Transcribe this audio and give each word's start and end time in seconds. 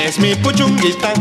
Es 0.00 0.18
mi 0.18 0.34
puchunguita, 0.34 1.12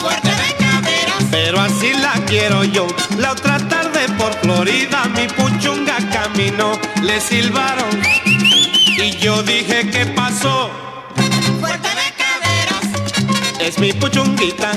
fuerte 0.00 0.28
de 0.28 0.54
cadera, 0.58 1.14
pero 1.30 1.60
así 1.60 1.92
la 1.94 2.12
quiero 2.26 2.64
yo. 2.64 2.86
La 3.18 3.32
otra 3.32 3.58
tarde 3.58 4.06
por 4.18 4.32
Florida 4.40 5.04
mi 5.14 5.26
puchunga 5.28 5.96
caminó, 6.12 6.72
le 7.02 7.20
silbaron 7.20 8.00
y 8.24 9.10
yo 9.18 9.42
dije 9.42 9.90
¿qué 9.90 10.06
pasó? 10.06 10.70
Fuerte 11.60 11.88
de 11.88 12.08
caderas, 12.22 13.60
Es 13.60 13.78
mi 13.78 13.92
puchunguita, 13.92 14.72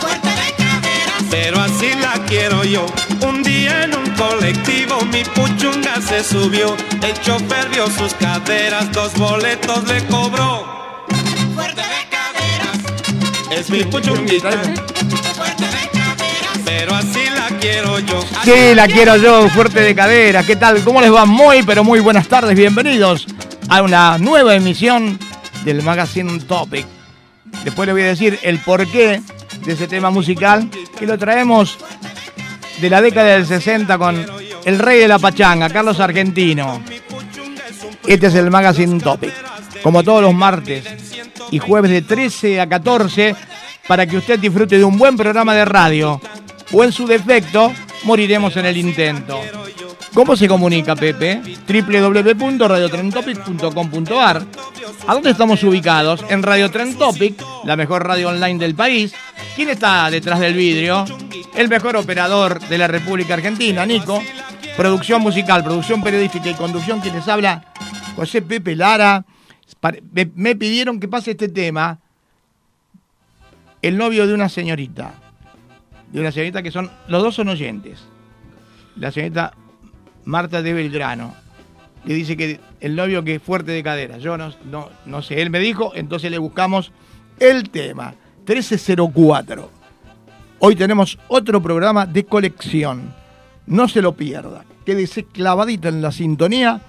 fuerte 0.00 0.28
de 0.28 0.54
caderas, 0.56 1.22
pero 1.30 1.60
así 1.60 1.92
la 2.00 2.14
quiero 2.26 2.64
yo. 2.64 2.86
Un 3.26 3.42
día 3.42 3.84
en 3.84 3.94
un 3.94 4.10
colectivo 4.12 5.00
mi 5.12 5.24
puchunga 5.24 6.00
se 6.00 6.24
subió, 6.24 6.74
el 7.02 7.20
chofer 7.20 7.68
vio 7.68 7.86
sus 7.90 8.14
caderas, 8.14 8.90
dos 8.92 9.12
boletos 9.14 9.84
le 9.84 10.04
cobró. 10.06 10.91
Es 13.54 13.68
mi 13.68 13.84
puchunguita, 13.84 14.50
fuerte 14.50 15.64
de 15.64 15.88
caderas. 15.92 16.58
pero 16.64 16.94
así 16.94 17.20
la 17.34 17.58
quiero 17.58 17.98
yo. 17.98 18.24
Sí, 18.44 18.74
la 18.74 18.86
quiero 18.88 19.16
yo, 19.16 19.48
fuerte 19.50 19.80
de 19.80 19.94
cadera. 19.94 20.42
¿Qué 20.42 20.56
tal? 20.56 20.82
¿Cómo 20.82 21.02
les 21.02 21.12
va? 21.12 21.26
Muy, 21.26 21.62
pero 21.62 21.84
muy 21.84 22.00
buenas 22.00 22.28
tardes. 22.28 22.56
Bienvenidos 22.56 23.26
a 23.68 23.82
una 23.82 24.16
nueva 24.16 24.54
emisión 24.54 25.18
del 25.64 25.82
Magazine 25.82 26.40
Topic. 26.40 26.86
Después 27.62 27.86
les 27.86 27.94
voy 27.94 28.02
a 28.02 28.06
decir 28.06 28.38
el 28.42 28.58
porqué 28.58 29.20
de 29.64 29.72
ese 29.72 29.86
tema 29.86 30.10
musical 30.10 30.70
que 30.98 31.06
lo 31.06 31.18
traemos 31.18 31.76
de 32.80 32.88
la 32.88 33.02
década 33.02 33.34
del 33.34 33.46
60 33.46 33.98
con 33.98 34.26
el 34.64 34.78
rey 34.78 34.98
de 34.98 35.08
la 35.08 35.18
pachanga, 35.18 35.68
Carlos 35.68 36.00
Argentino. 36.00 36.82
Este 38.06 38.28
es 38.28 38.34
el 38.34 38.50
Magazine 38.50 38.98
Topic. 38.98 39.51
Como 39.82 40.02
todos 40.02 40.22
los 40.22 40.34
martes 40.34 40.84
y 41.50 41.58
jueves 41.58 41.90
de 41.90 42.00
13 42.02 42.60
a 42.60 42.68
14, 42.68 43.34
para 43.88 44.06
que 44.06 44.16
usted 44.16 44.38
disfrute 44.38 44.78
de 44.78 44.84
un 44.84 44.96
buen 44.98 45.16
programa 45.16 45.54
de 45.54 45.64
radio. 45.64 46.20
O 46.72 46.84
en 46.84 46.92
su 46.92 47.04
defecto, 47.06 47.72
moriremos 48.04 48.56
en 48.56 48.66
el 48.66 48.76
intento. 48.76 49.40
¿Cómo 50.14 50.36
se 50.36 50.46
comunica, 50.46 50.94
Pepe? 50.94 51.40
www.radiotrentopic.com.ar 51.66 54.46
¿A 55.06 55.14
dónde 55.14 55.30
estamos 55.30 55.62
ubicados? 55.64 56.24
En 56.28 56.42
Radio 56.42 56.70
Tren 56.70 56.96
Topic, 56.96 57.42
la 57.64 57.76
mejor 57.76 58.06
radio 58.06 58.28
online 58.28 58.58
del 58.58 58.74
país. 58.74 59.14
¿Quién 59.56 59.70
está 59.70 60.10
detrás 60.10 60.38
del 60.38 60.54
vidrio? 60.54 61.06
El 61.54 61.68
mejor 61.68 61.96
operador 61.96 62.60
de 62.60 62.78
la 62.78 62.88
República 62.88 63.34
Argentina, 63.34 63.84
Nico. 63.84 64.22
Producción 64.76 65.22
musical, 65.22 65.64
producción 65.64 66.02
periodística 66.02 66.50
y 66.50 66.54
conducción, 66.54 67.00
quien 67.00 67.16
les 67.16 67.28
habla, 67.28 67.64
José 68.16 68.42
Pepe 68.42 68.76
Lara. 68.76 69.24
Me, 70.34 70.54
pidieron 70.54 71.00
que 71.00 71.08
pase 71.08 71.32
este 71.32 71.48
tema. 71.48 71.98
El 73.80 73.96
novio 73.96 74.26
de 74.26 74.34
una 74.34 74.48
señorita. 74.48 75.14
De 76.12 76.20
una 76.20 76.30
señorita 76.30 76.62
que 76.62 76.70
son. 76.70 76.90
Los 77.08 77.22
dos 77.22 77.34
son 77.34 77.48
oyentes. 77.48 78.04
La 78.96 79.10
señorita 79.10 79.54
Marta 80.24 80.62
de 80.62 80.72
Belgrano. 80.72 81.34
Le 82.04 82.14
dice 82.14 82.36
que 82.36 82.60
el 82.80 82.94
novio 82.94 83.24
que 83.24 83.36
es 83.36 83.42
fuerte 83.42 83.72
de 83.72 83.82
cadera. 83.82 84.18
Yo 84.18 84.36
no, 84.36 84.52
no, 84.64 84.88
no 85.04 85.22
sé. 85.22 85.42
Él 85.42 85.50
me 85.50 85.58
dijo, 85.58 85.92
entonces 85.94 86.30
le 86.30 86.38
buscamos 86.38 86.92
el 87.40 87.70
tema. 87.70 88.14
1304. 88.46 89.70
Hoy 90.60 90.76
tenemos 90.76 91.18
otro 91.26 91.60
programa 91.60 92.06
de 92.06 92.24
colección. 92.24 93.12
No 93.66 93.88
se 93.88 94.00
lo 94.00 94.12
pierda. 94.14 94.64
Quédese 94.84 95.24
clavadito 95.24 95.88
en 95.88 96.02
la 96.02 96.12
sintonía. 96.12 96.80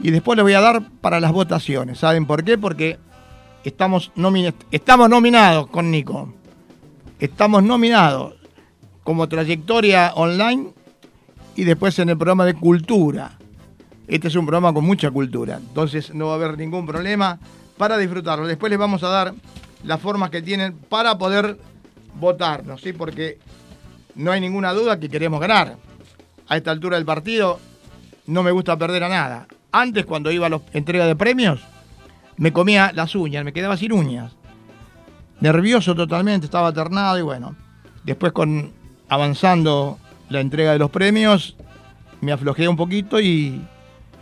Y 0.00 0.10
después 0.10 0.36
le 0.36 0.42
voy 0.42 0.54
a 0.54 0.60
dar 0.60 0.82
para 1.00 1.20
las 1.20 1.32
votaciones. 1.32 1.98
¿Saben 1.98 2.26
por 2.26 2.44
qué? 2.44 2.56
Porque 2.56 2.98
estamos, 3.64 4.12
nomina- 4.14 4.54
estamos 4.70 5.08
nominados 5.08 5.66
con 5.68 5.90
Nico. 5.90 6.32
Estamos 7.18 7.62
nominados 7.64 8.34
como 9.02 9.28
trayectoria 9.28 10.12
online 10.14 10.68
y 11.56 11.64
después 11.64 11.98
en 11.98 12.10
el 12.10 12.16
programa 12.16 12.44
de 12.44 12.54
cultura. 12.54 13.32
Este 14.06 14.28
es 14.28 14.36
un 14.36 14.46
programa 14.46 14.72
con 14.72 14.84
mucha 14.86 15.10
cultura, 15.10 15.56
entonces 15.56 16.14
no 16.14 16.26
va 16.28 16.32
a 16.32 16.36
haber 16.36 16.56
ningún 16.56 16.86
problema 16.86 17.38
para 17.76 17.98
disfrutarlo. 17.98 18.46
Después 18.46 18.70
les 18.70 18.78
vamos 18.78 19.02
a 19.02 19.08
dar 19.08 19.34
las 19.84 20.00
formas 20.00 20.30
que 20.30 20.40
tienen 20.40 20.74
para 20.74 21.18
poder 21.18 21.58
votarnos, 22.14 22.80
¿sí? 22.80 22.92
Porque 22.94 23.38
no 24.14 24.30
hay 24.32 24.40
ninguna 24.40 24.72
duda 24.72 24.98
que 24.98 25.08
queremos 25.10 25.40
ganar. 25.40 25.76
A 26.48 26.56
esta 26.56 26.70
altura 26.70 26.96
del 26.96 27.04
partido 27.04 27.58
no 28.26 28.42
me 28.42 28.50
gusta 28.50 28.78
perder 28.78 29.04
a 29.04 29.08
nada. 29.10 29.46
Antes, 29.78 30.06
cuando 30.06 30.32
iba 30.32 30.48
a 30.48 30.50
la 30.50 30.60
entrega 30.72 31.06
de 31.06 31.14
premios, 31.14 31.60
me 32.36 32.52
comía 32.52 32.90
las 32.92 33.14
uñas, 33.14 33.44
me 33.44 33.52
quedaba 33.52 33.76
sin 33.76 33.92
uñas. 33.92 34.34
Nervioso 35.38 35.94
totalmente, 35.94 36.46
estaba 36.46 36.72
ternado 36.72 37.16
y 37.16 37.22
bueno. 37.22 37.54
Después 38.02 38.32
con 38.32 38.72
avanzando 39.08 40.00
la 40.30 40.40
entrega 40.40 40.72
de 40.72 40.80
los 40.80 40.90
premios, 40.90 41.54
me 42.20 42.32
aflojé 42.32 42.66
un 42.66 42.74
poquito 42.74 43.20
y, 43.20 43.64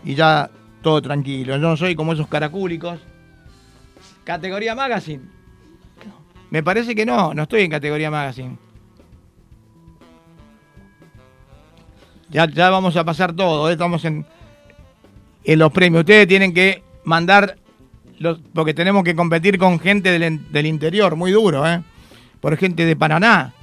y 0.04 0.14
ya 0.14 0.50
todo 0.82 1.00
tranquilo. 1.00 1.54
Yo 1.56 1.68
no 1.70 1.76
soy 1.78 1.94
como 1.94 2.12
esos 2.12 2.28
caracúlicos. 2.28 3.00
Categoría 4.24 4.74
Magazine. 4.74 5.22
Me 6.50 6.62
parece 6.62 6.94
que 6.94 7.06
no, 7.06 7.32
no 7.32 7.44
estoy 7.44 7.62
en 7.62 7.70
categoría 7.70 8.10
Magazine. 8.10 8.58
Ya, 12.28 12.46
ya 12.46 12.68
vamos 12.68 12.94
a 12.98 13.04
pasar 13.04 13.32
todo, 13.32 13.70
¿eh? 13.70 13.72
estamos 13.72 14.04
en, 14.04 14.26
en 15.46 15.58
los 15.58 15.72
premios. 15.72 16.00
Ustedes 16.00 16.26
tienen 16.26 16.52
que 16.52 16.82
mandar, 17.04 17.56
los, 18.18 18.40
porque 18.52 18.74
tenemos 18.74 19.04
que 19.04 19.14
competir 19.14 19.58
con 19.58 19.78
gente 19.78 20.18
del, 20.18 20.52
del 20.52 20.66
interior, 20.66 21.16
muy 21.16 21.30
duro, 21.30 21.66
¿eh? 21.66 21.82
por 22.40 22.56
gente 22.56 22.84
de 22.84 22.96
Paraná. 22.96 23.54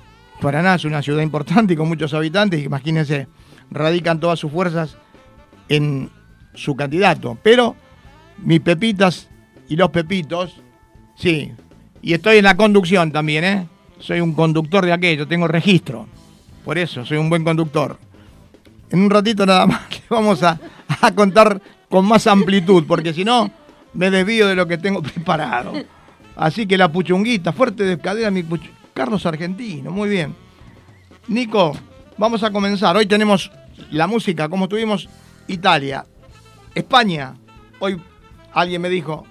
Paraná 0.41 0.75
es 0.75 0.85
una 0.85 1.01
ciudad 1.01 1.21
importante 1.21 1.73
y 1.73 1.77
con 1.77 1.87
muchos 1.87 2.13
habitantes, 2.13 2.63
imagínense, 2.63 3.27
radican 3.69 4.19
todas 4.19 4.39
sus 4.39 4.51
fuerzas 4.51 4.97
en 5.69 6.09
su 6.53 6.75
candidato. 6.75 7.37
Pero 7.43 7.75
mis 8.37 8.61
pepitas 8.61 9.29
y 9.67 9.75
los 9.75 9.89
pepitos, 9.89 10.61
sí. 11.15 11.51
Y 12.01 12.13
estoy 12.13 12.37
en 12.37 12.45
la 12.45 12.57
conducción 12.57 13.11
también, 13.11 13.43
¿eh? 13.43 13.67
Soy 13.99 14.19
un 14.19 14.33
conductor 14.33 14.85
de 14.85 14.91
aquello, 14.91 15.27
tengo 15.27 15.47
registro. 15.47 16.07
Por 16.65 16.77
eso, 16.77 17.05
soy 17.05 17.17
un 17.17 17.29
buen 17.29 17.43
conductor. 17.43 17.97
En 18.89 18.99
un 19.01 19.09
ratito 19.09 19.45
nada 19.45 19.65
más 19.65 19.89
les 19.89 20.09
vamos 20.09 20.43
a, 20.43 20.59
a 21.01 21.13
contar 21.13 21.61
con 21.89 22.05
más 22.05 22.27
amplitud, 22.27 22.83
porque 22.87 23.13
si 23.13 23.23
no, 23.23 23.51
me 23.93 24.09
desvío 24.09 24.47
de 24.47 24.55
lo 24.55 24.67
que 24.67 24.77
tengo 24.77 25.01
preparado. 25.03 25.73
Así 26.35 26.65
que 26.65 26.77
la 26.77 26.91
puchunguita, 26.91 27.53
fuerte 27.53 27.83
de 27.83 27.97
cadera, 27.99 28.31
mi 28.31 28.41
puchu- 28.43 28.69
Carlos 28.93 29.25
Argentino, 29.25 29.91
muy 29.91 30.09
bien. 30.09 30.35
Nico, 31.27 31.75
vamos 32.17 32.43
a 32.43 32.51
comenzar. 32.51 32.95
Hoy 32.97 33.05
tenemos 33.05 33.51
la 33.91 34.07
música, 34.07 34.49
como 34.49 34.67
tuvimos 34.67 35.07
Italia, 35.47 36.05
España. 36.75 37.35
Hoy 37.79 38.01
alguien 38.53 38.81
me 38.81 38.89
dijo, 38.89 39.25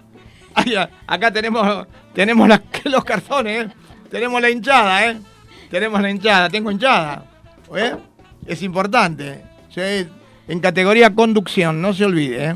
"Ay, 0.54 0.74
a- 0.76 0.90
acá 1.06 1.30
tenemos, 1.32 1.86
tenemos 2.14 2.48
los 2.84 3.04
cartones, 3.04 3.66
¿eh? 3.66 3.70
tenemos 4.10 4.40
la 4.40 4.50
hinchada, 4.50 5.06
¿eh? 5.10 5.18
tenemos 5.70 6.00
la 6.00 6.10
hinchada, 6.10 6.48
tengo 6.48 6.70
hinchada. 6.70 7.24
¿eh? 7.76 7.96
Es 8.46 8.62
importante. 8.62 9.42
¿sí? 9.70 10.06
En 10.52 10.60
categoría 10.60 11.14
conducción, 11.14 11.80
no 11.80 11.94
se 11.94 12.04
olvide. 12.04 12.50
¿eh? 12.50 12.54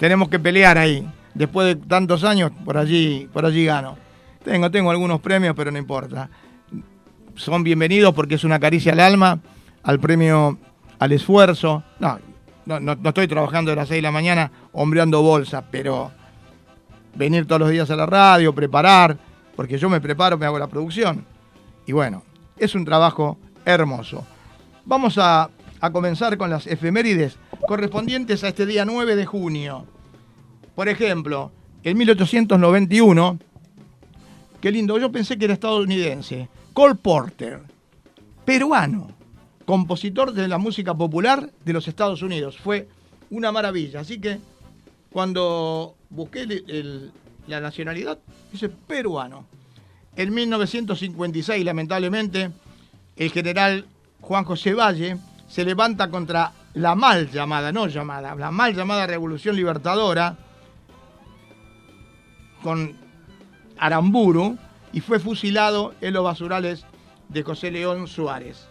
Tenemos 0.00 0.30
que 0.30 0.38
pelear 0.38 0.78
ahí. 0.78 1.06
Después 1.34 1.66
de 1.66 1.76
tantos 1.76 2.24
años, 2.24 2.50
por 2.64 2.78
allí, 2.78 3.28
por 3.30 3.44
allí 3.44 3.66
gano. 3.66 3.98
Tengo, 4.42 4.70
tengo 4.70 4.90
algunos 4.90 5.20
premios, 5.20 5.54
pero 5.54 5.70
no 5.70 5.76
importa. 5.76 6.30
Son 7.34 7.62
bienvenidos 7.62 8.14
porque 8.14 8.36
es 8.36 8.44
una 8.44 8.58
caricia 8.58 8.92
al 8.92 9.00
alma, 9.00 9.40
al 9.82 10.00
premio 10.00 10.56
al 10.98 11.12
esfuerzo. 11.12 11.82
No, 11.98 12.18
no, 12.64 12.80
no, 12.80 12.94
no 12.94 13.08
estoy 13.10 13.28
trabajando 13.28 13.72
de 13.72 13.76
las 13.76 13.88
6 13.88 13.98
de 13.98 14.02
la 14.02 14.10
mañana 14.10 14.50
hombreando 14.72 15.20
bolsa, 15.20 15.66
pero 15.70 16.10
venir 17.14 17.46
todos 17.46 17.60
los 17.60 17.68
días 17.68 17.90
a 17.90 17.96
la 17.96 18.06
radio, 18.06 18.54
preparar, 18.54 19.18
porque 19.54 19.76
yo 19.76 19.90
me 19.90 20.00
preparo, 20.00 20.38
me 20.38 20.46
hago 20.46 20.58
la 20.58 20.68
producción. 20.68 21.26
Y 21.84 21.92
bueno, 21.92 22.22
es 22.56 22.74
un 22.74 22.86
trabajo 22.86 23.36
hermoso. 23.66 24.26
Vamos 24.86 25.18
a, 25.18 25.50
a 25.80 25.90
comenzar 25.92 26.36
con 26.38 26.50
las 26.50 26.66
efemérides 26.66 27.36
correspondientes 27.66 28.44
a 28.44 28.48
este 28.48 28.66
día 28.66 28.84
9 28.84 29.16
de 29.16 29.26
junio. 29.26 29.86
Por 30.74 30.88
ejemplo, 30.88 31.52
en 31.82 31.96
1891 31.98 33.38
qué 34.60 34.72
lindo, 34.72 34.98
yo 34.98 35.12
pensé 35.12 35.38
que 35.38 35.44
era 35.44 35.54
estadounidense. 35.54 36.48
Cole 36.72 36.96
Porter, 36.96 37.60
peruano, 38.44 39.10
compositor 39.64 40.32
de 40.32 40.48
la 40.48 40.58
música 40.58 40.94
popular 40.94 41.50
de 41.64 41.72
los 41.72 41.88
Estados 41.88 42.22
Unidos. 42.22 42.58
Fue 42.58 42.88
una 43.30 43.52
maravilla. 43.52 44.00
Así 44.00 44.20
que 44.20 44.38
cuando 45.10 45.94
busqué 46.10 46.46
la 47.46 47.60
nacionalidad, 47.60 48.18
dice 48.52 48.68
peruano. 48.68 49.46
En 50.16 50.34
1956, 50.34 51.64
lamentablemente, 51.64 52.50
el 53.16 53.30
general 53.30 53.86
Juan 54.20 54.44
José 54.44 54.74
Valle 54.74 55.16
se 55.48 55.64
levanta 55.64 56.10
contra 56.10 56.52
la 56.74 56.94
mal 56.94 57.30
llamada, 57.30 57.72
no 57.72 57.86
llamada, 57.86 58.34
la 58.34 58.50
mal 58.50 58.74
llamada 58.74 59.06
Revolución 59.06 59.56
Libertadora 59.56 60.36
con 62.62 62.94
Aramburu 63.78 64.58
y 64.92 65.00
fue 65.00 65.18
fusilado 65.18 65.94
en 66.00 66.14
los 66.14 66.24
basurales 66.24 66.84
de 67.28 67.42
José 67.42 67.70
León 67.70 68.06
Suárez. 68.06 68.66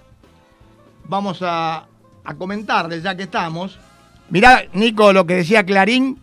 Vamos 1.05 1.41
a, 1.41 1.87
a 2.23 2.35
comentarles, 2.35 3.03
ya 3.03 3.15
que 3.15 3.23
estamos. 3.23 3.79
Mirá, 4.29 4.63
Nico, 4.73 5.13
lo 5.13 5.25
que 5.25 5.35
decía 5.35 5.65
Clarín 5.65 6.21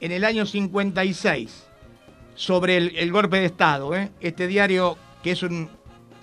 en 0.00 0.12
el 0.12 0.24
año 0.24 0.46
56 0.46 1.66
sobre 2.34 2.76
el, 2.76 3.12
golpe 3.12 3.38
de 3.38 3.46
Estado, 3.46 3.94
¿eh? 3.94 4.10
este 4.20 4.46
diario 4.46 4.96
que 5.22 5.32
es 5.32 5.42
un 5.42 5.68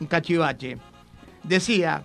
cachivache. 0.07 0.77
Decía 1.43 2.03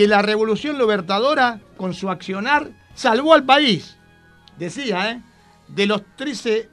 que 0.00 0.08
la 0.08 0.22
revolución 0.22 0.78
libertadora, 0.78 1.60
con 1.76 1.92
su 1.92 2.08
accionar, 2.08 2.70
salvó 2.94 3.34
al 3.34 3.44
país. 3.44 3.98
Decía, 4.56 5.10
¿eh? 5.10 5.20
de 5.68 5.86
los 5.86 6.02
13 6.16 6.70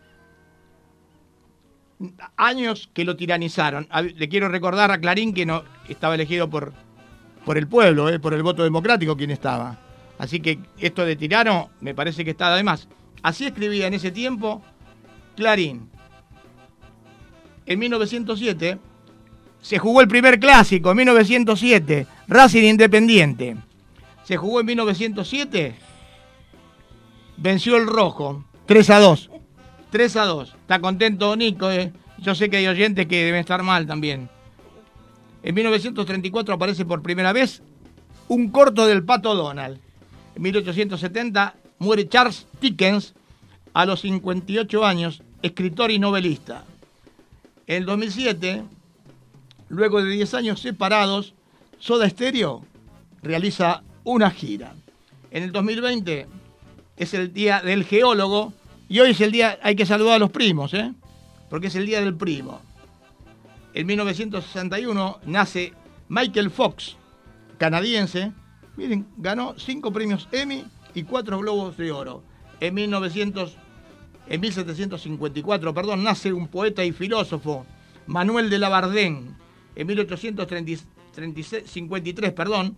años 2.38 2.90
que 2.94 3.04
lo 3.04 3.18
tiranizaron. 3.18 3.90
Le 4.16 4.30
quiero 4.30 4.48
recordar 4.48 4.92
a 4.92 5.02
Clarín 5.02 5.34
que 5.34 5.46
no 5.46 5.66
estaba 5.90 6.16
elegido 6.16 6.50
por, 6.50 6.72
por 7.44 7.58
el 7.58 7.68
pueblo, 7.68 8.08
¿eh? 8.08 8.18
por 8.18 8.34
el 8.34 8.44
voto 8.44 8.64
democrático 8.64 9.18
quien 9.18 9.32
estaba. 9.32 9.78
Así 10.20 10.40
que 10.40 10.60
esto 10.78 11.04
de 11.04 11.18
tirano 11.18 11.72
me 11.82 11.94
parece 11.94 12.24
que 12.24 12.32
está 12.32 12.54
además. 12.54 12.88
Así 13.24 13.46
escribía 13.46 13.88
en 13.88 13.96
ese 13.96 14.12
tiempo 14.12 14.64
Clarín. 15.36 15.90
En 17.66 17.78
1907 17.78 18.78
se 19.60 19.80
jugó 19.80 20.00
el 20.00 20.08
primer 20.08 20.40
clásico, 20.40 20.92
en 20.92 20.96
1907, 20.96 22.08
Racing 22.28 22.64
Independiente. 22.64 23.56
Se 24.26 24.36
jugó 24.36 24.60
en 24.60 24.66
1907, 24.66 25.76
venció 27.38 27.78
el 27.78 27.88
rojo, 27.88 28.44
3 28.66 28.90
a 28.90 29.00
2. 29.00 29.30
3 29.92 30.16
a 30.18 30.26
2. 30.26 30.50
Está 30.50 30.82
contento 30.82 31.34
Nico, 31.38 31.72
eh. 31.72 31.94
yo 32.18 32.36
sé 32.36 32.50
que 32.50 32.58
hay 32.58 32.68
oyentes 32.68 33.06
que 33.06 33.24
deben 33.24 33.40
estar 33.40 33.64
mal 33.64 33.88
también. 33.88 34.30
En 35.42 35.56
1934 35.56 36.56
aparece 36.56 36.84
por 36.84 37.02
primera 37.02 37.32
vez 37.32 37.62
un 38.28 38.50
corto 38.50 38.86
del 38.86 39.06
Pato 39.06 39.34
Donald. 39.34 39.80
En 40.36 40.42
1870 40.42 41.56
muere 41.80 42.10
Charles 42.10 42.46
Dickens 42.60 43.14
a 43.74 43.86
los 43.86 44.02
58 44.02 44.86
años, 44.86 45.24
escritor 45.42 45.92
y 45.92 46.00
novelista. 46.00 46.66
En 47.68 47.78
el 47.78 47.86
2007, 47.86 48.64
luego 49.70 50.04
de 50.04 50.12
10 50.12 50.34
años 50.34 50.60
separados, 50.60 51.34
Soda 51.80 52.10
Stereo 52.10 52.66
realiza 53.22 53.84
una 54.04 54.32
gira. 54.32 54.76
En 55.32 55.44
el 55.44 55.52
2020 55.52 56.28
es 56.96 57.14
el 57.14 57.34
día 57.34 57.62
del 57.62 57.84
geólogo 57.84 58.54
y 58.90 59.00
hoy 59.00 59.12
es 59.12 59.22
el 59.22 59.32
día, 59.32 59.60
hay 59.62 59.76
que 59.76 59.86
saludar 59.86 60.16
a 60.16 60.20
los 60.20 60.32
primos, 60.32 60.74
¿eh? 60.74 60.94
porque 61.50 61.68
es 61.68 61.76
el 61.76 61.86
día 61.86 62.02
del 62.02 62.16
primo. 62.16 62.62
En 63.74 63.86
1961 63.86 65.20
nace 65.26 65.74
Michael 66.10 66.50
Fox, 66.50 66.98
canadiense. 67.58 68.32
Miren, 68.76 69.08
ganó 69.18 69.56
cinco 69.58 69.92
premios 69.92 70.28
Emmy 70.32 70.66
y 70.96 71.04
cuatro 71.04 71.40
Globos 71.40 71.78
de 71.78 71.92
Oro. 71.92 72.24
En 72.60 72.74
1900, 72.74 73.56
en 74.30 74.42
1754, 74.42 75.74
perdón, 75.74 76.04
nace 76.04 76.34
un 76.34 76.48
poeta 76.48 76.84
y 76.84 76.92
filósofo, 76.92 77.68
Manuel 78.08 78.50
de 78.50 78.58
Labardén. 78.58 79.36
En 79.76 79.86
1853, 81.18 82.34
perdón, 82.34 82.78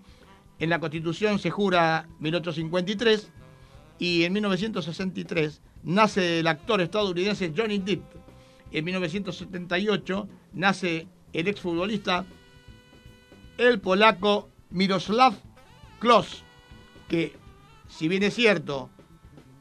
en 0.59 0.69
la 0.69 0.79
Constitución 0.79 1.39
se 1.39 1.49
jura 1.49 2.07
1853 2.19 3.31
y 3.99 4.23
en 4.23 4.33
1963 4.33 5.61
nace 5.83 6.39
el 6.39 6.47
actor 6.47 6.81
estadounidense 6.81 7.53
Johnny 7.55 7.79
Depp. 7.79 8.03
En 8.71 8.85
1978 8.85 10.29
nace 10.53 11.07
el 11.33 11.47
exfutbolista, 11.47 12.25
el 13.57 13.79
polaco 13.79 14.49
Miroslav 14.69 15.33
Klose, 15.99 16.43
que 17.07 17.35
si 17.87 18.07
bien 18.07 18.23
es 18.23 18.35
cierto, 18.35 18.89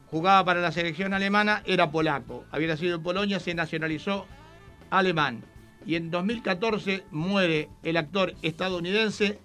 jugaba 0.07 0.45
para 0.45 0.61
la 0.61 0.71
selección 0.71 1.13
alemana, 1.13 1.63
era 1.65 1.91
polaco. 1.91 2.45
Había 2.51 2.69
nacido 2.69 2.95
en 2.95 3.03
Polonia, 3.03 3.39
se 3.39 3.53
nacionalizó 3.53 4.25
alemán. 4.89 5.43
Y 5.85 5.95
en 5.95 6.11
2014 6.11 7.03
muere 7.11 7.69
el 7.83 7.97
actor 7.97 8.33
estadounidense 8.41 9.39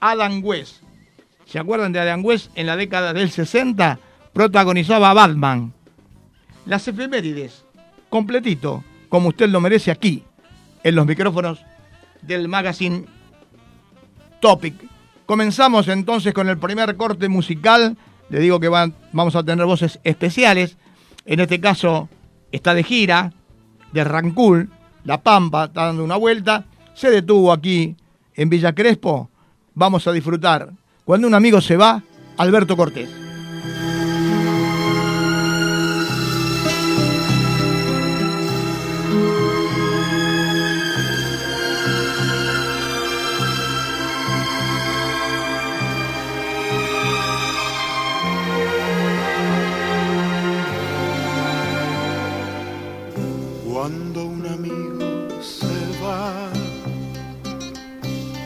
Adam 0.00 0.44
West. 0.44 0.82
¿Se 1.46 1.58
acuerdan 1.58 1.92
de 1.92 2.00
Adam 2.00 2.24
West? 2.24 2.50
En 2.54 2.66
la 2.66 2.76
década 2.76 3.12
del 3.12 3.30
60 3.30 3.98
protagonizaba 4.32 5.10
a 5.10 5.14
Batman. 5.14 5.72
Las 6.66 6.86
efemérides, 6.88 7.64
completito, 8.10 8.84
como 9.08 9.28
usted 9.28 9.48
lo 9.48 9.60
merece 9.60 9.90
aquí, 9.90 10.24
en 10.82 10.94
los 10.96 11.06
micrófonos 11.06 11.60
del 12.22 12.48
magazine 12.48 13.04
Topic. 14.40 14.74
Comenzamos 15.24 15.88
entonces 15.88 16.34
con 16.34 16.48
el 16.48 16.58
primer 16.58 16.96
corte 16.96 17.28
musical. 17.28 17.96
Le 18.28 18.40
digo 18.40 18.60
que 18.60 18.68
vamos 18.68 19.36
a 19.36 19.44
tener 19.44 19.64
voces 19.64 20.00
especiales. 20.04 20.76
En 21.24 21.40
este 21.40 21.60
caso 21.60 22.08
está 22.52 22.74
de 22.74 22.82
gira, 22.82 23.32
de 23.92 24.04
Rancul, 24.04 24.70
La 25.06 25.22
Pampa, 25.22 25.66
está 25.66 25.86
dando 25.86 26.02
una 26.02 26.16
vuelta. 26.16 26.64
Se 26.94 27.10
detuvo 27.10 27.52
aquí 27.52 27.94
en 28.34 28.50
Villa 28.50 28.74
Crespo. 28.74 29.30
Vamos 29.74 30.06
a 30.08 30.12
disfrutar. 30.12 30.70
Cuando 31.04 31.28
un 31.28 31.34
amigo 31.34 31.60
se 31.60 31.76
va, 31.76 32.02
Alberto 32.36 32.76
Cortés. 32.76 33.25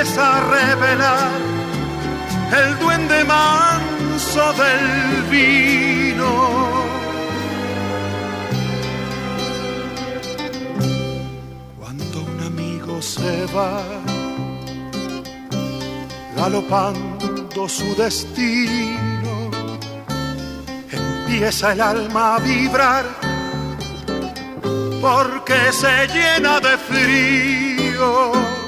empieza 0.00 0.38
a 0.38 0.40
revelar 0.40 1.30
el 2.58 2.78
duende 2.78 3.22
manso 3.24 4.52
del 4.54 5.22
vino. 5.30 6.30
Cuando 11.78 12.22
un 12.22 12.40
amigo 12.46 13.02
se 13.02 13.44
va 13.54 13.82
galopando 16.34 17.68
su 17.68 17.94
destino, 17.94 19.50
empieza 20.90 21.72
el 21.72 21.80
alma 21.82 22.36
a 22.36 22.38
vibrar 22.38 23.04
porque 25.02 25.72
se 25.72 26.08
llena 26.08 26.58
de 26.60 26.78
frío 26.88 28.59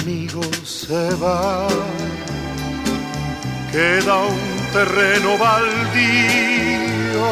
amigo 0.00 0.42
se 0.64 1.14
va. 1.16 1.68
Queda 3.72 4.16
un 4.16 4.40
terreno 4.72 5.38
baldío 5.38 7.28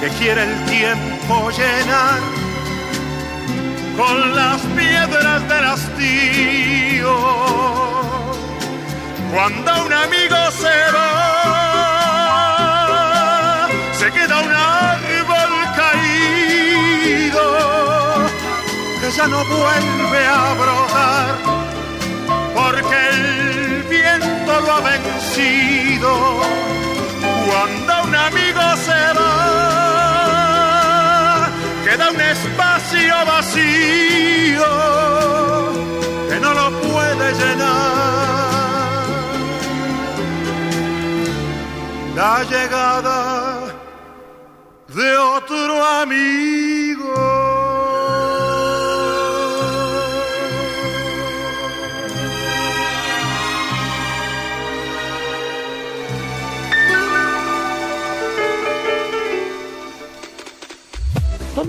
que 0.00 0.08
quiere 0.18 0.42
el 0.42 0.64
tiempo 0.66 1.50
llenar 1.50 2.20
con 3.96 4.34
las 4.34 4.60
piedras 4.78 5.48
del 5.48 5.64
hastío. 5.64 7.14
Cuando 9.32 9.70
un 9.86 9.92
amigo 9.92 10.50
se 10.62 10.78
va, 10.96 11.28
se 13.98 14.06
queda 14.12 14.36
un 14.40 14.52
árbol 14.52 15.52
caído 15.80 17.46
que 19.00 19.08
ya 19.10 19.26
no 19.28 19.44
vuelve 19.44 20.26
a 20.26 20.54
brotar 20.54 20.85
vencido. 24.82 26.40
Cuando 27.46 27.92
un 28.04 28.14
amigo 28.14 28.60
se 28.86 29.12
va, 29.18 30.38
queda 31.84 32.10
un 32.10 32.20
espacio 32.20 33.14
vacío 33.26 34.70
que 36.28 36.36
no 36.40 36.54
lo 36.54 36.70
puede 36.80 37.32
llenar. 37.34 37.96
La 42.14 42.42
llegada 42.44 43.58
de 44.88 45.16
otro 45.18 45.85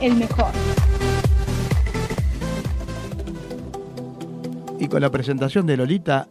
el 0.01 0.15
mejor. 0.17 0.53
Y 4.79 4.87
con 4.89 5.01
la 5.01 5.11
presentación 5.11 5.67
de 5.67 5.77
Lolita, 5.77 6.29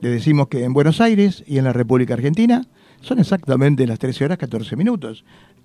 le 0.00 0.10
decimos 0.10 0.48
que 0.48 0.64
en 0.64 0.72
Buenos 0.72 1.00
Aires 1.00 1.42
y 1.46 1.58
en 1.58 1.64
la 1.64 1.72
República 1.72 2.14
Argentina 2.14 2.66
son 3.00 3.18
exactamente 3.18 3.86
las 3.86 3.98
13 3.98 4.26
horas 4.26 4.38
14 4.38 4.76
minutos. 4.76 5.24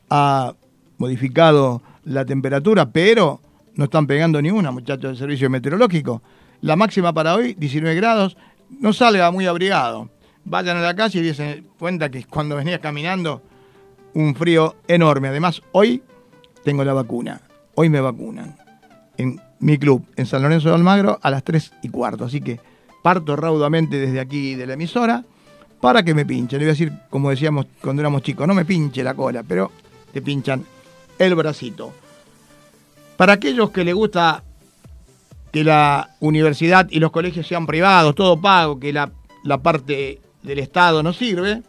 Ha 0.10 0.54
modificado 0.98 1.82
la 2.04 2.25
temperatura, 2.25 2.92
pero 2.92 3.42
no 3.75 3.86
están 3.86 4.08
pegando 4.08 4.42
ni 4.42 4.52
una, 4.52 4.72
muchachos 4.72 5.12
del 5.12 5.18
servicio 5.18 5.50
meteorológico. 5.50 6.22
La 6.62 6.75
máxima 6.75 7.13
para 7.13 7.36
hoy, 7.36 7.56
19 7.56 7.96
grados. 7.96 8.38
No 8.80 8.94
salga 8.94 9.30
muy 9.32 9.46
abrigado. 9.46 10.10
Vayan 10.46 10.78
a 10.78 10.82
la 10.82 10.96
calle 10.96 11.22
y 11.22 11.34
se 11.34 11.63
cuenta 11.78 12.10
que 12.10 12.24
cuando 12.25 12.56
venía 12.56 12.80
caminando, 12.80 13.42
un 14.13 14.36
frío 14.36 14.75
enorme. 14.88 15.28
Además, 15.30 15.62
hoy 15.72 16.04
tengo 16.63 16.84
la 16.84 16.94
vacuna. 16.94 17.42
Hoy 17.75 17.90
me 17.90 18.02
vacunan. 18.02 18.56
En 19.18 19.40
mi 19.60 19.78
club, 19.78 20.06
en 20.16 20.25
San 20.25 20.42
Lorenzo 20.42 20.70
de 20.70 20.75
Almagro, 20.75 21.20
a 21.22 21.30
las 21.30 21.44
3 21.44 21.74
y 21.84 21.90
cuarto. 21.90 22.25
Así 22.25 22.42
que 22.42 22.60
parto 23.03 23.36
raudamente 23.36 24.00
desde 24.00 24.19
aquí 24.19 24.55
de 24.55 24.65
la 24.65 24.74
emisora 24.74 25.24
para 25.79 26.01
que 26.01 26.15
me 26.15 26.25
pinchen. 26.25 26.57
Le 26.57 26.65
voy 26.65 26.69
a 26.69 26.74
decir, 26.74 26.93
como 27.10 27.29
decíamos 27.29 27.67
cuando 27.81 28.01
éramos 28.01 28.24
chicos, 28.24 28.48
no 28.48 28.55
me 28.55 28.65
pinche 28.65 29.03
la 29.03 29.13
cola, 29.13 29.43
pero 29.43 29.69
te 30.12 30.22
pinchan 30.22 30.65
el 31.19 31.36
bracito. 31.36 31.93
Para 33.17 33.33
aquellos 33.33 33.69
que 33.69 33.83
les 33.83 33.93
gusta 33.93 34.43
que 35.51 35.63
la 35.63 36.10
universidad 36.22 36.88
y 36.89 37.00
los 37.00 37.12
colegios 37.12 37.45
sean 37.45 37.67
privados, 37.67 38.15
todo 38.15 38.41
pago, 38.41 38.79
que 38.79 38.91
la, 38.91 39.12
la 39.43 39.60
parte 39.60 40.19
del 40.41 40.60
Estado 40.60 41.03
no 41.03 41.13
sirve, 41.13 41.62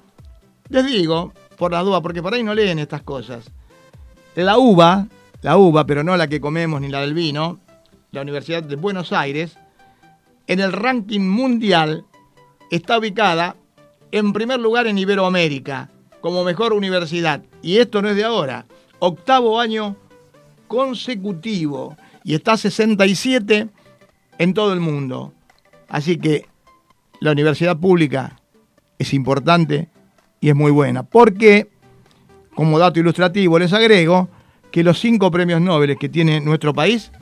les 0.68 0.86
digo, 0.86 1.32
por 1.58 1.72
la 1.72 1.80
duda, 1.80 2.00
porque 2.00 2.22
por 2.22 2.32
ahí 2.32 2.42
no 2.42 2.54
leen 2.54 2.78
estas 2.78 3.02
cosas. 3.02 3.50
La 4.36 4.58
uva, 4.58 5.06
la 5.42 5.58
uva, 5.58 5.84
pero 5.84 6.02
no 6.02 6.16
la 6.16 6.28
que 6.28 6.40
comemos 6.40 6.80
ni 6.80 6.88
la 6.88 7.00
del 7.00 7.14
vino, 7.14 7.58
la 8.12 8.22
Universidad 8.22 8.62
de 8.62 8.76
Buenos 8.76 9.12
Aires, 9.12 9.58
en 10.46 10.60
el 10.60 10.72
ranking 10.72 11.20
mundial 11.20 12.04
está 12.70 12.98
ubicada 12.98 13.56
en 14.12 14.32
primer 14.32 14.60
lugar 14.60 14.86
en 14.86 14.98
Iberoamérica 14.98 15.90
como 16.20 16.44
mejor 16.44 16.72
universidad. 16.72 17.42
Y 17.62 17.78
esto 17.78 18.00
no 18.00 18.08
es 18.08 18.16
de 18.16 18.24
ahora, 18.24 18.66
octavo 18.98 19.60
año 19.60 19.96
consecutivo 20.68 21.96
y 22.22 22.34
está 22.34 22.56
67 22.56 23.68
en 24.38 24.54
todo 24.54 24.72
el 24.72 24.80
mundo. 24.80 25.32
Así 25.88 26.16
que 26.16 26.46
la 27.20 27.32
universidad 27.32 27.76
pública 27.76 28.40
es 28.98 29.14
importante 29.14 29.88
y 30.40 30.48
es 30.48 30.54
muy 30.54 30.70
buena. 30.70 31.02
Porque, 31.02 31.68
como 32.54 32.78
dato 32.78 33.00
ilustrativo, 33.00 33.58
les 33.58 33.72
agrego 33.72 34.28
que 34.70 34.82
los 34.82 34.98
cinco 34.98 35.30
premios 35.30 35.60
Nobel 35.60 35.96
que 35.98 36.08
tiene 36.08 36.40
nuestro 36.40 36.74
país 36.74 37.12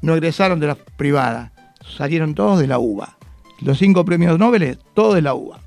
no 0.00 0.14
egresaron 0.14 0.60
de 0.60 0.66
la 0.66 0.74
privada, 0.74 1.52
salieron 1.88 2.34
todos 2.34 2.58
de 2.58 2.66
la 2.66 2.78
UBA. 2.78 3.16
Los 3.60 3.78
cinco 3.78 4.04
premios 4.04 4.38
Nobel, 4.38 4.78
todos 4.94 5.14
de 5.14 5.22
la 5.22 5.34
UBA. 5.34 5.60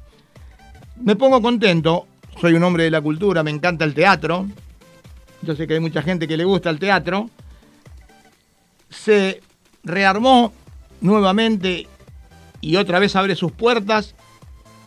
Me 1.02 1.16
pongo 1.16 1.42
contento, 1.42 2.08
soy 2.40 2.54
un 2.54 2.64
hombre 2.64 2.86
de 2.86 2.92
la 2.92 3.02
cultura, 3.02 3.44
me 3.44 3.52
encanta 3.52 3.86
el 3.86 3.94
teatro. 3.94 4.48
Yo 5.42 5.56
sé 5.56 5.68
que 5.68 5.76
hay 5.76 5.80
mucha 5.80 6.02
gente 6.02 6.28
que 6.28 6.38
le 6.38 6.46
gusta 6.46 6.70
el 6.70 6.80
teatro. 6.80 7.30
Se 8.90 9.42
rearmó 9.84 10.54
nuevamente 11.02 11.88
y 12.62 12.76
otra 12.78 13.00
vez 13.00 13.16
abre 13.16 13.36
sus 13.36 13.52
puertas 13.52 14.16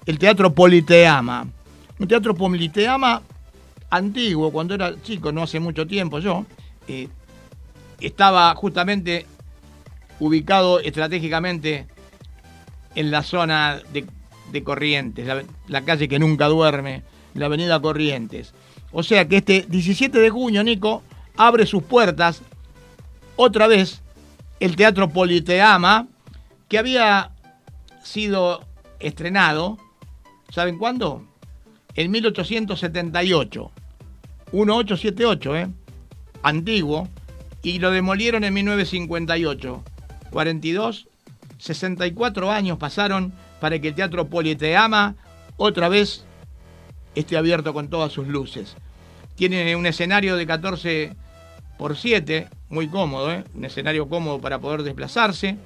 el 0.06 0.18
Teatro 0.18 0.54
Politeama. 0.54 1.47
Un 1.99 2.08
teatro 2.08 2.35
Politeama 2.35 3.23
antiguo, 3.90 4.50
cuando 4.50 4.75
era 4.75 5.00
chico, 5.02 5.32
no 5.32 5.42
hace 5.42 5.61
mucho 5.61 5.87
tiempo 5.87 6.18
yo, 6.18 6.44
eh, 6.88 7.08
estaba 8.00 8.54
justamente 8.54 9.26
ubicado 10.20 10.80
estratégicamente 10.80 11.87
en 12.94 13.10
la 13.10 13.22
zona 13.22 13.80
de, 13.92 14.06
Corrientes, 14.64 15.26
la, 15.26 15.44
la, 15.66 15.84
calle 15.84 16.08
que 16.08 16.18
nunca 16.18 16.46
duerme, 16.46 17.02
la 17.34 17.46
avenida 17.46 17.80
Corrientes. 17.80 18.54
O 18.92 19.02
sea 19.02 19.28
que 19.28 19.37
este 19.37 19.66
17 19.68 20.18
de 20.18 20.30
junio, 20.30 20.64
Nico, 20.64 21.02
abre 21.37 21.66
sus 21.66 21.82
puertas 21.82 22.42
otra 23.37 23.66
vez 23.66 24.02
el 24.60 24.75
Teatro 24.76 25.10
Politeama, 25.10 26.08
que 26.68 26.78
había 26.78 27.30
sido 28.02 28.64
estrenado, 28.98 29.78
¿saben 30.50 30.78
cuándo? 30.78 31.25
En 31.94 32.10
1878. 32.10 33.70
1878, 34.52 35.56
¿eh? 35.56 35.68
Antiguo. 36.42 37.08
Y 37.62 37.78
lo 37.78 37.90
demolieron 37.90 38.44
en 38.44 38.54
1958. 38.54 39.84
42, 40.30 41.08
64 41.58 42.50
años 42.50 42.78
pasaron 42.78 43.32
para 43.61 43.78
que 43.78 43.88
el 43.88 43.94
Teatro 43.94 44.28
Politeama 44.28 45.16
otra 45.56 45.88
vez 45.88 46.25
esté 47.14 47.37
abierto 47.37 47.75
con 47.75 47.88
todas 47.88 48.12
sus 48.12 48.28
luces. 48.28 48.76
Tiene 49.35 49.75
un 49.76 49.87
escenario 49.87 50.37
de 50.37 50.47
14 50.47 51.16
por 51.78 51.97
7, 51.97 52.49
muy 52.70 52.88
cómodo, 52.88 53.32
¿eh? 53.32 53.44
un 53.54 53.64
escenario 53.64 54.08
cómodo 54.08 54.40
para 54.40 54.58
poder 54.58 54.82
desplazarse, 54.82 55.56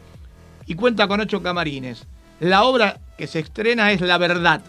y 0.66 0.74
cuenta 0.74 1.08
con 1.08 1.20
8 1.20 1.42
camarines. 1.42 2.06
La 2.40 2.64
obra 2.64 3.00
que 3.16 3.26
se 3.26 3.40
estrena 3.40 3.92
es 3.92 4.00
La 4.00 4.18
Verdad. 4.18 4.62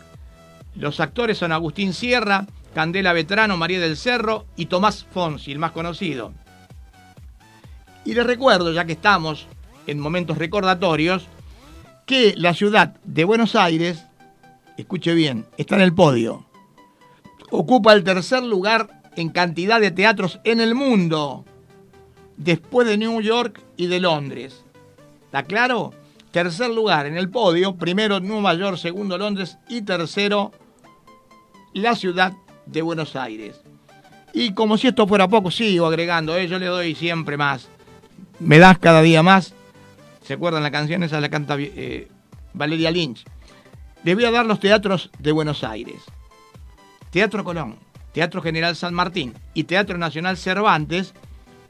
Los 0.76 1.00
actores 1.00 1.38
son 1.38 1.52
Agustín 1.52 1.94
Sierra, 1.94 2.46
Candela 2.74 3.14
Vetrano, 3.14 3.58
María 3.58 3.80
del 3.80 3.98
Cerro 3.98 4.46
y 4.56 4.66
Tomás 4.66 5.06
Fonsi, 5.12 5.52
el 5.52 5.60
más 5.60 5.72
conocido. 5.72 6.34
Y 8.06 8.14
les 8.14 8.26
recuerdo, 8.26 8.72
ya 8.74 8.86
que 8.86 8.94
estamos 8.94 9.48
en 9.88 10.00
momentos 10.00 10.38
recordatorios, 10.38 11.28
que 12.06 12.34
la 12.38 12.54
ciudad 12.54 12.96
de 13.04 13.24
Buenos 13.24 13.56
Aires 13.56 14.06
escuche 14.78 15.14
bien, 15.14 15.46
está 15.58 15.76
en 15.76 15.82
el 15.82 15.94
podio. 15.94 16.46
Ocupa 17.50 17.94
el 17.94 18.04
tercer 18.04 18.44
lugar 18.44 19.02
en 19.16 19.30
cantidad 19.30 19.80
de 19.80 19.92
teatros 19.92 20.40
en 20.44 20.60
el 20.60 20.76
mundo, 20.76 21.46
después 22.38 22.88
de 22.88 22.98
New 22.98 23.22
York 23.22 23.62
y 23.78 23.88
de 23.88 24.00
Londres. 24.00 24.64
¿Está 25.26 25.44
claro? 25.44 25.94
Tercer 26.32 26.72
lugar 26.72 27.06
en 27.06 27.16
el 27.16 27.30
podio, 27.30 27.76
primero 27.76 28.20
Nueva 28.20 28.56
York, 28.56 28.78
segundo 28.78 29.18
Londres 29.18 29.58
y 29.70 29.84
tercero 29.84 30.52
la 31.74 31.96
ciudad 31.96 32.34
de 32.66 32.82
Buenos 32.82 33.16
Aires. 33.16 33.62
Y 34.34 34.54
como 34.54 34.78
si 34.78 34.88
esto 34.88 35.08
fuera 35.08 35.28
poco, 35.28 35.52
sigo 35.52 35.86
agregando, 35.86 36.36
¿eh? 36.36 36.48
yo 36.48 36.58
le 36.58 36.66
doy 36.66 36.96
siempre 36.96 37.38
más. 37.38 37.70
Me 38.40 38.58
das 38.58 38.80
cada 38.80 39.02
día 39.02 39.22
más. 39.22 39.54
¿Se 40.24 40.34
acuerdan 40.34 40.64
la 40.64 40.72
canción? 40.72 41.04
Esa 41.04 41.20
la 41.20 41.30
canta 41.30 41.56
eh, 41.60 42.08
Valeria 42.54 42.92
Lynch. 42.92 43.26
Les 44.04 44.16
voy 44.16 44.26
a 44.26 44.32
dar 44.32 44.46
los 44.46 44.60
teatros 44.60 45.10
de 45.20 45.32
Buenos 45.32 45.64
Aires. 45.64 46.02
Teatro 47.12 47.44
Colón, 47.44 47.78
Teatro 48.14 48.42
General 48.42 48.76
San 48.76 48.94
Martín 48.94 49.34
y 49.54 49.66
Teatro 49.66 49.98
Nacional 49.98 50.38
Cervantes. 50.38 51.14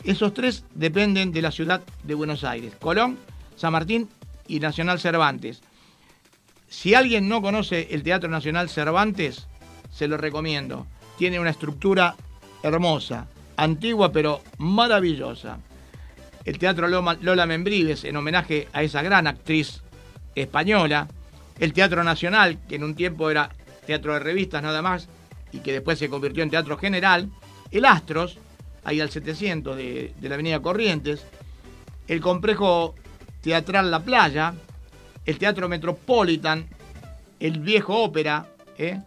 Esos 0.03 0.33
tres 0.33 0.65
dependen 0.73 1.31
de 1.31 1.41
la 1.41 1.51
ciudad 1.51 1.81
de 2.03 2.13
Buenos 2.13 2.43
Aires. 2.43 2.73
Colón, 2.79 3.17
San 3.55 3.73
Martín 3.73 4.09
y 4.47 4.59
Nacional 4.59 4.99
Cervantes. 4.99 5.61
Si 6.67 6.95
alguien 6.95 7.29
no 7.29 7.41
conoce 7.41 7.87
el 7.91 8.03
Teatro 8.03 8.29
Nacional 8.29 8.69
Cervantes, 8.69 9.47
se 9.91 10.07
lo 10.07 10.17
recomiendo. 10.17 10.87
Tiene 11.17 11.39
una 11.39 11.51
estructura 11.51 12.15
hermosa, 12.63 13.27
antigua 13.57 14.11
pero 14.11 14.41
maravillosa. 14.57 15.59
El 16.45 16.57
Teatro 16.57 16.87
Lola 16.87 17.45
Membrives, 17.45 18.03
en 18.03 18.17
homenaje 18.17 18.67
a 18.73 18.83
esa 18.83 19.01
gran 19.01 19.27
actriz 19.27 19.81
española. 20.35 21.07
El 21.59 21.71
Teatro 21.71 22.03
Nacional, 22.03 22.59
que 22.67 22.75
en 22.75 22.83
un 22.83 22.95
tiempo 22.95 23.29
era 23.29 23.49
teatro 23.85 24.13
de 24.13 24.19
revistas 24.19 24.61
nada 24.61 24.81
más, 24.81 25.07
y 25.51 25.59
que 25.59 25.71
después 25.71 25.99
se 25.99 26.09
convirtió 26.09 26.43
en 26.43 26.49
teatro 26.49 26.77
general. 26.77 27.29
El 27.71 27.85
Astros, 27.85 28.37
ahí 28.83 28.99
al 28.99 29.09
700 29.09 29.77
de, 29.77 30.13
la 30.21 30.33
Avenida 30.33 30.61
Corrientes. 30.61 31.25
El 32.07 32.19
Complejo 32.19 32.95
Teatral 33.41 33.89
La 33.89 34.03
Playa. 34.03 34.53
El 35.25 35.37
Teatro 35.37 35.69
Metropolitan. 35.69 36.67
El 37.39 37.59
Viejo 37.59 38.03
Ópera. 38.03 38.47
¿eh? 38.77 38.99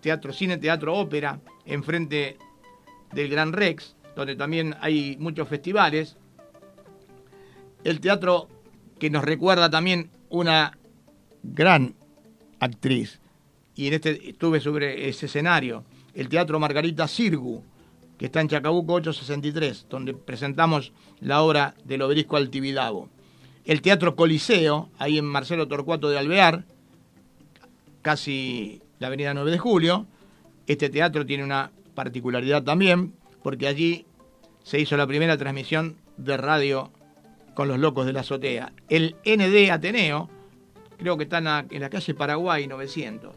Teatro 0.00 0.32
Cine, 0.32 0.56
Teatro 0.56 0.94
Ópera. 0.94 1.38
Enfrente 1.66 2.38
del 3.12 3.28
Gran 3.28 3.52
Rex, 3.52 3.94
donde 4.16 4.36
también 4.36 4.74
hay 4.80 5.16
muchos 5.18 5.48
festivales. 5.48 6.16
El 7.88 8.00
teatro 8.00 8.50
que 8.98 9.08
nos 9.08 9.24
recuerda 9.24 9.70
también 9.70 10.10
una 10.28 10.76
gran 11.42 11.94
actriz. 12.60 13.18
Y 13.74 13.86
en 13.86 13.94
este 13.94 14.28
estuve 14.28 14.60
sobre 14.60 15.08
ese 15.08 15.24
escenario. 15.24 15.86
El 16.12 16.28
Teatro 16.28 16.60
Margarita 16.60 17.08
Sirgu, 17.08 17.64
que 18.18 18.26
está 18.26 18.42
en 18.42 18.48
Chacabuco 18.48 18.92
863, 18.92 19.86
donde 19.88 20.12
presentamos 20.12 20.92
la 21.20 21.40
obra 21.40 21.76
del 21.82 22.02
obelisco 22.02 22.36
Altibidabo. 22.36 23.08
El 23.64 23.80
Teatro 23.80 24.16
Coliseo, 24.16 24.90
ahí 24.98 25.16
en 25.16 25.24
Marcelo 25.24 25.66
Torcuato 25.66 26.10
de 26.10 26.18
Alvear, 26.18 26.66
casi 28.02 28.82
la 28.98 29.06
avenida 29.06 29.32
9 29.32 29.50
de 29.50 29.58
Julio. 29.58 30.06
Este 30.66 30.90
teatro 30.90 31.24
tiene 31.24 31.42
una 31.42 31.72
particularidad 31.94 32.64
también, 32.64 33.14
porque 33.42 33.66
allí 33.66 34.04
se 34.62 34.78
hizo 34.78 34.94
la 34.98 35.06
primera 35.06 35.38
transmisión 35.38 35.96
de 36.18 36.36
radio 36.36 36.92
con 37.58 37.66
los 37.66 37.80
locos 37.80 38.06
de 38.06 38.12
la 38.12 38.20
azotea. 38.20 38.72
El 38.88 39.16
ND 39.24 39.72
Ateneo, 39.72 40.30
creo 40.96 41.16
que 41.16 41.24
está 41.24 41.38
en 41.38 41.80
la, 41.80 41.90
calle 41.90 42.14
Paraguay 42.14 42.68
900. 42.68 43.34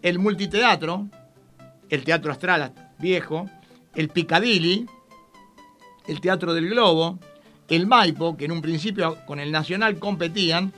El 0.00 0.20
multiteatro, 0.20 1.08
el 1.90 2.04
Teatro 2.04 2.30
Astral 2.30 2.72
viejo, 3.00 3.50
el 3.96 4.10
Picadilly, 4.10 4.86
el 6.06 6.20
Teatro 6.20 6.54
del 6.54 6.70
Globo, 6.70 7.18
el 7.68 7.88
Maipo, 7.88 8.36
que 8.36 8.44
en 8.44 8.52
un 8.52 8.62
principio 8.62 9.18
con 9.26 9.40
el 9.40 9.50
Nacional 9.50 9.98
competían 9.98 10.72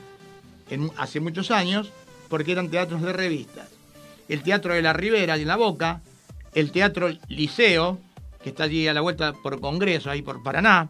hace 0.97 1.19
muchos 1.19 1.51
años, 1.51 1.91
porque 2.29 2.53
eran 2.53 2.71
teatros 2.71 3.03
de 3.03 3.13
revistas. 3.13 3.69
El 4.27 4.41
Teatro 4.41 4.73
de 4.73 4.81
la 4.81 4.93
Ribera 4.93 5.37
y 5.37 5.43
en 5.43 5.49
la 5.49 5.55
Boca, 5.55 6.01
el 6.55 6.71
Teatro 6.71 7.09
Liceo, 7.27 7.99
que 8.41 8.49
está 8.49 8.63
allí 8.63 8.87
a 8.87 8.93
la 8.95 9.01
vuelta 9.01 9.33
por 9.33 9.61
Congreso, 9.61 10.09
ahí 10.09 10.23
por 10.23 10.41
Paraná, 10.41 10.89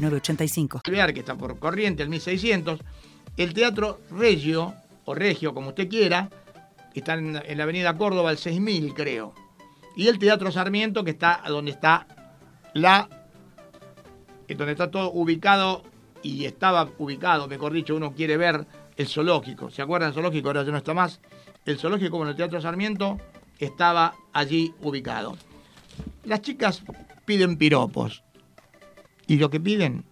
985. 0.00 0.80
que 0.82 1.20
está 1.20 1.34
por 1.36 1.58
corriente, 1.58 2.02
el 2.02 2.08
1600. 2.08 2.80
El 3.36 3.54
Teatro 3.54 4.00
Regio, 4.10 4.74
o 5.04 5.14
Regio, 5.14 5.54
como 5.54 5.68
usted 5.68 5.88
quiera, 5.88 6.30
que 6.92 7.00
está 7.00 7.14
en, 7.14 7.34
la 7.34 7.62
avenida 7.62 7.96
Córdoba, 7.96 8.30
el 8.30 8.38
6000, 8.38 8.94
creo. 8.94 9.34
Y 9.96 10.08
el 10.08 10.18
Teatro 10.18 10.50
Sarmiento, 10.50 11.04
que 11.04 11.10
está 11.10 11.42
donde 11.48 11.70
está 11.70 12.06
la. 12.72 13.08
donde 14.48 14.72
está 14.72 14.90
todo 14.90 15.12
ubicado 15.12 15.82
y 16.22 16.44
estaba 16.44 16.88
ubicado, 16.98 17.46
mejor 17.48 17.72
dicho, 17.72 17.94
uno 17.94 18.12
quiere 18.14 18.36
ver 18.36 18.66
el 18.96 19.06
zoológico. 19.06 19.70
¿Se 19.70 19.82
acuerdan 19.82 20.08
del 20.08 20.14
zoológico? 20.14 20.48
Ahora 20.48 20.64
ya 20.64 20.72
no 20.72 20.78
está 20.78 20.94
más. 20.94 21.20
El 21.64 21.78
zoológico, 21.78 22.12
como 22.12 22.28
el 22.28 22.36
Teatro 22.36 22.60
Sarmiento, 22.60 23.18
estaba 23.58 24.14
allí 24.32 24.74
ubicado. 24.80 25.36
Las 26.24 26.42
chicas 26.42 26.82
piden 27.24 27.56
piropos. 27.56 28.22
Y 29.26 29.36
lo 29.36 29.50
que 29.50 29.60
piden, 29.60 30.04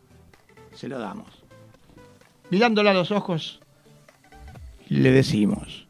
se 0.75 0.89
lo 0.89 0.99
damos. 0.99 1.45
Mirándola 2.51 2.91
a 2.91 2.95
los 2.95 3.11
ojos, 3.11 3.61
le 4.89 5.11
decimos, 5.11 5.87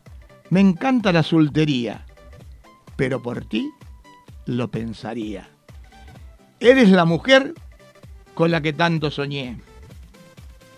me 0.50 0.60
encanta 0.60 1.12
la 1.12 1.22
soltería, 1.22 2.06
pero 2.96 3.22
por 3.22 3.44
ti 3.44 3.70
lo 4.46 4.70
pensaría. 4.70 5.48
Eres 6.60 6.90
la 6.90 7.04
mujer 7.04 7.54
con 8.34 8.50
la 8.50 8.60
que 8.60 8.72
tanto 8.72 9.10
soñé. 9.10 9.60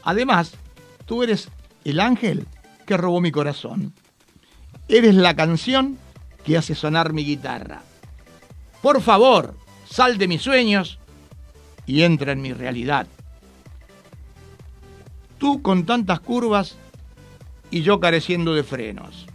Además, 0.03 0.55
tú 1.05 1.23
eres 1.23 1.49
el 1.85 2.01
ángel 2.01 2.47
que 2.87 2.97
robó 2.97 3.21
mi 3.21 3.33
corazón. 3.33 3.93
Eres 4.89 5.15
la 5.15 5.35
canción 5.35 5.99
que 6.45 6.57
hace 6.57 6.75
sonar 6.75 7.13
mi 7.13 7.25
guitarra. 7.25 7.83
Por 8.83 9.03
favor, 9.03 9.57
sal 9.89 10.17
de 10.17 10.29
mis 10.29 10.43
sueños 10.43 10.99
y 11.87 12.03
entra 12.03 12.33
en 12.33 12.42
mi 12.42 12.53
realidad. 12.53 13.07
Tú 15.38 15.62
con 15.62 15.87
tantas 15.87 16.20
curvas 16.20 16.77
y 17.70 17.83
yo 17.83 18.01
careciendo 18.01 18.55
de 18.55 18.62
frenos. 18.62 19.27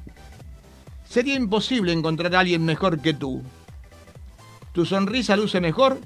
Sería 1.08 1.36
imposible 1.36 1.92
encontrar 1.92 2.36
a 2.36 2.40
alguien 2.40 2.64
mejor 2.64 3.02
que 3.02 3.14
tú. 3.14 3.42
Tu 4.74 4.86
sonrisa 4.86 5.36
luce 5.36 5.60
mejor 5.60 6.00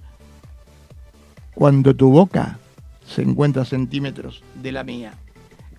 cuando 1.54 1.96
tu 1.96 2.12
boca 2.12 2.60
se 3.08 3.22
encuentra 3.22 3.62
a 3.62 3.66
centímetros 3.66 4.44
de 4.56 4.72
la 4.72 4.84
mía. 4.84 5.14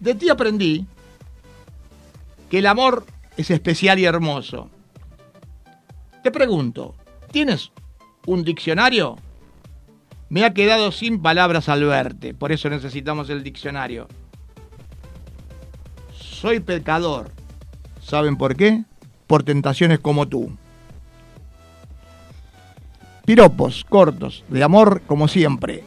De 0.01 0.15
ti 0.15 0.31
aprendí 0.31 0.87
que 2.49 2.59
el 2.59 2.67
amor 2.67 3.05
es 3.37 3.51
especial 3.51 3.99
y 3.99 4.05
hermoso. 4.05 4.71
Te 6.23 6.31
pregunto, 6.31 6.95
¿tienes 7.31 7.73
un 8.27 8.43
diccionario? 8.45 9.17
Me 10.29 10.45
ha 10.45 10.55
quedado 10.55 10.93
sin 10.93 11.23
palabras 11.23 11.69
al 11.69 11.85
verte, 11.85 12.35
por 12.35 12.53
eso 12.53 12.69
necesitamos 12.69 13.31
el 13.31 13.43
diccionario. 13.43 14.09
Soy 16.13 16.61
pecador. 16.61 17.31
¿Saben 18.01 18.37
por 18.37 18.57
qué? 18.57 18.85
Por 19.27 19.43
tentaciones 19.43 19.99
como 19.99 20.27
tú. 20.27 20.57
Piropos 23.25 23.85
cortos, 23.89 24.45
de 24.49 24.63
amor 24.63 25.03
como 25.07 25.29
siempre, 25.29 25.83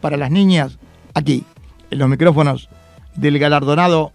para 0.00 0.16
las 0.16 0.30
niñas, 0.30 0.78
aquí, 1.14 1.44
en 1.90 1.98
los 1.98 2.08
micrófonos 2.08 2.68
del 3.14 3.38
galardonado 3.38 4.12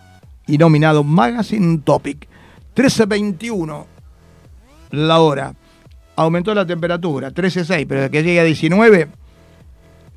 y 0.48 0.58
nominado 0.58 1.04
Magazine 1.04 1.80
Topic. 1.80 2.28
13.21 2.76 3.86
la 4.92 5.20
hora. 5.20 5.56
Aumentó 6.16 6.54
la 6.54 6.66
temperatura, 6.66 7.32
13.6, 7.32 7.86
pero 7.88 8.10
que 8.10 8.24
llegue 8.24 8.40
a 8.40 8.44
19, 8.44 9.10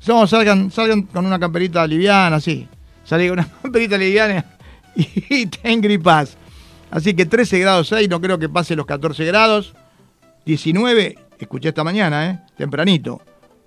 no, 0.07 0.27
salgan, 0.27 0.71
salgan 0.71 1.03
con 1.03 1.25
una 1.25 1.39
camperita 1.39 1.85
liviana, 1.85 2.39
sí. 2.39 2.67
Salgan 3.03 3.29
con 3.29 3.39
una 3.39 3.47
camperita 3.61 3.97
liviana 3.97 4.45
y 4.95 5.45
ten 5.47 5.81
gripas. 5.81 6.37
Así 6.91 7.13
que 7.13 7.25
13 7.25 7.59
grados 7.59 7.87
6, 7.89 8.09
no 8.09 8.19
creo 8.19 8.39
que 8.39 8.49
pase 8.49 8.75
los 8.75 8.85
14 8.85 9.25
grados. 9.25 9.73
19, 10.45 11.17
escuché 11.37 11.69
esta 11.69 11.83
mañana, 11.83 12.29
¿eh? 12.29 12.39
Tempranito. 12.57 13.21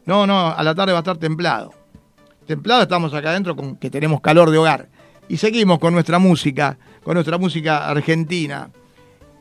No, 0.07 0.27
no, 0.27 0.49
a 0.49 0.62
la 0.62 0.75
tarde 0.75 0.92
va 0.92 0.99
a 0.99 1.03
estar 1.03 1.18
templado. 1.18 1.73
Templado 2.47 2.83
estamos 2.83 3.14
acá 3.14 3.31
adentro 3.31 3.55
con 3.55 3.77
que 3.77 3.90
tenemos 3.90 4.21
calor 4.21 4.51
de 4.51 4.59
hogar. 4.59 4.88
Y 5.29 5.37
seguimos 5.37 5.79
con 5.79 5.95
nuestra 5.95 6.18
música, 6.18 6.79
con 7.05 7.14
nuestra 7.14 7.38
música 7.38 7.88
argentina. 7.88 8.71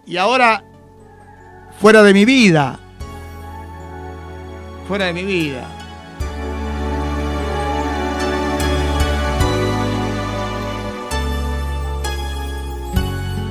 Y 0.06 0.18
ahora, 0.18 0.64
fuera 1.80 2.04
de 2.04 2.14
mi 2.14 2.26
vida. 2.26 2.80
Fuera 4.88 5.06
de 5.06 5.14
mi 5.14 5.24
vida. 5.24 5.81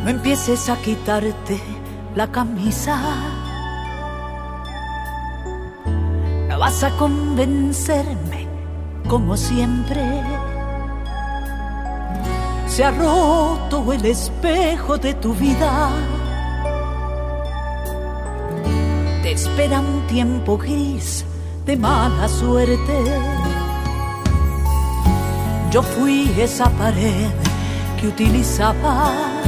No 0.02 0.08
empieces 0.08 0.68
a 0.70 0.76
quitarte 0.76 1.60
la 2.14 2.26
camisa. 2.30 2.98
No 6.48 6.58
vas 6.58 6.82
a 6.82 6.90
convencerme 6.96 8.48
como 9.08 9.36
siempre. 9.36 10.22
Se 12.66 12.84
ha 12.84 12.92
roto 12.92 13.92
el 13.92 14.06
espejo 14.06 14.96
de 14.96 15.12
tu 15.14 15.34
vida. 15.34 15.90
Te 19.22 19.32
espera 19.32 19.80
un 19.80 20.06
tiempo 20.06 20.56
gris 20.56 21.26
de 21.66 21.76
mala 21.76 22.26
suerte. 22.26 22.98
Yo 25.70 25.82
fui 25.82 26.32
esa 26.38 26.70
pared 26.70 27.28
que 28.00 28.08
utilizabas 28.08 29.39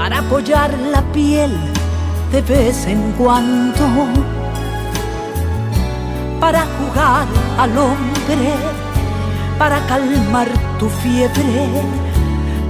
para 0.00 0.20
apoyar 0.20 0.70
la 0.78 1.02
piel 1.12 1.52
de 2.32 2.40
vez 2.40 2.86
en 2.86 3.12
cuando, 3.18 3.84
para 6.40 6.60
jugar 6.76 7.26
al 7.58 7.76
hombre, 7.76 8.54
para 9.58 9.78
calmar 9.88 10.48
tu 10.78 10.88
fiebre, 10.88 11.82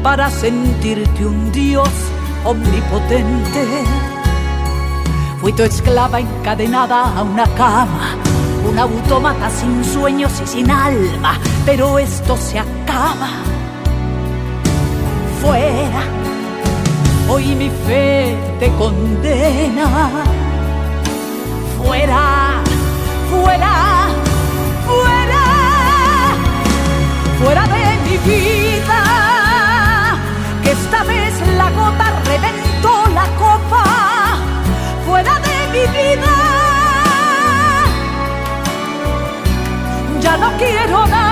para 0.02 0.28
sentirte 0.28 1.24
un 1.24 1.52
dios 1.52 1.88
omnipotente. 2.44 3.64
Fui 5.40 5.52
tu 5.52 5.62
esclava 5.62 6.18
encadenada 6.18 7.16
a 7.16 7.22
una 7.22 7.46
cama, 7.54 8.16
un 8.68 8.76
autómata 8.76 9.48
sin 9.50 9.84
sueños 9.84 10.32
y 10.42 10.48
sin 10.48 10.68
alma, 10.68 11.38
pero 11.64 11.96
esto 12.00 12.36
se 12.36 12.58
acaba. 12.58 13.28
Fuera 15.40 16.19
hoy 17.30 17.54
mi 17.54 17.70
fe 17.86 18.36
te 18.58 18.68
condena. 18.76 19.88
Fuera, 21.78 22.60
fuera, 23.30 23.74
fuera, 24.86 25.44
fuera 27.38 27.62
de 27.74 27.84
mi 28.06 28.16
vida. 28.30 29.00
Que 30.62 30.70
esta 30.72 31.04
vez 31.04 31.34
la 31.56 31.70
gota 31.70 32.06
reventó 32.26 32.92
la 33.14 33.26
copa. 33.42 33.84
Fuera 35.06 35.34
de 35.46 35.56
mi 35.74 35.84
vida. 35.98 36.34
Ya 40.20 40.36
no 40.36 40.50
quiero 40.58 41.06
nada 41.06 41.29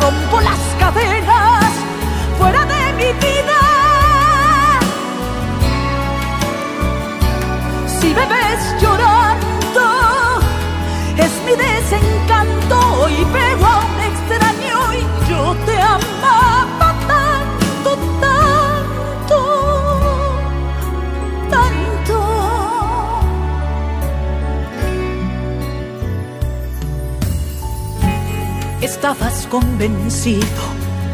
rompo 0.00 0.40
las 0.40 0.60
cadenas 0.78 1.72
fuera 2.38 2.64
de 2.66 2.92
mi 2.98 3.12
vida. 3.24 3.60
Si 8.00 8.08
me 8.08 8.26
ves 8.34 8.60
llorando 8.80 9.86
es 11.16 11.32
mi 11.46 11.54
desencanto 11.56 13.08
y 13.08 13.24
pego 13.36 13.66
a 13.66 13.85
Estabas 29.06 29.46
convencido 29.46 30.64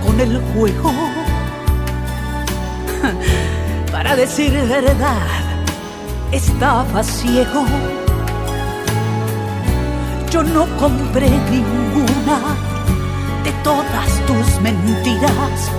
con 0.02 0.18
el 0.18 0.40
juego. 0.54 0.94
Para 3.92 4.16
decir 4.16 4.50
verdad, 4.66 5.28
estaba 6.30 7.02
ciego. 7.02 7.66
Yo 10.30 10.42
no 10.42 10.66
compré 10.78 11.28
ninguna 11.28 12.56
de 13.44 13.52
todas 13.62 14.08
tus 14.26 14.58
mentiras. 14.62 15.70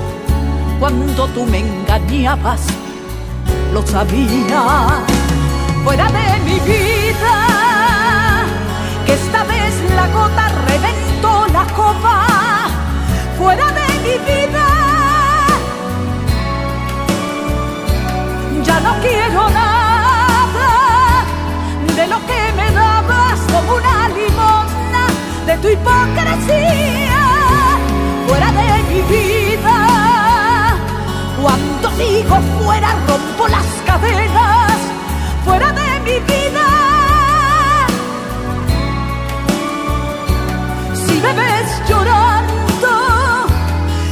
Cuando 0.80 1.26
tú 1.30 1.46
me 1.46 1.62
engañabas, 1.62 2.62
lo 3.74 3.82
sabía. 3.88 5.04
Fuera 5.84 6.06
de 6.12 6.40
mi 6.46 6.60
vida, 6.60 8.46
que 9.04 9.14
esta 9.14 9.44
vez 9.46 9.74
la 9.96 10.08
gota 10.10 10.50
reventó 10.68 11.03
Fuera 13.38 13.68
de 13.72 13.88
mi 14.04 14.16
vida, 14.30 14.68
ya 18.64 18.80
no 18.80 18.94
quiero 19.02 19.50
nada 19.50 20.70
de 21.96 22.08
lo 22.08 22.18
que 22.26 22.42
me 22.56 22.72
dabas 22.72 23.40
como 23.52 23.76
una 23.76 24.10
limosna 24.10 25.04
de 25.46 25.58
tu 25.58 25.68
hipocresía. 25.70 27.22
Fuera 28.28 28.52
de 28.52 28.84
mi 28.90 29.02
vida. 29.14 29.78
Cuando 31.42 31.90
digo 31.98 32.36
fuera 32.60 32.90
rompo 33.08 33.48
las 33.50 33.66
cadenas 33.86 34.78
fuera 35.44 35.74
de 35.74 36.00
mi 36.06 36.20
vida. 36.20 36.73
Me 41.24 41.34
ves 41.34 41.70
llorando 41.88 42.94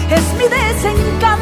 es 0.09 0.33
mi 0.37 0.47
desencanto 0.47 1.40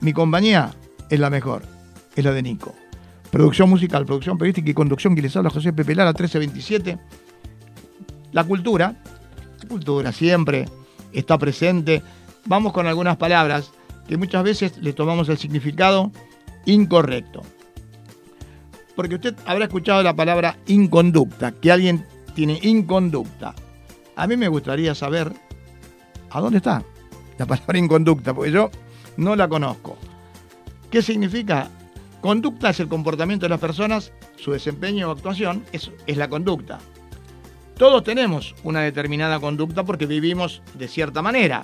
Mi 0.00 0.12
compañía 0.12 0.74
es 1.08 1.18
la 1.18 1.30
mejor, 1.30 1.62
es 2.14 2.24
la 2.24 2.32
de 2.32 2.42
Nico. 2.42 2.74
Producción 3.36 3.68
musical, 3.68 4.06
producción 4.06 4.38
periodística 4.38 4.70
y 4.70 4.72
conducción 4.72 5.14
que 5.14 5.20
les 5.20 5.36
habla 5.36 5.50
José 5.50 5.70
Pepe 5.70 5.94
Lara 5.94 6.12
1327. 6.12 6.98
La 8.32 8.44
cultura, 8.44 8.96
la 9.60 9.68
cultura 9.68 10.10
siempre 10.10 10.64
está 11.12 11.36
presente. 11.36 12.02
Vamos 12.46 12.72
con 12.72 12.86
algunas 12.86 13.18
palabras 13.18 13.72
que 14.08 14.16
muchas 14.16 14.42
veces 14.42 14.78
le 14.78 14.94
tomamos 14.94 15.28
el 15.28 15.36
significado 15.36 16.12
incorrecto. 16.64 17.42
Porque 18.94 19.16
usted 19.16 19.36
habrá 19.44 19.66
escuchado 19.66 20.02
la 20.02 20.16
palabra 20.16 20.56
inconducta, 20.66 21.52
que 21.52 21.70
alguien 21.70 22.06
tiene 22.34 22.58
inconducta. 22.62 23.54
A 24.16 24.26
mí 24.26 24.38
me 24.38 24.48
gustaría 24.48 24.94
saber 24.94 25.30
a 26.30 26.40
dónde 26.40 26.56
está 26.56 26.82
la 27.36 27.44
palabra 27.44 27.76
inconducta, 27.76 28.32
porque 28.32 28.52
yo 28.52 28.70
no 29.18 29.36
la 29.36 29.46
conozco. 29.46 29.98
¿Qué 30.90 31.02
significa? 31.02 31.68
Conducta 32.26 32.70
es 32.70 32.80
el 32.80 32.88
comportamiento 32.88 33.46
de 33.46 33.50
las 33.50 33.60
personas, 33.60 34.12
su 34.34 34.50
desempeño 34.50 35.08
o 35.08 35.12
actuación 35.12 35.64
es, 35.70 35.92
es 36.08 36.16
la 36.16 36.28
conducta. 36.28 36.80
Todos 37.78 38.02
tenemos 38.02 38.56
una 38.64 38.80
determinada 38.80 39.38
conducta 39.38 39.84
porque 39.84 40.06
vivimos 40.06 40.60
de 40.74 40.88
cierta 40.88 41.22
manera, 41.22 41.62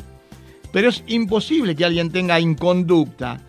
pero 0.71 0.89
es 0.91 1.03
imposible 1.09 1.75
que 1.75 1.85
alguien 1.85 2.13
tenga 2.13 2.39
inconducta. 2.39 3.41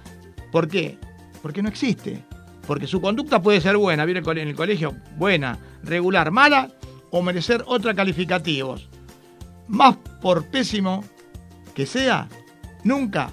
¿Por 0.51 0.67
qué? 0.67 0.97
Porque 1.43 1.61
no 1.61 1.69
existe. 1.69 2.23
Porque 2.65 2.87
su 2.87 2.99
conducta 2.99 3.43
puede 3.43 3.61
ser 3.61 3.77
buena, 3.77 4.05
viene 4.05 4.21
en 4.25 4.47
el 4.47 4.55
colegio, 4.55 4.95
buena, 5.15 5.59
regular, 5.83 6.31
mala, 6.31 6.71
o 7.11 7.21
merecer 7.21 7.63
otra 7.67 7.93
calificativos. 7.93 8.89
Más 9.67 9.97
por 10.19 10.47
pésimo 10.47 11.03
que 11.75 11.85
sea, 11.85 12.27
nunca 12.83 13.31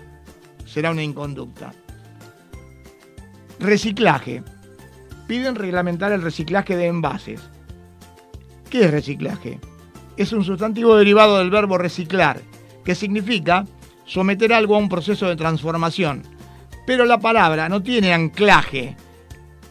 será 0.67 0.91
una 0.91 1.03
inconducta. 1.03 1.73
Reciclaje. 3.61 4.43
Piden 5.27 5.55
reglamentar 5.55 6.13
el 6.13 6.23
reciclaje 6.23 6.79
de 6.79 6.87
envases. 6.87 7.43
¿Qué 8.71 8.87
es 8.87 8.91
reciclaje? 8.91 9.61
Es 10.17 10.33
un 10.33 10.45
sustantivo 10.45 10.97
derivado 10.97 11.37
del 11.37 11.51
verbo 11.51 11.77
reciclar, 11.77 12.41
que 12.87 12.95
significa 12.95 13.67
someter 14.07 14.55
algo 14.55 14.77
a 14.77 14.79
un 14.79 14.89
proceso 14.89 15.29
de 15.29 15.37
transformación. 15.37 16.23
Pero 16.87 17.05
la 17.05 17.21
palabra 17.21 17.69
no 17.69 17.83
tiene 17.83 18.15
anclaje 18.15 18.97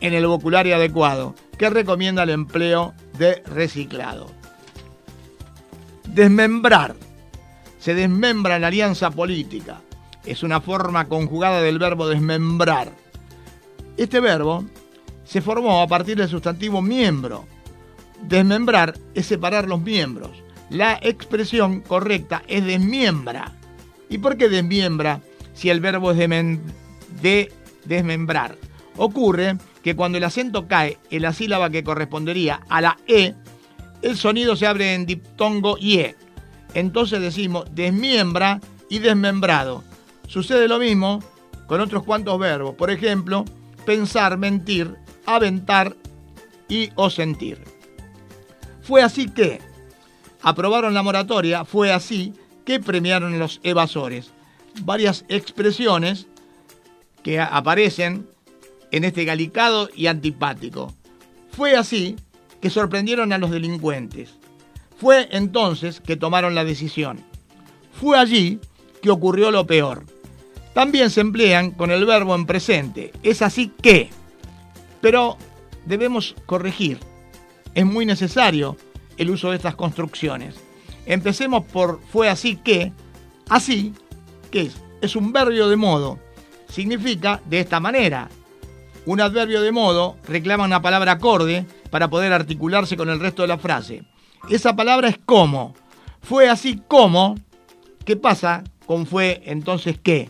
en 0.02 0.14
el 0.14 0.28
vocabulario 0.28 0.76
adecuado, 0.76 1.34
que 1.58 1.72
recomienda 1.72 2.22
el 2.22 2.30
empleo 2.30 2.94
de 3.18 3.42
reciclado. 3.48 4.30
Desmembrar. 6.08 6.96
Se 7.80 7.96
desmembra 7.96 8.56
en 8.56 8.66
alianza 8.66 9.10
política. 9.10 9.82
Es 10.26 10.44
una 10.44 10.62
forma 10.62 11.06
conjugada 11.06 11.60
del 11.62 11.80
verbo 11.80 12.08
desmembrar. 12.08 13.09
Este 14.00 14.22
verbo 14.22 14.64
se 15.26 15.42
formó 15.42 15.82
a 15.82 15.88
partir 15.88 16.16
del 16.16 16.30
sustantivo 16.30 16.82
miembro. 16.82 17.46
Desmembrar 18.22 18.98
es 19.14 19.26
separar 19.26 19.68
los 19.68 19.82
miembros. 19.82 20.32
La 20.70 20.98
expresión 21.02 21.82
correcta 21.82 22.42
es 22.48 22.64
desmiembra. 22.64 23.52
¿Y 24.10 24.20
por 24.20 24.38
qué 24.38 24.48
desmiembra 24.48 25.20
si 25.54 25.70
el 25.70 25.82
verbo 25.82 26.12
es 26.12 26.18
de 27.22 27.52
desmembrar? 27.84 28.56
Ocurre 28.96 29.58
que 29.84 29.98
cuando 29.98 30.18
el 30.18 30.24
acento 30.24 30.66
cae 30.70 30.98
en 31.10 31.24
la 31.24 31.34
sílaba 31.34 31.70
que 31.70 31.84
correspondería 31.84 32.62
a 32.70 32.80
la 32.80 32.98
E, 33.06 33.36
el 34.02 34.16
sonido 34.16 34.56
se 34.56 34.66
abre 34.66 34.94
en 34.94 35.06
diptongo 35.06 35.78
IE. 35.78 36.16
Entonces 36.74 37.20
decimos 37.20 37.66
desmiembra 37.76 38.62
y 38.90 39.00
desmembrado. 39.00 39.84
Sucede 40.26 40.70
lo 40.70 40.80
mismo 40.80 41.22
con 41.68 41.82
otros 41.82 42.04
cuantos 42.04 42.40
verbos. 42.40 42.76
Por 42.76 42.92
ejemplo, 42.92 43.44
pensar, 43.90 44.38
mentir, 44.38 44.94
aventar 45.26 45.96
y 46.68 46.92
o 46.94 47.10
sentir. 47.10 47.58
Fue 48.84 49.02
así 49.02 49.28
que 49.32 49.60
aprobaron 50.44 50.94
la 50.94 51.02
moratoria, 51.02 51.66
fue 51.66 51.92
así 51.92 52.36
que 52.66 52.80
premiaron 52.80 53.40
los 53.40 53.60
evasores. 53.64 54.30
Varias 54.84 55.26
expresiones 55.28 56.28
que 57.24 57.40
aparecen 57.40 58.30
en 58.92 59.06
este 59.06 59.26
galicado 59.26 59.90
y 59.96 60.06
antipático. 60.06 60.94
Fue 61.50 61.76
así 61.76 62.16
que 62.62 62.70
sorprendieron 62.70 63.34
a 63.34 63.40
los 63.40 63.50
delincuentes. 63.50 64.36
Fue 65.00 65.30
entonces 65.32 66.00
que 66.00 66.16
tomaron 66.16 66.54
la 66.54 66.64
decisión. 66.64 67.22
Fue 68.00 68.20
allí 68.20 68.60
que 69.02 69.10
ocurrió 69.10 69.50
lo 69.50 69.66
peor. 69.66 70.06
También 70.74 71.10
se 71.10 71.22
emplean 71.22 71.72
con 71.72 71.92
el 71.92 72.06
verbo 72.06 72.36
en 72.36 72.46
presente. 72.46 73.12
Es 73.24 73.42
así 73.42 73.72
que. 73.82 74.10
Pero 75.02 75.38
debemos 75.86 76.36
corregir. 76.46 77.00
Es 77.74 77.86
muy 77.86 78.06
necesario 78.06 78.78
el 79.18 79.30
uso 79.30 79.50
de 79.50 79.58
estas 79.58 79.76
construcciones. 79.76 80.56
Empecemos 81.06 81.66
por 81.66 82.00
fue 82.12 82.30
así 82.30 82.56
que. 82.56 82.94
Así, 83.50 83.94
que 84.52 84.62
es? 84.62 84.82
Es 85.02 85.16
un 85.16 85.32
verbio 85.32 85.70
de 85.70 85.76
modo. 85.76 86.20
Significa 86.70 87.42
de 87.46 87.62
esta 87.62 87.80
manera. 87.80 88.30
Un 89.06 89.22
adverbio 89.22 89.62
de 89.62 89.72
modo 89.72 90.18
reclama 90.28 90.66
una 90.66 90.82
palabra 90.82 91.14
acorde 91.14 91.66
para 91.90 92.10
poder 92.10 92.32
articularse 92.32 92.96
con 92.96 93.10
el 93.10 93.20
resto 93.20 93.42
de 93.42 93.48
la 93.48 93.58
frase. 93.58 94.04
Esa 94.50 94.76
palabra 94.76 95.10
es 95.10 95.18
como. 95.26 95.74
Fue 96.22 96.48
así 96.48 96.82
como. 96.88 97.36
¿Qué 98.06 98.16
pasa 98.16 98.64
con 98.86 99.06
fue 99.06 99.42
entonces 99.46 100.00
qué? 100.02 100.30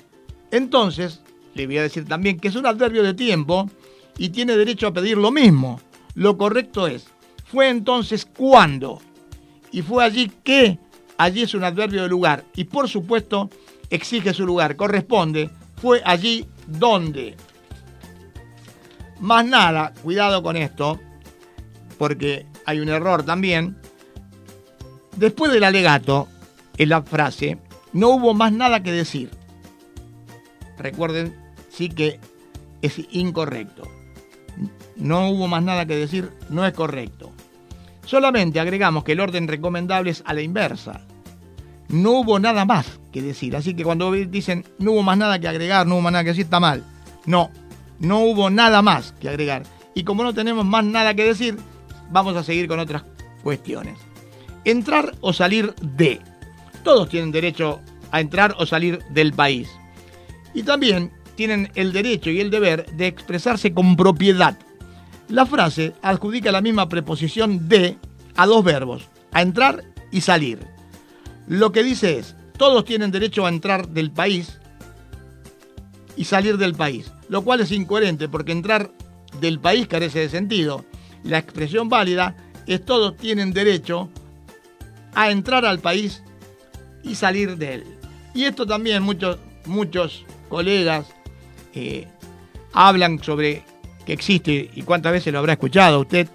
Entonces, 0.52 1.22
le 1.54 1.66
voy 1.66 1.78
a 1.78 1.84
decir 1.84 2.06
también 2.06 2.40
que 2.40 2.48
es 2.48 2.56
un 2.56 2.66
adverbio 2.66 3.04
de 3.04 3.14
tiempo 3.14 3.70
y 4.18 4.30
tiene 4.30 4.58
derecho 4.58 4.88
a 4.88 4.94
pedir 4.94 5.18
lo 5.18 5.32
mismo. 5.32 5.80
Lo 6.16 6.38
correcto 6.38 6.88
es, 6.88 7.08
fue 7.46 7.70
entonces 7.70 8.26
cuando. 8.26 9.02
Y 9.72 9.82
fue 9.82 10.04
allí 10.04 10.32
que. 10.44 10.80
Allí 11.18 11.42
es 11.42 11.54
un 11.54 11.64
adverbio 11.64 12.04
de 12.04 12.10
lugar. 12.10 12.46
Y 12.56 12.64
por 12.64 12.88
supuesto, 12.88 13.50
exige 13.90 14.34
su 14.34 14.46
lugar. 14.46 14.76
Corresponde. 14.76 15.50
Fue 15.82 16.02
allí 16.06 16.46
donde. 16.68 17.36
Más 19.20 19.46
nada, 19.46 19.94
cuidado 20.02 20.42
con 20.42 20.56
esto, 20.56 20.98
porque 21.98 22.46
hay 22.66 22.80
un 22.80 22.90
error 22.90 23.24
también. 23.24 23.78
Después 25.18 25.52
del 25.52 25.66
alegato, 25.66 26.30
en 26.78 26.90
la 26.90 27.02
frase, 27.02 27.58
no 27.92 28.10
hubo 28.10 28.34
más 28.34 28.54
nada 28.54 28.82
que 28.82 28.94
decir. 28.94 29.30
Recuerden, 30.80 31.36
sí 31.70 31.90
que 31.90 32.20
es 32.82 33.00
incorrecto. 33.12 33.84
No 34.96 35.30
hubo 35.30 35.48
más 35.48 35.64
nada 35.64 35.86
que 35.86 35.96
decir, 35.96 36.32
no 36.50 36.66
es 36.66 36.74
correcto. 36.74 37.32
Solamente 38.06 38.60
agregamos 38.60 39.04
que 39.04 39.12
el 39.12 39.20
orden 39.20 39.48
recomendable 39.48 40.12
es 40.12 40.24
a 40.26 40.34
la 40.34 40.42
inversa. 40.42 41.02
No 41.90 42.12
hubo 42.20 42.40
nada 42.40 42.66
más 42.66 43.00
que 43.12 43.22
decir. 43.22 43.56
Así 43.56 43.76
que 43.76 43.84
cuando 43.84 44.12
dicen 44.12 44.66
no 44.80 44.92
hubo 44.94 45.04
más 45.04 45.18
nada 45.18 45.40
que 45.40 45.48
agregar, 45.48 45.86
no 45.86 45.96
hubo 45.96 46.02
más 46.02 46.14
nada 46.14 46.24
que 46.24 46.30
decir, 46.30 46.46
está 46.46 46.60
mal. 46.60 46.84
No, 47.26 47.52
no 48.00 48.20
hubo 48.22 48.50
nada 48.50 48.82
más 48.82 49.14
que 49.20 49.30
agregar. 49.30 49.64
Y 49.94 50.04
como 50.04 50.24
no 50.24 50.34
tenemos 50.34 50.66
más 50.66 50.84
nada 50.86 51.14
que 51.14 51.24
decir, 51.24 51.58
vamos 52.12 52.36
a 52.36 52.44
seguir 52.44 52.68
con 52.68 52.80
otras 52.80 53.04
cuestiones. 53.44 54.00
entrar 54.66 55.14
o 55.22 55.34
salir 55.34 55.74
de. 55.82 56.20
Todos 56.84 57.10
tienen 57.10 57.32
derecho 57.32 57.82
a 58.12 58.22
entrar 58.22 58.56
o 58.58 58.66
salir 58.66 59.00
del 59.10 59.34
país. 59.34 59.70
Y 60.54 60.64
también 60.64 61.12
tienen 61.36 61.72
el 61.76 61.94
derecho 61.94 62.30
y 62.30 62.42
el 62.42 62.52
deber 62.52 62.86
de 62.98 63.08
expresarse 63.08 63.74
con 63.74 63.96
propiedad. 63.96 64.58
La 65.30 65.46
frase 65.46 65.94
adjudica 66.02 66.52
la 66.52 66.62
misma 66.62 66.90
preposición 66.90 67.70
de 67.70 67.98
a 68.36 68.46
dos 68.46 68.64
verbos, 68.64 69.08
a 69.32 69.42
entrar 69.42 69.84
y 70.12 70.22
salir. 70.22 70.60
Lo 71.48 71.72
que 71.72 71.84
dice 71.84 72.20
es, 72.20 72.36
todos 72.58 72.84
tienen 72.84 73.12
derecho 73.12 73.46
a 73.46 73.50
entrar 73.50 73.88
del 73.88 74.12
país 74.12 74.60
y 76.18 76.26
salir 76.26 76.58
del 76.58 76.76
país, 76.76 77.12
lo 77.30 77.44
cual 77.44 77.62
es 77.62 77.72
incoherente 77.72 78.28
porque 78.28 78.52
entrar 78.52 78.92
del 79.40 79.60
país 79.60 79.88
carece 79.88 80.20
de 80.20 80.30
sentido. 80.30 80.84
La 81.24 81.38
expresión 81.38 81.90
válida 81.90 82.36
es 82.68 82.84
todos 82.84 83.16
tienen 83.16 83.54
derecho 83.54 84.10
a 85.16 85.32
entrar 85.32 85.66
al 85.66 85.80
país 85.80 86.22
y 87.04 87.16
salir 87.16 87.58
de 87.58 87.76
él. 87.76 87.84
Y 88.34 88.44
esto 88.44 88.66
también 88.66 89.04
muchos, 89.04 89.38
muchos 89.66 90.26
colegas 90.50 91.08
eh, 91.74 92.08
hablan 92.74 93.24
sobre 93.24 93.64
que 94.06 94.14
existe, 94.14 94.70
y 94.74 94.82
cuántas 94.82 95.12
veces 95.12 95.32
lo 95.32 95.40
habrá 95.40 95.54
escuchado 95.54 96.02
usted, 96.02 96.28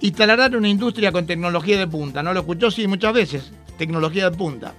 instalarán 0.00 0.54
una 0.54 0.68
industria 0.68 1.12
con 1.12 1.26
tecnología 1.26 1.78
de 1.78 1.86
punta. 1.86 2.22
¿No 2.22 2.34
lo 2.34 2.40
escuchó? 2.40 2.70
Sí, 2.70 2.86
muchas 2.86 3.14
veces. 3.14 3.52
Tecnología 3.78 4.30
de 4.30 4.36
punta. 4.36 4.74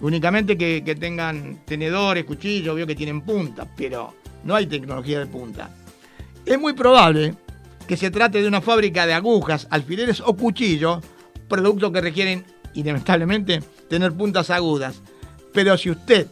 Únicamente 0.00 0.56
que, 0.56 0.96
tengan 0.98 1.60
tenedores, 1.64 2.24
cuchillos, 2.24 2.74
veo 2.74 2.86
que 2.86 2.94
tienen 2.94 3.22
punta, 3.22 3.66
pero 3.76 4.14
no 4.44 4.54
hay 4.54 4.66
tecnología 4.66 5.18
de 5.18 5.26
punta. 5.26 5.70
Es 6.44 6.58
muy 6.58 6.72
probable 6.72 7.34
que 7.86 7.96
se 7.96 8.10
trate 8.10 8.42
de 8.42 8.48
una 8.48 8.60
fábrica 8.60 9.06
de 9.06 9.14
agujas, 9.14 9.66
alfileres 9.70 10.20
o 10.20 10.36
cuchillos, 10.36 11.04
productos 11.48 11.92
que 11.92 12.00
requieren 12.00 12.44
inevitablemente 12.74 13.62
tener 13.88 14.12
puntas 14.12 14.50
agudas. 14.50 15.02
Pero 15.52 15.78
si 15.78 15.90
usted 15.90 16.26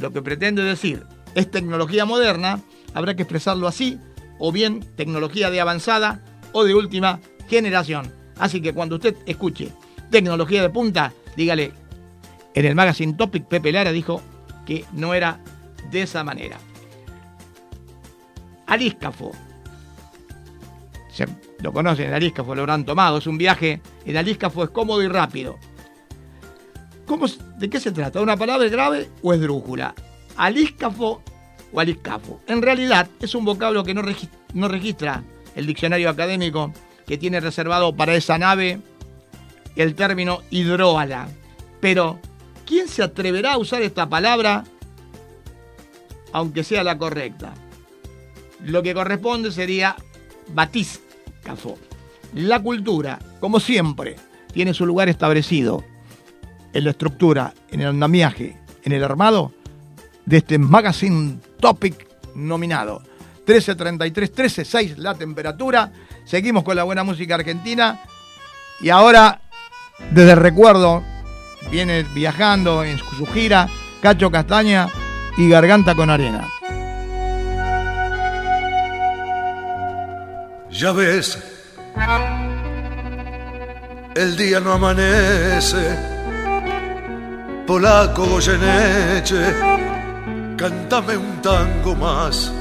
lo 0.00 0.12
que 0.12 0.22
pretende 0.22 0.62
decir 0.62 1.04
es 1.34 1.50
tecnología 1.50 2.04
moderna, 2.04 2.60
habrá 2.94 3.14
que 3.14 3.22
expresarlo 3.22 3.68
así, 3.68 3.98
o 4.38 4.52
bien 4.52 4.80
tecnología 4.96 5.50
de 5.50 5.60
avanzada 5.60 6.22
o 6.52 6.64
de 6.64 6.74
última 6.74 7.20
generación. 7.48 8.12
Así 8.38 8.60
que 8.60 8.72
cuando 8.72 8.96
usted 8.96 9.16
escuche 9.26 9.72
tecnología 10.10 10.62
de 10.62 10.70
punta, 10.70 11.12
dígale, 11.36 11.72
en 12.54 12.64
el 12.64 12.74
magazine 12.74 13.14
Topic 13.14 13.46
Pepe 13.46 13.70
Lara 13.70 13.92
dijo 13.92 14.22
que 14.66 14.84
no 14.92 15.14
era 15.14 15.40
de 15.90 16.02
esa 16.02 16.24
manera. 16.24 16.58
Alíscafo. 18.66 19.32
Se, 21.12 21.26
lo 21.60 21.72
conocen, 21.72 22.08
el 22.08 22.14
Alíscafo 22.14 22.54
lo 22.54 22.62
habrán 22.62 22.84
tomado. 22.84 23.18
Es 23.18 23.26
un 23.26 23.36
viaje, 23.36 23.80
el 24.04 24.16
Alíscafo 24.16 24.64
es 24.64 24.70
cómodo 24.70 25.02
y 25.02 25.08
rápido. 25.08 25.58
¿Cómo, 27.10 27.26
¿De 27.58 27.68
qué 27.68 27.80
se 27.80 27.90
trata? 27.90 28.20
¿Una 28.20 28.36
palabra 28.36 28.68
grave 28.68 29.10
o 29.20 29.34
esdrújula? 29.34 29.96
Alíscafo 30.36 31.20
o 31.72 31.80
aliscafo. 31.80 32.40
En 32.46 32.62
realidad 32.62 33.08
es 33.20 33.34
un 33.34 33.44
vocablo 33.44 33.82
que 33.82 33.94
no, 33.94 34.02
registra, 34.68 35.24
el 35.56 35.66
diccionario 35.66 36.08
académico 36.08 36.72
que 37.08 37.18
tiene 37.18 37.40
reservado 37.40 37.96
para 37.96 38.14
esa 38.14 38.38
nave 38.38 38.78
el 39.74 39.96
término 39.96 40.42
hidróala. 40.50 41.28
Pero, 41.80 42.20
¿quién 42.64 42.86
se 42.86 43.02
atreverá 43.02 43.54
a 43.54 43.58
usar 43.58 43.82
esta 43.82 44.08
palabra 44.08 44.62
aunque 46.32 46.62
sea 46.62 46.84
la 46.84 46.96
correcta? 46.96 47.54
Lo 48.64 48.84
que 48.84 48.94
corresponde 48.94 49.50
sería 49.50 49.96
batiscafo. 50.54 51.76
La 52.34 52.62
cultura, 52.62 53.18
como 53.40 53.58
siempre, 53.58 54.14
tiene 54.52 54.74
su 54.74 54.86
lugar 54.86 55.08
establecido 55.08 55.89
en 56.72 56.84
la 56.84 56.90
estructura, 56.90 57.54
en 57.70 57.80
el 57.80 57.88
andamiaje, 57.88 58.58
en 58.82 58.92
el 58.92 59.04
armado 59.04 59.52
de 60.26 60.38
este 60.38 60.58
magazine 60.58 61.38
topic 61.60 62.06
nominado. 62.34 63.02
13.33, 63.46 64.12
13.6 64.12 64.96
la 64.96 65.14
temperatura. 65.14 65.92
Seguimos 66.24 66.62
con 66.62 66.76
la 66.76 66.84
buena 66.84 67.02
música 67.02 67.34
argentina. 67.34 68.00
Y 68.80 68.90
ahora, 68.90 69.40
desde 70.12 70.32
el 70.32 70.38
recuerdo, 70.38 71.02
viene 71.70 72.04
viajando 72.14 72.84
en 72.84 72.98
su 72.98 73.26
gira 73.26 73.68
Cacho 74.00 74.30
Castaña 74.30 74.88
y 75.36 75.48
Garganta 75.48 75.94
con 75.94 76.10
Arena. 76.10 76.48
Ya 80.70 80.92
ves, 80.92 81.36
el 84.14 84.36
día 84.36 84.60
no 84.60 84.72
amanece, 84.72 86.19
polaco 87.70 88.26
Goyeneche, 88.26 89.44
cántame 90.56 91.16
un 91.16 91.40
tango 91.40 91.94
más. 91.94 92.52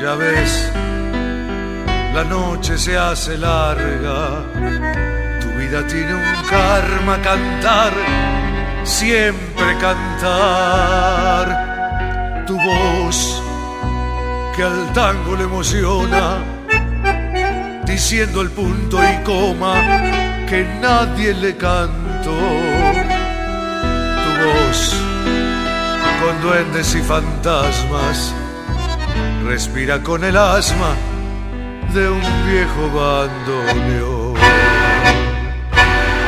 Ya 0.00 0.14
ves, 0.14 0.70
la 2.14 2.22
noche 2.22 2.78
se 2.78 2.96
hace 2.96 3.36
larga, 3.36 4.44
tu 5.40 5.48
vida 5.58 5.84
tiene 5.88 6.14
un 6.14 6.22
karma 6.48 7.20
cantar, 7.20 7.92
siempre 8.84 9.76
cantar, 9.80 11.44
tu 12.46 12.56
voz 12.56 13.42
que 14.54 14.62
al 14.62 14.92
tango 14.92 15.34
le 15.34 15.42
emociona, 15.42 16.38
diciendo 17.84 18.40
el 18.40 18.50
punto 18.50 19.02
y 19.02 19.16
coma 19.24 19.74
que 20.48 20.64
nadie 20.80 21.34
le 21.34 21.56
cantó. 21.56 22.71
Con 26.20 26.40
duendes 26.40 26.94
y 26.94 27.02
fantasmas 27.02 28.34
respira 29.44 30.02
con 30.02 30.24
el 30.24 30.36
asma 30.36 30.94
de 31.92 32.08
un 32.08 32.22
viejo 32.46 32.90
bandoneón. 32.94 34.34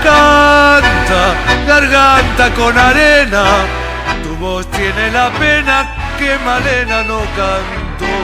Canta, 0.02 1.34
garganta 1.66 2.54
con 2.54 2.76
arena, 2.76 3.44
tu 4.22 4.36
voz 4.36 4.70
tiene 4.72 5.10
la 5.10 5.30
pena 5.32 5.94
que 6.18 6.36
Malena 6.44 7.02
no 7.04 7.20
cantó. 7.36 8.14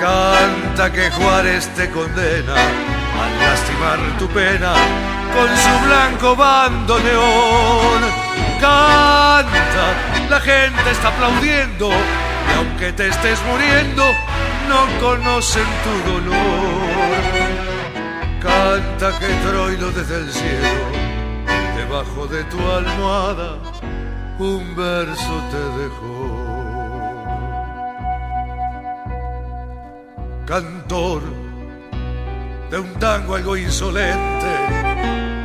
Canta 0.00 0.92
que 0.92 1.10
Juárez 1.10 1.66
te 1.74 1.90
condena 1.90 2.54
al 2.54 3.38
lastimar 3.40 3.98
tu 4.18 4.28
pena 4.28 4.74
con 5.34 5.48
su 5.56 5.86
blanco 5.86 6.36
bandoneón. 6.36 8.00
Canta, 8.60 9.86
la 10.30 10.40
gente 10.40 10.90
está 10.90 11.08
aplaudiendo 11.08 11.88
y 11.90 12.56
aunque 12.56 12.92
te 12.92 13.08
estés 13.08 13.38
muriendo, 13.50 14.04
no 14.68 14.86
conocen 15.00 15.66
tu 15.84 16.12
dolor. 16.12 17.44
Canta 18.40 19.18
que 19.18 19.26
Troilo 19.46 19.90
desde 19.90 20.16
el 20.16 20.32
cielo, 20.32 20.84
debajo 21.76 22.26
de 22.26 22.44
tu 22.44 22.58
almohada, 22.70 23.58
un 24.38 24.76
verso 24.76 25.42
te 25.50 25.62
dejó. 25.82 26.54
Cantor 30.46 31.22
de 32.70 32.78
un 32.78 32.92
tango 32.94 33.34
algo 33.36 33.56
insolente, 33.56 34.93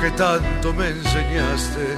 que 0.00 0.10
tanto 0.12 0.72
me 0.74 0.88
enseñaste 0.88 1.96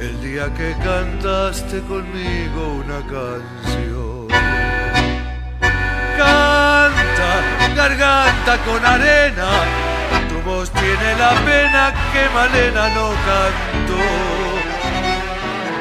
el 0.00 0.20
día 0.20 0.52
que 0.54 0.74
cantaste 0.82 1.80
conmigo 1.82 2.82
una 2.84 3.00
canción. 3.06 4.26
Canta, 6.16 7.30
garganta 7.76 8.58
con 8.64 8.84
arena, 8.84 9.48
tu 10.28 10.40
voz 10.48 10.70
tiene 10.72 11.16
la 11.16 11.30
pena 11.44 11.94
que 12.12 12.28
Malena 12.34 12.88
no 12.88 13.10
cantó. 13.30 14.04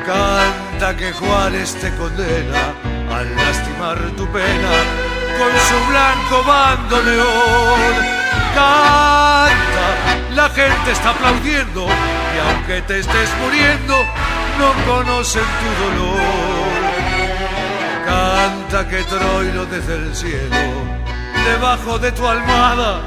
Canta 0.06 0.96
que 0.96 1.12
Juárez 1.12 1.76
te 1.82 1.90
condena 1.96 2.74
al 3.10 3.36
lastimar 3.36 3.98
tu 4.16 4.28
pena 4.28 4.74
con 5.40 5.52
su 5.70 5.78
blanco 5.90 6.44
bandoneón. 6.48 8.15
Canta, 8.56 9.50
la 10.34 10.50
gente 10.50 10.92
está 10.92 11.10
aplaudiendo 11.10 11.86
y 11.86 12.40
aunque 12.48 12.82
te 12.84 13.00
estés 13.00 13.30
muriendo, 13.42 13.98
no 14.58 14.74
conocen 14.86 15.44
tu 15.44 15.70
dolor. 15.84 16.20
Canta 18.06 18.88
que 18.88 19.04
Troilo 19.04 19.66
desde 19.66 19.96
el 19.96 20.16
cielo, 20.16 20.56
debajo 21.46 22.00
de 22.00 22.12
tu 22.14 22.26
almohada, 22.26 23.02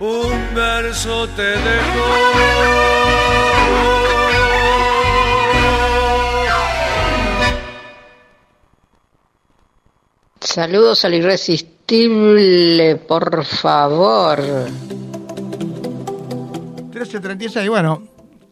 un 0.00 0.54
verso 0.54 1.28
te 1.28 1.42
dejó. 1.42 2.78
Saludos 10.40 11.04
al 11.04 11.14
irresistible, 11.14 11.77
por 13.06 13.44
favor. 13.44 14.38
1336, 16.90 17.68
bueno, 17.68 18.06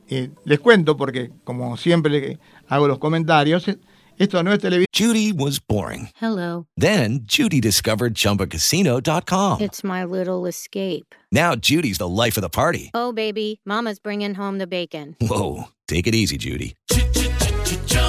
eh, 0.09 0.31
les 0.45 0.61
cuento 0.61 0.97
porque 0.97 1.31
como 1.45 1.77
siempre 1.77 2.39
hago 2.69 2.89
los 2.89 2.99
comentarios, 2.99 3.69
eh, 3.69 3.79
esto 4.17 4.43
no 4.43 4.53
es 4.53 4.59
televisión. 4.61 4.87
Judy 4.95 5.33
was 5.33 5.61
boring. 5.61 6.09
Hello. 6.19 6.67
Then 6.79 7.27
Judy 7.27 7.61
discovered 7.61 8.15
ChumbaCasino.com. 8.15 9.61
It's 9.61 9.85
my 9.85 10.05
little 10.05 10.47
escape. 10.47 11.15
Now 11.31 11.55
Judy's 11.55 11.99
the 11.99 12.09
life 12.09 12.39
of 12.39 12.43
the 12.43 12.49
party. 12.49 12.91
Oh, 12.95 13.13
baby, 13.13 13.61
Mama's 13.67 13.99
bringing 13.99 14.35
home 14.35 14.57
the 14.59 14.67
bacon. 14.67 15.15
Whoa, 15.21 15.65
take 15.87 16.07
it 16.07 16.15
easy, 16.15 16.39
Judy. 16.39 16.75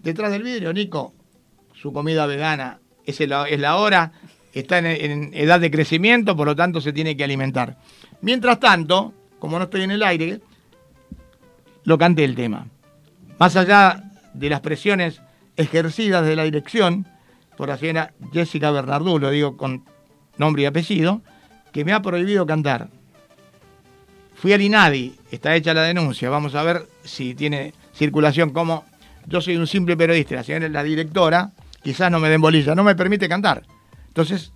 Detrás 0.00 0.30
del 0.30 0.42
vidrio, 0.42 0.72
Nico, 0.72 1.14
su 1.74 1.92
comida 1.92 2.26
vegana 2.26 2.78
es 3.04 3.20
la, 3.20 3.48
es 3.48 3.58
la 3.58 3.76
hora, 3.76 4.12
está 4.52 4.78
en, 4.78 4.86
en 4.86 5.30
edad 5.34 5.60
de 5.60 5.70
crecimiento, 5.70 6.36
por 6.36 6.46
lo 6.46 6.56
tanto 6.56 6.80
se 6.80 6.92
tiene 6.92 7.16
que 7.16 7.24
alimentar. 7.24 7.78
Mientras 8.20 8.60
tanto, 8.60 9.12
como 9.38 9.58
no 9.58 9.64
estoy 9.64 9.82
en 9.82 9.90
el 9.90 10.02
aire, 10.02 10.40
lo 11.84 11.98
canté 11.98 12.24
el 12.24 12.34
tema. 12.34 12.66
Más 13.38 13.56
allá 13.56 14.02
de 14.34 14.50
las 14.50 14.60
presiones 14.60 15.20
ejercidas 15.56 16.24
de 16.24 16.36
la 16.36 16.44
dirección 16.44 17.06
por 17.56 17.68
la 17.68 17.76
señora 17.76 18.12
Jessica 18.32 18.70
Bernardú, 18.70 19.18
lo 19.18 19.30
digo 19.30 19.56
con 19.56 19.84
nombre 20.36 20.62
y 20.62 20.66
apellido, 20.66 21.22
que 21.72 21.84
me 21.84 21.92
ha 21.92 22.02
prohibido 22.02 22.46
cantar. 22.46 22.88
Fui 24.34 24.52
al 24.52 24.62
INADI, 24.62 25.16
está 25.32 25.56
hecha 25.56 25.74
la 25.74 25.82
denuncia, 25.82 26.30
vamos 26.30 26.54
a 26.54 26.62
ver 26.62 26.86
si 27.02 27.34
tiene 27.34 27.74
circulación 27.92 28.50
como 28.50 28.84
yo 29.28 29.40
soy 29.40 29.56
un 29.56 29.66
simple 29.66 29.96
periodista, 29.96 30.36
la 30.36 30.42
señora 30.42 30.66
es 30.66 30.72
la 30.72 30.82
directora, 30.82 31.52
quizás 31.82 32.10
no 32.10 32.18
me 32.18 32.28
den 32.28 32.40
bolilla, 32.40 32.74
no 32.74 32.82
me 32.82 32.94
permite 32.94 33.28
cantar. 33.28 33.62
Entonces, 34.08 34.52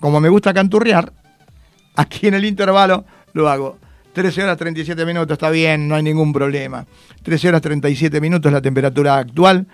como 0.00 0.20
me 0.20 0.28
gusta 0.28 0.52
canturrear, 0.52 1.12
aquí 1.96 2.26
en 2.26 2.34
el 2.34 2.44
intervalo 2.44 3.04
lo 3.32 3.48
hago. 3.48 3.78
13 4.12 4.42
horas 4.42 4.58
37 4.58 5.06
minutos, 5.06 5.32
está 5.32 5.48
bien, 5.48 5.88
no 5.88 5.94
hay 5.94 6.02
ningún 6.02 6.32
problema. 6.32 6.84
13 7.22 7.48
horas 7.48 7.62
37 7.62 8.20
minutos 8.20 8.52
la 8.52 8.60
temperatura 8.60 9.16
actual, 9.16 9.66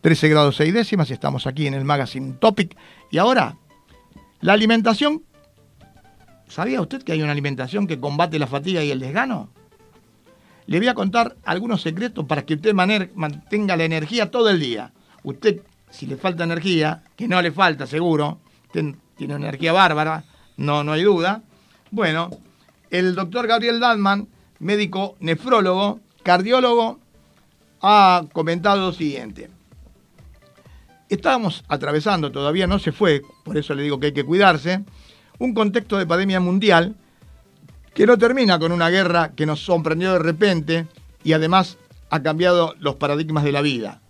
13 0.00 0.28
grados 0.28 0.56
6 0.56 0.72
décimas, 0.72 1.10
y 1.10 1.12
estamos 1.12 1.46
aquí 1.46 1.66
en 1.66 1.74
el 1.74 1.84
Magazine 1.84 2.34
Topic. 2.38 2.74
Y 3.10 3.18
ahora, 3.18 3.56
la 4.40 4.54
alimentación. 4.54 5.22
¿Sabía 6.48 6.80
usted 6.80 7.02
que 7.02 7.12
hay 7.12 7.22
una 7.22 7.32
alimentación 7.32 7.86
que 7.86 7.98
combate 7.98 8.38
la 8.38 8.46
fatiga 8.46 8.82
y 8.82 8.90
el 8.90 9.00
desgano? 9.00 9.50
Le 10.66 10.78
voy 10.78 10.88
a 10.88 10.94
contar 10.94 11.36
algunos 11.44 11.82
secretos 11.82 12.24
para 12.26 12.44
que 12.44 12.54
usted 12.54 12.74
mantenga 12.74 13.76
la 13.76 13.84
energía 13.84 14.30
todo 14.30 14.50
el 14.50 14.60
día. 14.60 14.92
Usted, 15.22 15.62
si 15.90 16.06
le 16.06 16.16
falta 16.16 16.44
energía, 16.44 17.02
que 17.16 17.28
no 17.28 17.40
le 17.42 17.52
falta 17.52 17.86
seguro, 17.86 18.40
tiene 18.70 18.96
energía 19.34 19.72
bárbara, 19.72 20.24
no, 20.56 20.84
no 20.84 20.92
hay 20.92 21.02
duda. 21.02 21.42
Bueno, 21.90 22.30
el 22.90 23.14
doctor 23.14 23.46
Gabriel 23.46 23.80
Dalman, 23.80 24.28
médico 24.58 25.16
nefrólogo, 25.20 26.00
cardiólogo, 26.22 27.00
ha 27.80 28.24
comentado 28.32 28.86
lo 28.86 28.92
siguiente. 28.92 29.50
Estábamos 31.08 31.64
atravesando, 31.68 32.32
todavía 32.32 32.66
no 32.66 32.78
se 32.78 32.92
fue, 32.92 33.22
por 33.44 33.58
eso 33.58 33.74
le 33.74 33.82
digo 33.82 34.00
que 34.00 34.06
hay 34.06 34.12
que 34.12 34.24
cuidarse, 34.24 34.84
un 35.38 35.52
contexto 35.52 35.98
de 35.98 36.06
pandemia 36.06 36.40
mundial 36.40 36.94
que 37.94 38.06
no 38.06 38.18
termina 38.18 38.58
con 38.58 38.72
una 38.72 38.90
guerra 38.90 39.32
que 39.34 39.46
nos 39.46 39.60
sorprendió 39.60 40.12
de 40.12 40.18
repente 40.18 40.86
y 41.24 41.32
además 41.32 41.76
ha 42.10 42.22
cambiado 42.22 42.74
los 42.78 42.96
paradigmas 42.96 43.44
de 43.44 43.52
la 43.52 43.62
vida. 43.62 44.00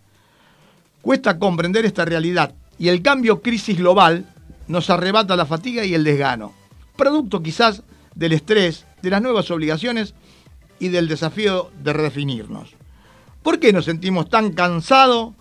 Cuesta 1.03 1.39
comprender 1.39 1.85
esta 1.85 2.05
realidad 2.05 2.55
y 2.78 2.89
el 2.89 3.03
cambio 3.03 3.43
crisis 3.43 3.78
global 3.78 4.26
nos 4.68 4.91
arrebata 4.91 5.37
la 5.37 5.47
fatiga 5.47 5.85
y 5.85 5.95
el 5.95 6.05
desgano, 6.05 6.53
producto 6.97 7.43
quizás 7.43 7.83
del 8.14 8.33
estrés, 8.33 8.87
de 9.03 9.11
las 9.11 9.22
nuevas 9.22 9.51
obligaciones 9.51 10.14
y 10.78 10.89
del 10.89 11.09
desafío 11.09 11.70
de 11.83 11.93
redefinirnos. 11.93 12.74
¿Por 13.43 13.59
qué 13.59 13.72
nos 13.72 13.85
sentimos 13.87 14.30
tan 14.30 14.53
cansados 14.53 15.35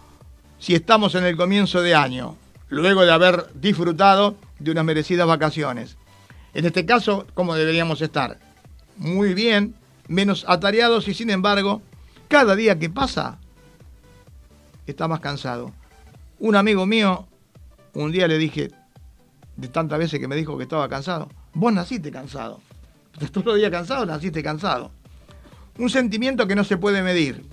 si 0.60 0.74
estamos 0.74 1.16
en 1.16 1.26
el 1.26 1.38
comienzo 1.38 1.82
de 1.82 1.96
año, 1.96 2.36
luego 2.70 3.04
de 3.04 3.12
haber 3.12 3.48
disfrutado 3.54 4.36
de 4.60 4.72
unas 4.72 4.86
merecidas 4.86 5.28
vacaciones? 5.28 5.98
En 6.54 6.66
este 6.66 6.86
caso, 6.86 7.28
¿cómo 7.34 7.56
deberíamos 7.56 8.02
estar? 8.02 8.38
Muy 8.98 9.34
bien, 9.34 9.76
menos 10.08 10.46
atareados 10.48 11.08
y 11.08 11.14
sin 11.14 11.30
embargo, 11.30 11.82
cada 12.28 12.56
día 12.56 12.78
que 12.78 12.90
pasa, 12.90 13.40
está 14.86 15.08
más 15.08 15.22
cansado. 15.22 15.74
Un 16.40 16.56
amigo 16.56 16.86
mío, 16.86 17.28
un 17.94 18.12
día 18.12 18.28
le 18.28 18.38
dije, 18.38 18.70
de 19.56 19.68
tantas 19.68 20.00
veces 20.00 20.20
que 20.20 20.28
me 20.28 20.36
dijo 20.36 20.58
que 20.58 20.64
estaba 20.64 20.90
cansado, 20.90 21.30
vos 21.54 21.72
naciste 21.72 22.12
cansado. 22.12 22.60
Todos 23.32 23.46
los 23.46 23.56
días 23.58 23.72
cansado, 23.72 24.06
naciste 24.06 24.44
cansado. 24.44 24.92
Un 25.78 25.90
sentimiento 25.90 26.48
que 26.48 26.56
no 26.56 26.64
se 26.64 26.78
puede 26.78 27.02
medir. 27.02 27.46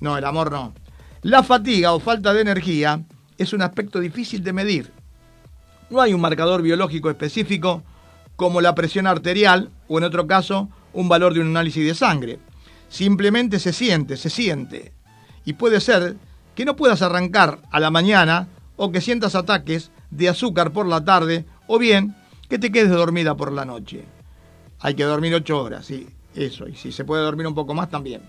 No, 0.00 0.16
el 0.16 0.24
amor 0.24 0.50
no. 0.50 0.72
La 1.22 1.42
fatiga 1.42 1.92
o 1.92 2.00
falta 2.00 2.32
de 2.32 2.40
energía 2.40 3.04
es 3.36 3.52
un 3.52 3.60
aspecto 3.60 4.00
difícil 4.00 4.42
de 4.42 4.54
medir. 4.54 4.92
No 5.90 6.00
hay 6.00 6.14
un 6.14 6.20
marcador 6.20 6.62
biológico 6.62 7.10
específico 7.10 7.82
como 8.40 8.62
la 8.62 8.74
presión 8.74 9.06
arterial 9.06 9.68
o 9.86 9.98
en 9.98 10.04
otro 10.04 10.26
caso 10.26 10.70
un 10.94 11.10
valor 11.10 11.34
de 11.34 11.40
un 11.40 11.48
análisis 11.48 11.86
de 11.86 11.94
sangre. 11.94 12.38
Simplemente 12.88 13.58
se 13.58 13.70
siente, 13.70 14.16
se 14.16 14.30
siente. 14.30 14.94
Y 15.44 15.52
puede 15.52 15.78
ser 15.78 16.16
que 16.54 16.64
no 16.64 16.74
puedas 16.74 17.02
arrancar 17.02 17.58
a 17.70 17.78
la 17.80 17.90
mañana 17.90 18.48
o 18.76 18.90
que 18.90 19.02
sientas 19.02 19.34
ataques 19.34 19.90
de 20.10 20.30
azúcar 20.30 20.72
por 20.72 20.86
la 20.86 21.04
tarde 21.04 21.44
o 21.66 21.78
bien 21.78 22.16
que 22.48 22.58
te 22.58 22.72
quedes 22.72 22.88
dormida 22.88 23.34
por 23.36 23.52
la 23.52 23.66
noche. 23.66 24.06
Hay 24.78 24.94
que 24.94 25.04
dormir 25.04 25.34
ocho 25.34 25.62
horas, 25.62 25.84
sí, 25.84 26.08
eso. 26.34 26.66
Y 26.66 26.76
si 26.76 26.92
se 26.92 27.04
puede 27.04 27.22
dormir 27.22 27.46
un 27.46 27.54
poco 27.54 27.74
más 27.74 27.90
también. 27.90 28.22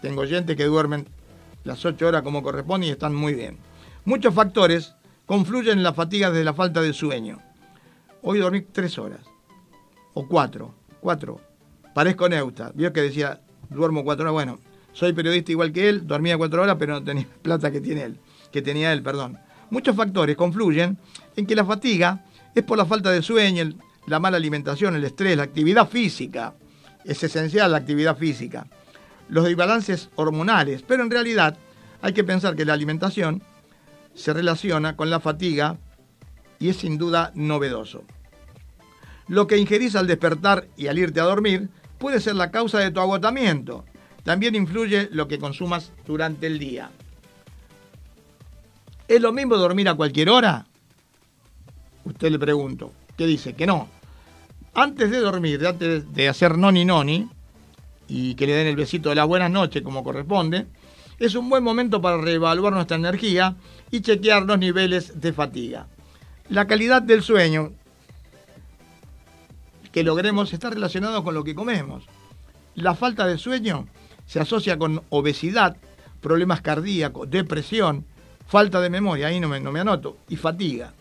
Tengo 0.00 0.24
gente 0.28 0.54
que 0.54 0.66
duermen 0.66 1.08
las 1.64 1.84
ocho 1.84 2.06
horas 2.06 2.22
como 2.22 2.40
corresponde 2.40 2.86
y 2.86 2.90
están 2.90 3.16
muy 3.16 3.34
bien. 3.34 3.58
Muchos 4.04 4.32
factores 4.32 4.94
confluyen 5.26 5.78
en 5.78 5.82
la 5.82 5.92
fatiga 5.92 6.30
desde 6.30 6.44
la 6.44 6.54
falta 6.54 6.80
de 6.80 6.92
sueño. 6.92 7.40
Hoy 8.22 8.38
dormí 8.38 8.62
tres 8.62 8.98
horas. 8.98 9.20
O 10.14 10.26
cuatro. 10.26 10.74
Cuatro. 11.00 11.40
Parezco 11.94 12.28
neuta. 12.28 12.72
Vio 12.74 12.92
que 12.92 13.02
decía, 13.02 13.40
duermo 13.70 14.04
cuatro 14.04 14.24
horas. 14.24 14.32
Bueno, 14.32 14.58
soy 14.92 15.12
periodista 15.12 15.52
igual 15.52 15.72
que 15.72 15.88
él, 15.88 16.06
dormía 16.06 16.36
cuatro 16.36 16.62
horas, 16.62 16.76
pero 16.78 16.94
no 16.94 17.04
tenía 17.04 17.26
plata 17.42 17.70
que 17.70 17.80
tiene 17.80 18.02
él. 18.02 18.18
Que 18.52 18.62
tenía 18.62 18.92
él, 18.92 19.02
perdón. 19.02 19.38
Muchos 19.70 19.94
factores 19.96 20.36
confluyen 20.36 20.98
en 21.36 21.46
que 21.46 21.54
la 21.54 21.64
fatiga 21.64 22.24
es 22.54 22.64
por 22.64 22.76
la 22.76 22.84
falta 22.84 23.10
de 23.10 23.22
sueño, 23.22 23.72
la 24.06 24.18
mala 24.18 24.36
alimentación, 24.36 24.96
el 24.96 25.04
estrés, 25.04 25.36
la 25.36 25.44
actividad 25.44 25.88
física. 25.88 26.54
Es 27.04 27.22
esencial 27.22 27.70
la 27.70 27.78
actividad 27.78 28.16
física. 28.16 28.66
los 29.28 29.44
desbalances 29.44 30.10
hormonales, 30.16 30.82
pero 30.82 31.04
en 31.04 31.10
realidad 31.10 31.56
hay 32.02 32.12
que 32.12 32.24
pensar 32.24 32.56
que 32.56 32.64
la 32.64 32.72
alimentación 32.72 33.42
se 34.12 34.32
relaciona 34.32 34.96
con 34.96 35.08
la 35.08 35.20
fatiga 35.20 35.78
y 36.60 36.68
es 36.68 36.76
sin 36.76 36.98
duda 36.98 37.32
novedoso. 37.34 38.04
Lo 39.26 39.46
que 39.46 39.58
ingerís 39.58 39.96
al 39.96 40.06
despertar 40.06 40.68
y 40.76 40.86
al 40.86 40.98
irte 40.98 41.20
a 41.20 41.24
dormir 41.24 41.68
puede 41.98 42.20
ser 42.20 42.36
la 42.36 42.50
causa 42.50 42.78
de 42.78 42.90
tu 42.90 43.00
agotamiento. 43.00 43.84
También 44.22 44.54
influye 44.54 45.08
lo 45.10 45.26
que 45.26 45.38
consumas 45.38 45.92
durante 46.06 46.46
el 46.46 46.58
día. 46.58 46.90
¿Es 49.08 49.20
lo 49.20 49.32
mismo 49.32 49.56
dormir 49.56 49.88
a 49.88 49.94
cualquier 49.94 50.30
hora? 50.30 50.66
Usted 52.04 52.30
le 52.30 52.38
pregunto. 52.38 52.92
¿Qué 53.16 53.26
dice? 53.26 53.54
Que 53.54 53.66
no. 53.66 53.88
Antes 54.74 55.10
de 55.10 55.18
dormir, 55.18 55.66
antes 55.66 56.12
de 56.12 56.28
hacer 56.28 56.56
noni 56.56 56.84
noni, 56.84 57.28
y 58.08 58.34
que 58.34 58.46
le 58.46 58.54
den 58.54 58.66
el 58.66 58.76
besito 58.76 59.08
de 59.08 59.14
la 59.14 59.24
buenas 59.24 59.50
noches 59.50 59.82
como 59.82 60.04
corresponde, 60.04 60.66
es 61.18 61.34
un 61.34 61.48
buen 61.48 61.62
momento 61.62 62.00
para 62.00 62.18
reevaluar 62.18 62.72
nuestra 62.72 62.96
energía 62.96 63.56
y 63.90 64.00
chequear 64.00 64.44
los 64.44 64.58
niveles 64.58 65.20
de 65.20 65.32
fatiga. 65.32 65.86
La 66.50 66.66
calidad 66.66 67.00
del 67.02 67.22
sueño 67.22 67.72
que 69.92 70.02
logremos 70.04 70.52
está 70.52 70.70
relacionado 70.70 71.24
con 71.24 71.34
lo 71.34 71.44
que 71.44 71.54
comemos. 71.54 72.04
La 72.74 72.94
falta 72.94 73.26
de 73.26 73.38
sueño 73.38 73.86
se 74.26 74.40
asocia 74.40 74.78
con 74.78 75.02
obesidad, 75.10 75.76
problemas 76.20 76.60
cardíacos, 76.60 77.28
depresión, 77.30 78.04
falta 78.46 78.80
de 78.80 78.90
memoria, 78.90 79.28
ahí 79.28 79.40
no 79.40 79.48
me, 79.48 79.60
no 79.60 79.72
me 79.72 79.80
anoto, 79.80 80.16
y 80.28 80.36
fatiga. 80.36 80.92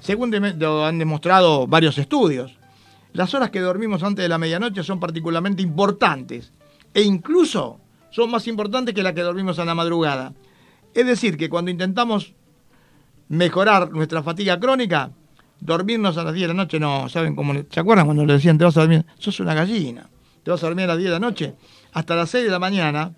Según 0.00 0.30
de- 0.30 0.54
lo 0.54 0.84
han 0.84 0.98
demostrado 0.98 1.66
varios 1.66 1.98
estudios, 1.98 2.56
las 3.12 3.34
horas 3.34 3.50
que 3.50 3.60
dormimos 3.60 4.02
antes 4.02 4.22
de 4.24 4.28
la 4.28 4.38
medianoche 4.38 4.82
son 4.82 5.00
particularmente 5.00 5.62
importantes 5.62 6.52
e 6.94 7.02
incluso 7.02 7.80
son 8.10 8.30
más 8.30 8.46
importantes 8.46 8.94
que 8.94 9.02
las 9.02 9.14
que 9.14 9.22
dormimos 9.22 9.58
a 9.58 9.64
la 9.64 9.74
madrugada. 9.74 10.32
Es 10.94 11.06
decir, 11.06 11.36
que 11.36 11.48
cuando 11.48 11.70
intentamos 11.70 12.34
mejorar 13.28 13.90
nuestra 13.92 14.22
fatiga 14.22 14.58
crónica, 14.58 15.10
dormirnos 15.60 16.16
a 16.16 16.24
las 16.24 16.34
10 16.34 16.48
de 16.48 16.54
la 16.54 16.62
noche, 16.62 16.78
no, 16.78 17.08
¿saben 17.08 17.34
cómo? 17.34 17.54
¿Se 17.70 17.80
acuerdan 17.80 18.06
cuando 18.06 18.24
le 18.24 18.34
decían 18.34 18.58
te 18.58 18.64
vas 18.64 18.76
a 18.76 18.80
dormir? 18.80 19.04
Sos 19.18 19.40
una 19.40 19.54
gallina, 19.54 20.08
te 20.42 20.50
vas 20.50 20.62
a 20.62 20.66
dormir 20.66 20.84
a 20.84 20.88
las 20.88 20.98
10 20.98 21.10
de 21.10 21.12
la 21.12 21.20
noche, 21.20 21.54
hasta 21.92 22.14
las 22.14 22.30
6 22.30 22.44
de 22.44 22.50
la 22.50 22.58
mañana, 22.58 23.12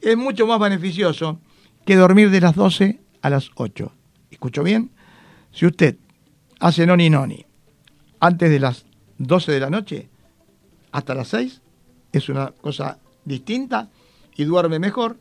es 0.00 0.16
mucho 0.16 0.46
más 0.46 0.60
beneficioso 0.60 1.40
que 1.84 1.96
dormir 1.96 2.30
de 2.30 2.40
las 2.40 2.54
12 2.54 3.00
a 3.22 3.30
las 3.30 3.50
8. 3.54 3.92
¿Escuchó 4.30 4.62
bien? 4.62 4.90
Si 5.52 5.66
usted 5.66 5.96
hace 6.60 6.86
noni 6.86 7.08
noni 7.08 7.46
antes 8.20 8.50
de 8.50 8.60
las 8.60 8.86
12 9.18 9.52
de 9.52 9.60
la 9.60 9.70
noche 9.70 10.10
hasta 10.92 11.14
las 11.14 11.28
6, 11.28 11.62
es 12.12 12.28
una 12.28 12.50
cosa 12.50 12.98
distinta 13.24 13.88
y 14.36 14.44
duerme 14.44 14.78
mejor 14.78 15.18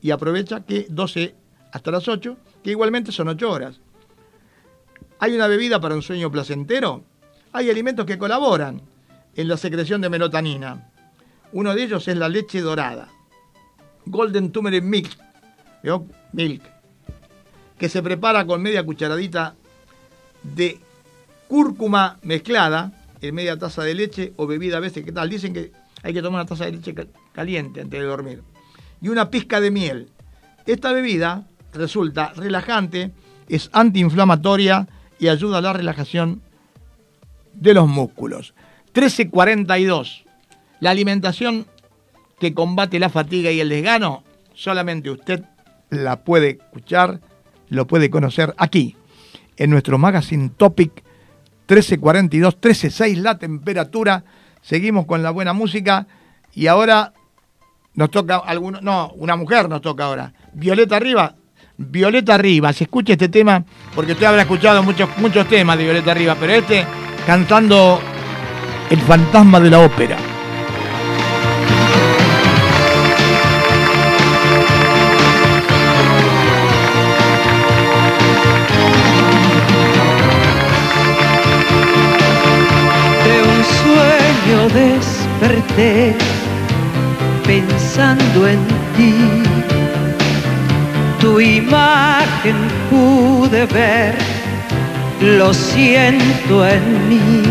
y 0.00 0.10
aprovecha 0.10 0.64
que 0.64 0.86
12 0.88 1.34
hasta 1.72 1.90
las 1.90 2.08
8, 2.08 2.36
que 2.68 2.72
igualmente 2.72 3.12
son 3.12 3.28
8 3.28 3.50
horas. 3.50 3.80
¿Hay 5.20 5.34
una 5.34 5.46
bebida 5.46 5.80
para 5.80 5.94
un 5.94 6.02
sueño 6.02 6.30
placentero? 6.30 7.02
Hay 7.54 7.70
alimentos 7.70 8.04
que 8.04 8.18
colaboran 8.18 8.82
en 9.34 9.48
la 9.48 9.56
secreción 9.56 10.02
de 10.02 10.10
melatonina. 10.10 10.90
Uno 11.52 11.74
de 11.74 11.82
ellos 11.84 12.06
es 12.08 12.18
la 12.18 12.28
leche 12.28 12.60
dorada. 12.60 13.08
Golden 14.04 14.52
Turmeric 14.52 14.84
Milk. 14.84 15.16
¿vio? 15.82 16.04
Milk. 16.34 16.62
Que 17.78 17.88
se 17.88 18.02
prepara 18.02 18.44
con 18.44 18.60
media 18.60 18.84
cucharadita 18.84 19.54
de 20.42 20.78
cúrcuma 21.48 22.18
mezclada 22.20 22.92
en 23.22 23.34
media 23.34 23.58
taza 23.58 23.82
de 23.82 23.94
leche 23.94 24.34
o 24.36 24.46
bebida 24.46 24.76
a 24.76 24.80
veces. 24.80 25.06
¿Qué 25.06 25.12
tal? 25.12 25.30
Dicen 25.30 25.54
que 25.54 25.72
hay 26.02 26.12
que 26.12 26.20
tomar 26.20 26.42
una 26.42 26.46
taza 26.46 26.66
de 26.66 26.72
leche 26.72 26.92
ca- 26.92 27.06
caliente 27.32 27.80
antes 27.80 27.98
de 27.98 28.04
dormir. 28.06 28.42
Y 29.00 29.08
una 29.08 29.30
pizca 29.30 29.58
de 29.58 29.70
miel. 29.70 30.10
Esta 30.66 30.92
bebida 30.92 31.47
resulta 31.72 32.32
relajante, 32.34 33.12
es 33.48 33.70
antiinflamatoria 33.72 34.88
y 35.18 35.28
ayuda 35.28 35.58
a 35.58 35.62
la 35.62 35.72
relajación 35.72 36.42
de 37.54 37.74
los 37.74 37.88
músculos. 37.88 38.54
1342. 38.94 40.24
La 40.80 40.90
alimentación 40.90 41.66
que 42.38 42.54
combate 42.54 42.98
la 42.98 43.08
fatiga 43.08 43.50
y 43.50 43.60
el 43.60 43.68
desgano, 43.68 44.22
solamente 44.54 45.10
usted 45.10 45.44
la 45.90 46.22
puede 46.22 46.50
escuchar, 46.50 47.20
lo 47.68 47.86
puede 47.86 48.10
conocer 48.10 48.54
aquí, 48.58 48.96
en 49.56 49.70
nuestro 49.70 49.98
magazine 49.98 50.50
Topic 50.50 51.02
1342, 51.68 52.54
136 52.54 53.18
la 53.18 53.38
temperatura. 53.38 54.24
Seguimos 54.62 55.06
con 55.06 55.22
la 55.22 55.30
buena 55.30 55.52
música 55.52 56.06
y 56.54 56.66
ahora 56.66 57.12
nos 57.94 58.10
toca 58.10 58.36
alguno, 58.36 58.80
no, 58.80 59.12
una 59.16 59.36
mujer 59.36 59.68
nos 59.68 59.82
toca 59.82 60.04
ahora. 60.04 60.32
Violeta 60.54 60.96
Arriba, 60.96 61.34
Violeta 61.80 62.34
Arriba, 62.34 62.72
se 62.72 62.84
escucha 62.84 63.12
este 63.12 63.28
tema 63.28 63.64
porque 63.94 64.10
usted 64.10 64.26
habrá 64.26 64.42
escuchado 64.42 64.82
muchos 64.82 65.08
muchos 65.18 65.46
temas 65.48 65.78
de 65.78 65.84
Violeta 65.84 66.10
Arriba, 66.10 66.36
pero 66.38 66.52
este 66.52 66.84
cantando 67.24 68.00
El 68.90 68.98
fantasma 68.98 69.60
de 69.60 69.70
la 69.70 69.78
ópera. 69.78 70.16
de 83.24 83.42
un 83.42 83.64
sueño 83.64 84.68
desperté 84.74 86.16
pensando 87.46 88.48
en 88.48 88.66
ti. 88.96 89.87
Tu 91.28 91.40
imagen 91.40 92.56
pude 92.88 93.66
ver, 93.66 94.14
lo 95.20 95.52
siento 95.52 96.66
en 96.66 97.08
mí. 97.08 97.42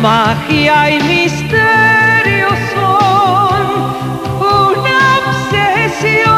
Magia 0.00 0.88
y 0.88 1.02
misterio 1.02 2.48
son 2.72 3.60
una 4.40 5.00
obsesión. 5.20 6.32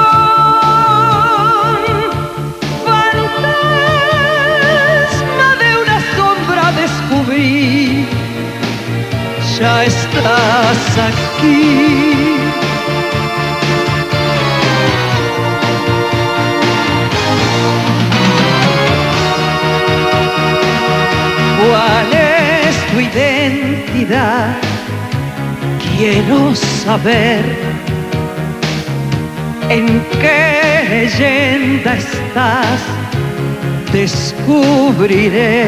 Fantasma 2.84 3.88
de 5.60 5.68
una 5.82 5.98
sombra 6.16 6.64
descubrí, 6.82 8.08
ya 9.56 9.74
estás 9.84 10.80
aquí. 11.10 12.29
Quiero 25.96 26.52
saber 26.56 27.44
en 29.68 30.02
qué 30.20 30.82
leyenda 30.90 31.94
estás. 31.94 32.80
Descubriré 33.92 35.60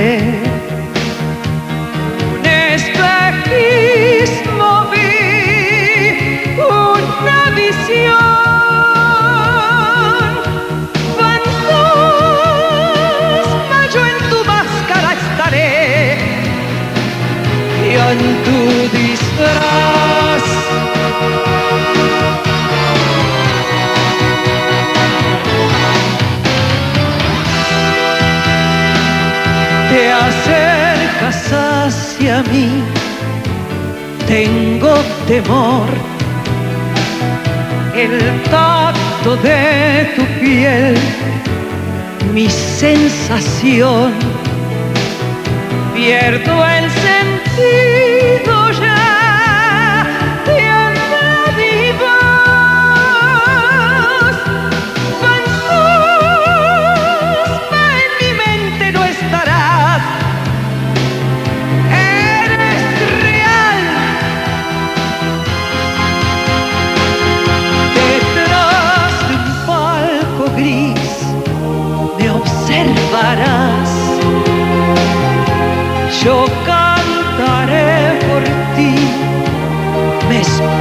en 18.13 18.19
tu 18.45 18.61
disfraz. 18.99 20.45
Te 29.91 30.13
acercas 30.13 31.53
hacia 31.53 32.43
mí, 32.53 32.69
tengo 34.27 34.95
temor. 35.27 35.89
El 37.95 38.19
tacto 38.51 39.37
de 39.37 40.13
tu 40.17 40.25
piel, 40.41 40.99
mi 42.35 42.49
sensación. 42.51 44.13
Pierdo 45.95 46.55
el 46.67 46.91
sentido 46.91 47.92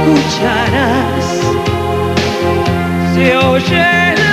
escucharás. 0.02 1.40
Se 3.14 3.36
oye 3.36 4.31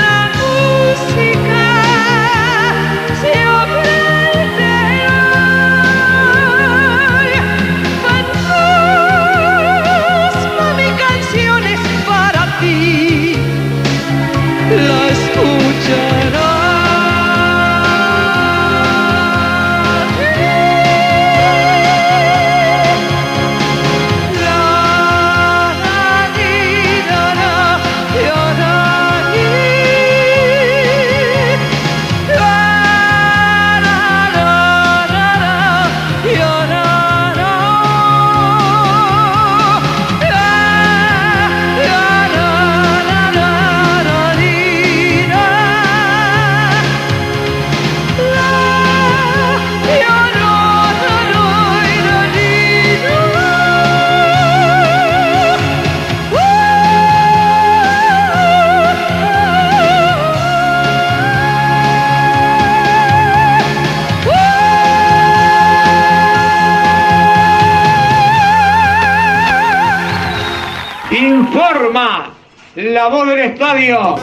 la 73.10 73.16
voz 73.16 73.28
del 73.28 73.39
estadio'. 73.39 74.16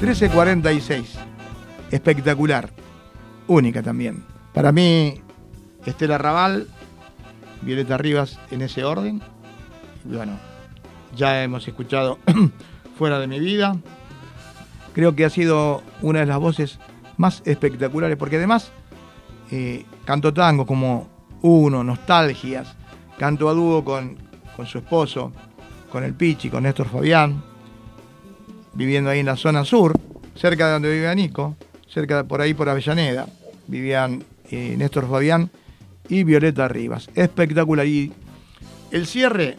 13.46. 0.00 1.04
Espectacular. 1.90 2.70
Única 3.46 3.82
también. 3.82 4.24
Para 4.54 4.72
mí, 4.72 5.20
Estela 5.84 6.16
Raval, 6.16 6.68
Violeta 7.60 7.98
Rivas 7.98 8.38
en 8.50 8.62
ese 8.62 8.82
orden. 8.82 9.20
Bueno, 10.04 10.38
ya 11.14 11.42
hemos 11.42 11.68
escuchado 11.68 12.18
Fuera 12.98 13.18
de 13.18 13.26
mi 13.26 13.40
vida. 13.40 13.76
Creo 14.94 15.14
que 15.14 15.24
ha 15.24 15.30
sido 15.30 15.82
una 16.00 16.20
de 16.20 16.26
las 16.26 16.38
voces 16.38 16.78
más 17.18 17.42
espectaculares, 17.44 18.16
porque 18.16 18.36
además 18.36 18.72
eh, 19.50 19.84
canto 20.04 20.32
tango 20.32 20.64
como 20.64 21.08
Uno, 21.42 21.84
Nostalgias, 21.84 22.74
canto 23.18 23.48
a 23.48 23.52
dúo 23.52 23.84
con, 23.84 24.16
con 24.56 24.66
su 24.66 24.78
esposo, 24.78 25.32
con 25.94 26.02
el 26.02 26.14
Pichi, 26.14 26.50
con 26.50 26.64
Néstor 26.64 26.88
Fabián, 26.88 27.40
viviendo 28.72 29.10
ahí 29.10 29.20
en 29.20 29.26
la 29.26 29.36
zona 29.36 29.64
sur, 29.64 29.96
cerca 30.34 30.66
de 30.66 30.72
donde 30.72 30.90
vivía 30.92 31.14
Nico, 31.14 31.54
cerca 31.88 32.24
por 32.24 32.40
ahí 32.40 32.52
por 32.52 32.68
Avellaneda, 32.68 33.28
vivían 33.68 34.24
eh, 34.50 34.74
Néstor 34.76 35.08
Fabián 35.08 35.52
y 36.08 36.24
Violeta 36.24 36.66
Rivas. 36.66 37.08
Espectacular. 37.14 37.86
Y 37.86 38.12
el 38.90 39.06
cierre 39.06 39.56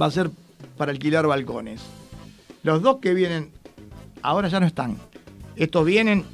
va 0.00 0.06
a 0.06 0.12
ser 0.12 0.30
para 0.76 0.92
alquilar 0.92 1.26
balcones. 1.26 1.80
Los 2.62 2.80
dos 2.80 2.98
que 3.02 3.12
vienen 3.12 3.50
ahora 4.22 4.46
ya 4.46 4.60
no 4.60 4.66
están. 4.66 4.96
Estos 5.56 5.84
vienen, 5.84 6.24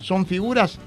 son 0.00 0.24
figuras 0.24 0.78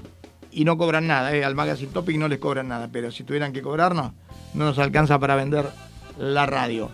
y 0.50 0.64
no 0.64 0.76
cobran 0.76 1.06
nada. 1.06 1.32
eh. 1.32 1.44
Al 1.44 1.54
Magazine 1.54 1.92
Topic 1.92 2.16
no 2.16 2.26
les 2.26 2.40
cobran 2.40 2.66
nada, 2.66 2.88
pero 2.90 3.12
si 3.12 3.22
tuvieran 3.22 3.52
que 3.52 3.62
cobrarnos, 3.62 4.14
no 4.54 4.64
nos 4.64 4.80
alcanza 4.80 5.20
para 5.20 5.36
vender 5.36 5.70
la 6.18 6.46
radio. 6.46 6.90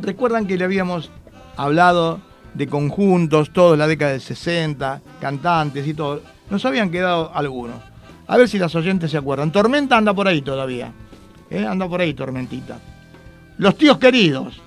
Recuerdan 0.00 0.46
que 0.46 0.56
le 0.56 0.64
habíamos 0.64 1.10
hablado 1.56 2.20
de 2.54 2.66
conjuntos, 2.66 3.52
todo 3.52 3.74
en 3.74 3.80
la 3.80 3.86
década 3.86 4.12
del 4.12 4.20
60, 4.20 5.00
cantantes 5.20 5.86
y 5.86 5.94
todo. 5.94 6.22
Nos 6.50 6.64
habían 6.64 6.90
quedado 6.90 7.30
algunos. 7.34 7.76
A 8.26 8.36
ver 8.36 8.48
si 8.48 8.58
las 8.58 8.74
oyentes 8.74 9.10
se 9.10 9.18
acuerdan. 9.18 9.52
Tormenta 9.52 9.96
anda 9.96 10.14
por 10.14 10.28
ahí 10.28 10.42
todavía. 10.42 10.92
¿eh? 11.50 11.66
Anda 11.66 11.88
por 11.88 12.00
ahí, 12.00 12.14
Tormentita. 12.14 12.78
Los 13.58 13.76
tíos 13.76 13.98
queridos. 13.98 14.60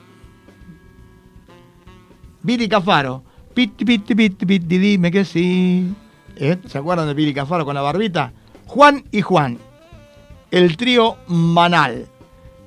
Billy 2.42 2.68
Cafaro. 2.70 3.24
Piti, 3.54 3.84
piti, 3.84 4.14
piti, 4.14 4.46
piti, 4.46 4.78
dime 4.78 5.12
que 5.12 5.26
sí. 5.26 5.92
¿Eh? 6.36 6.58
¿Se 6.68 6.78
acuerdan 6.78 7.08
de 7.08 7.14
Billy 7.14 7.34
Cafaro 7.34 7.66
con 7.66 7.74
la 7.74 7.82
barbita? 7.82 8.32
Juan 8.68 9.04
y 9.12 9.22
Juan. 9.22 9.58
El 10.52 10.78
trío 10.78 11.18
Manal. 11.28 12.08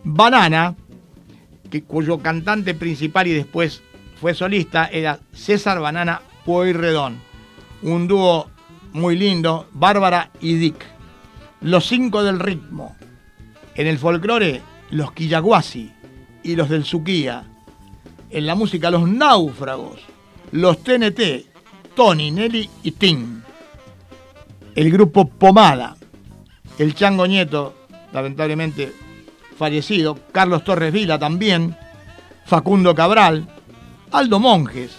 Banana, 0.04 0.74
que, 1.70 1.82
cuyo 1.82 2.18
cantante 2.18 2.74
principal 2.74 3.26
y 3.26 3.32
después 3.32 3.82
fue 4.20 4.34
solista, 4.34 4.86
era 4.86 5.20
César 5.32 5.80
Banana 5.80 6.22
Pueyrredón. 6.44 7.20
Un 7.82 8.08
dúo 8.08 8.50
muy 8.92 9.16
lindo, 9.16 9.68
Bárbara 9.72 10.30
y 10.40 10.54
Dick. 10.54 10.84
Los 11.60 11.86
cinco 11.86 12.22
del 12.22 12.40
ritmo. 12.40 12.96
En 13.74 13.86
el 13.86 13.98
folclore, 13.98 14.60
los 14.90 15.12
Quillaguasi 15.12 15.92
y 16.42 16.56
los 16.56 16.68
del 16.68 16.84
Suquía. 16.84 17.44
En 18.30 18.46
la 18.46 18.54
música, 18.54 18.90
los 18.90 19.08
náufragos, 19.08 20.00
los 20.52 20.82
TNT, 20.82 21.46
Tony, 21.94 22.30
Nelly 22.30 22.68
y 22.82 22.92
Tim. 22.92 23.42
El 24.74 24.90
grupo 24.90 25.28
Pomada, 25.28 25.96
el 26.78 26.94
Chango 26.94 27.26
Nieto, 27.26 27.74
lamentablemente 28.12 28.92
fallecido, 29.60 30.18
Carlos 30.32 30.64
Torres 30.64 30.90
Vila 30.90 31.18
también, 31.18 31.76
Facundo 32.46 32.94
Cabral, 32.94 33.46
Aldo 34.10 34.40
Monjes, 34.40 34.96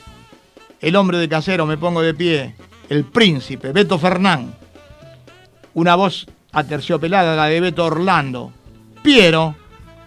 el 0.80 0.95
hombre 0.95 1.18
de 1.18 1.28
casero, 1.28 1.66
me 1.66 1.80
pongo 1.80 2.03
de 2.03 2.14
pie, 2.14 2.55
el 2.88 3.05
príncipe, 3.05 3.72
Beto 3.72 3.97
Fernán, 3.97 4.53
una 5.74 5.95
voz 5.95 6.28
aterciopelada, 6.51 7.36
la 7.36 7.45
de 7.45 7.59
Beto 7.59 7.86
Orlando, 7.86 8.51
Piero, 9.01 9.55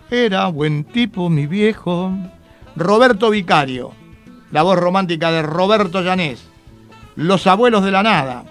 era 0.09 0.47
buen 0.47 0.85
tipo 0.85 1.29
mi 1.29 1.49
viejo, 1.49 2.13
Roberto 2.77 3.31
Vicario, 3.31 3.91
la 4.53 4.63
voz 4.63 4.79
romántica 4.79 5.33
de 5.33 5.43
Roberto 5.43 6.01
Llanés, 6.01 6.45
Los 7.17 7.49
Abuelos 7.49 7.83
de 7.83 7.91
la 7.91 8.05
Nada, 8.05 8.45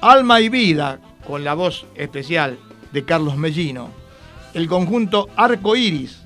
Alma 0.00 0.40
y 0.40 0.48
Vida, 0.48 0.98
con 1.24 1.44
la 1.44 1.54
voz 1.54 1.86
especial 1.94 2.58
de 2.90 3.04
Carlos 3.04 3.36
Mellino, 3.36 4.05
el 4.56 4.68
conjunto 4.68 5.28
Arco 5.36 5.76
Iris, 5.76 6.22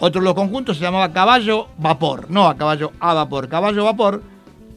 otro 0.00 0.20
de 0.20 0.26
los 0.26 0.34
conjuntos 0.34 0.76
se 0.76 0.82
llamaba 0.82 1.14
Caballo 1.14 1.68
Vapor, 1.78 2.30
no 2.30 2.46
a 2.46 2.58
Caballo 2.58 2.92
a 3.00 3.14
Vapor, 3.14 3.48
Caballo 3.48 3.84
Vapor, 3.84 4.22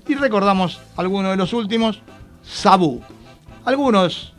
y 0.08 0.16
recordamos 0.16 0.80
algunos 0.96 1.32
de 1.32 1.38
los 1.38 1.52
últimos, 1.52 2.02
Sabú. 2.42 3.02
Algunos 3.66 4.34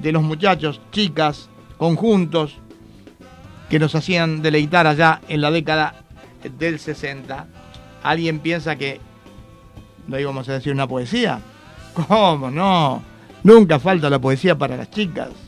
de 0.00 0.10
los 0.10 0.24
muchachos, 0.24 0.80
chicas, 0.90 1.48
conjuntos 1.76 2.56
que 3.70 3.78
nos 3.78 3.94
hacían 3.94 4.42
deleitar 4.42 4.88
allá 4.88 5.20
en 5.28 5.40
la 5.40 5.52
década 5.52 6.02
del 6.58 6.80
60. 6.80 7.46
¿Alguien 8.02 8.40
piensa 8.40 8.74
que 8.74 9.00
no 10.08 10.18
íbamos 10.18 10.48
a 10.48 10.54
decir 10.54 10.72
una 10.72 10.88
poesía? 10.88 11.40
¿Cómo 11.94 12.50
no? 12.50 13.04
Nunca 13.44 13.78
falta 13.78 14.10
la 14.10 14.18
poesía 14.18 14.58
para 14.58 14.76
las 14.76 14.90
chicas. 14.90 15.47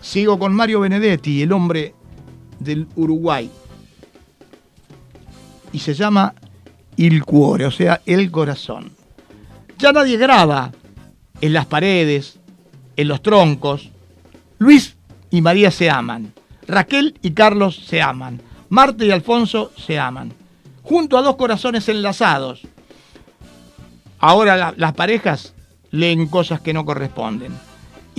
Sigo 0.00 0.38
con 0.38 0.54
Mario 0.54 0.80
Benedetti, 0.80 1.42
el 1.42 1.52
hombre 1.52 1.94
del 2.58 2.86
Uruguay. 2.96 3.50
Y 5.72 5.78
se 5.78 5.94
llama 5.94 6.34
Il 6.96 7.24
Cuore, 7.24 7.66
o 7.66 7.70
sea, 7.70 8.00
el 8.06 8.30
corazón. 8.30 8.92
Ya 9.78 9.92
nadie 9.92 10.16
graba 10.16 10.72
en 11.40 11.52
las 11.52 11.66
paredes, 11.66 12.38
en 12.96 13.08
los 13.08 13.22
troncos. 13.22 13.90
Luis 14.58 14.96
y 15.30 15.40
María 15.40 15.70
se 15.70 15.88
aman. 15.90 16.32
Raquel 16.66 17.18
y 17.22 17.30
Carlos 17.32 17.76
se 17.86 18.02
aman. 18.02 18.40
Marta 18.68 19.04
y 19.04 19.10
Alfonso 19.10 19.72
se 19.76 19.98
aman. 19.98 20.32
Junto 20.82 21.16
a 21.18 21.22
dos 21.22 21.36
corazones 21.36 21.88
enlazados. 21.88 22.62
Ahora 24.18 24.56
la- 24.56 24.74
las 24.76 24.92
parejas 24.94 25.54
leen 25.90 26.26
cosas 26.26 26.60
que 26.60 26.72
no 26.72 26.84
corresponden. 26.84 27.52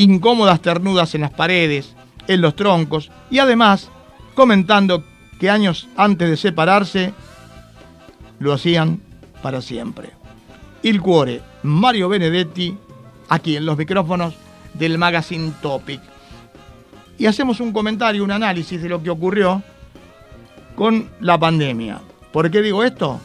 Incómodas 0.01 0.61
ternudas 0.61 1.13
en 1.13 1.21
las 1.21 1.29
paredes, 1.29 1.93
en 2.27 2.41
los 2.41 2.55
troncos 2.55 3.11
y 3.29 3.37
además 3.37 3.89
comentando 4.33 5.03
que 5.39 5.51
años 5.51 5.87
antes 5.95 6.27
de 6.27 6.37
separarse 6.37 7.13
lo 8.39 8.51
hacían 8.51 8.99
para 9.43 9.61
siempre. 9.61 10.09
Il 10.81 10.99
Cuore, 11.01 11.41
Mario 11.61 12.09
Benedetti, 12.09 12.75
aquí 13.29 13.55
en 13.57 13.65
los 13.67 13.77
micrófonos 13.77 14.33
del 14.73 14.97
Magazine 14.97 15.53
Topic. 15.61 16.01
Y 17.19 17.27
hacemos 17.27 17.59
un 17.59 17.71
comentario, 17.71 18.23
un 18.23 18.31
análisis 18.31 18.81
de 18.81 18.89
lo 18.89 19.03
que 19.03 19.11
ocurrió 19.11 19.61
con 20.75 21.09
la 21.19 21.37
pandemia. 21.37 22.01
¿Por 22.31 22.49
qué 22.49 22.63
digo 22.63 22.83
esto? 22.83 23.19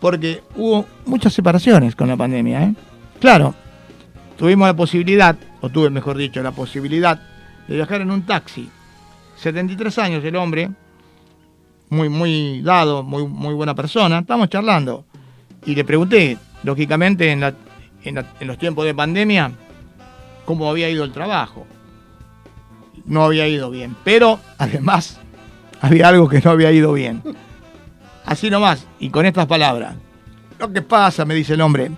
Porque 0.00 0.42
hubo 0.54 0.86
muchas 1.04 1.34
separaciones 1.34 1.94
con 1.94 2.08
la 2.08 2.16
pandemia. 2.16 2.62
¿eh? 2.62 2.74
Claro, 3.20 3.54
tuvimos 4.38 4.66
la 4.66 4.74
posibilidad, 4.74 5.36
o 5.66 5.70
tuve 5.70 5.90
mejor 5.90 6.16
dicho, 6.16 6.42
la 6.42 6.52
posibilidad 6.52 7.20
de 7.66 7.74
viajar 7.74 8.00
en 8.00 8.10
un 8.10 8.22
taxi. 8.22 8.68
73 9.36 9.98
años 9.98 10.24
el 10.24 10.36
hombre, 10.36 10.70
muy, 11.90 12.08
muy 12.08 12.62
dado, 12.62 13.02
muy, 13.02 13.26
muy 13.26 13.54
buena 13.54 13.74
persona. 13.74 14.20
Estamos 14.20 14.48
charlando. 14.48 15.04
Y 15.64 15.74
le 15.74 15.84
pregunté, 15.84 16.38
lógicamente, 16.62 17.30
en, 17.30 17.40
la- 17.40 17.54
en 18.04 18.14
la- 18.14 18.26
en 18.40 18.46
los 18.46 18.58
tiempos 18.58 18.84
de 18.84 18.94
pandemia, 18.94 19.50
cómo 20.44 20.70
había 20.70 20.88
ido 20.88 21.04
el 21.04 21.12
trabajo. 21.12 21.66
No 23.04 23.24
había 23.24 23.46
ido 23.48 23.70
bien. 23.70 23.96
Pero, 24.04 24.38
además, 24.58 25.18
había 25.80 26.08
algo 26.08 26.28
que 26.28 26.40
no 26.40 26.50
había 26.50 26.70
ido 26.72 26.92
bien. 26.92 27.22
Así 28.24 28.50
nomás, 28.50 28.86
y 28.98 29.10
con 29.10 29.26
estas 29.26 29.46
palabras. 29.46 29.94
Lo 30.58 30.72
que 30.72 30.82
pasa, 30.82 31.24
me 31.24 31.34
dice 31.34 31.54
el 31.54 31.60
hombre, 31.60 31.90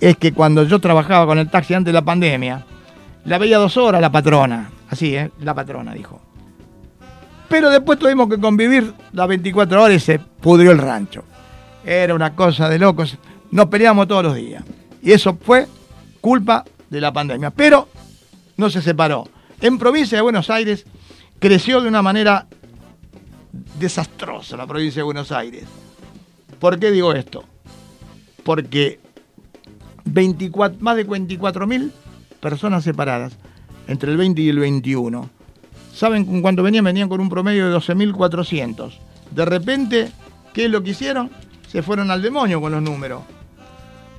es 0.00 0.16
que 0.16 0.32
cuando 0.32 0.64
yo 0.64 0.78
trabajaba 0.78 1.26
con 1.26 1.38
el 1.38 1.50
taxi 1.50 1.74
antes 1.74 1.86
de 1.86 1.92
la 1.92 2.04
pandemia, 2.04 2.64
la 3.24 3.38
veía 3.38 3.58
dos 3.58 3.76
horas 3.76 4.00
la 4.00 4.10
patrona. 4.10 4.70
Así, 4.88 5.14
¿eh? 5.14 5.30
La 5.40 5.54
patrona, 5.54 5.92
dijo. 5.92 6.20
Pero 7.48 7.68
después 7.70 7.98
tuvimos 7.98 8.28
que 8.28 8.38
convivir 8.38 8.94
las 9.12 9.28
24 9.28 9.82
horas 9.82 9.96
y 9.96 10.00
se 10.00 10.18
pudrió 10.18 10.70
el 10.70 10.78
rancho. 10.78 11.24
Era 11.84 12.14
una 12.14 12.34
cosa 12.34 12.68
de 12.68 12.78
locos. 12.78 13.18
Nos 13.50 13.66
peleamos 13.66 14.08
todos 14.08 14.24
los 14.24 14.34
días. 14.34 14.64
Y 15.02 15.12
eso 15.12 15.36
fue 15.40 15.66
culpa 16.20 16.64
de 16.88 17.00
la 17.00 17.12
pandemia. 17.12 17.50
Pero 17.50 17.88
no 18.56 18.70
se 18.70 18.80
separó. 18.80 19.28
En 19.60 19.78
provincia 19.78 20.16
de 20.16 20.22
Buenos 20.22 20.48
Aires 20.48 20.86
creció 21.38 21.80
de 21.80 21.88
una 21.88 22.02
manera 22.02 22.46
desastrosa 23.78 24.56
la 24.56 24.66
provincia 24.66 25.00
de 25.00 25.04
Buenos 25.04 25.32
Aires. 25.32 25.64
¿Por 26.58 26.78
qué 26.78 26.90
digo 26.90 27.12
esto? 27.12 27.44
Porque 28.44 29.00
24, 30.04 30.78
más 30.80 30.96
de 30.96 31.06
24.000 31.06 31.90
personas 32.40 32.84
separadas 32.84 33.36
entre 33.88 34.10
el 34.12 34.16
20 34.16 34.40
y 34.40 34.48
el 34.48 34.58
21. 34.58 35.28
¿Saben 35.92 36.24
con 36.24 36.42
cuánto 36.42 36.62
venían? 36.62 36.84
Venían 36.84 37.08
con 37.08 37.20
un 37.20 37.28
promedio 37.28 37.68
de 37.68 37.76
12.400. 37.76 38.92
De 39.30 39.44
repente, 39.44 40.10
¿qué 40.52 40.66
es 40.66 40.70
lo 40.70 40.82
que 40.82 40.90
hicieron? 40.90 41.30
Se 41.68 41.82
fueron 41.82 42.10
al 42.10 42.22
demonio 42.22 42.60
con 42.60 42.72
los 42.72 42.82
números. 42.82 43.22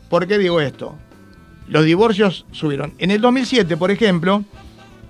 ¿Por 0.10 0.28
qué 0.28 0.38
digo 0.38 0.60
esto? 0.62 0.96
Los 1.68 1.86
divorcios 1.86 2.46
subieron. 2.52 2.94
En 2.98 3.12
el 3.12 3.22
2007, 3.22 3.78
por 3.78 3.92
ejemplo, 3.92 4.44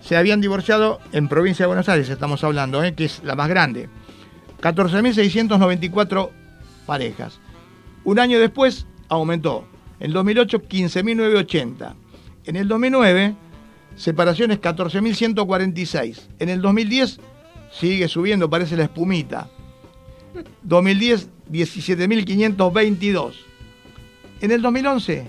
se 0.02 0.16
habían 0.16 0.42
divorciado 0.42 1.00
en 1.12 1.28
provincia 1.28 1.64
de 1.64 1.68
Buenos 1.68 1.90
Aires, 1.90 2.10
estamos 2.10 2.44
hablando, 2.44 2.84
¿eh? 2.84 2.94
que 2.94 3.06
es 3.06 3.22
la 3.24 3.36
más 3.36 3.50
grande. 3.50 3.90
14.694 4.62 6.30
parejas. 6.86 7.40
Un 8.04 8.20
año 8.20 8.40
después 8.40 8.86
aumentó. 9.10 9.68
En 10.02 10.12
2008, 10.14 10.64
15.980. 10.64 11.94
En 12.46 12.56
el 12.56 12.68
2009, 12.68 13.36
separaciones 13.96 14.60
14.146. 14.60 16.22
En 16.40 16.50
el 16.50 16.62
2010, 16.62 17.20
sigue 17.72 18.08
subiendo, 18.08 18.50
parece 18.50 18.76
la 18.76 18.84
espumita. 18.86 19.50
2010, 20.64 21.30
17.522. 21.52 23.34
En 24.42 24.52
el 24.52 24.62
2011, 24.64 25.28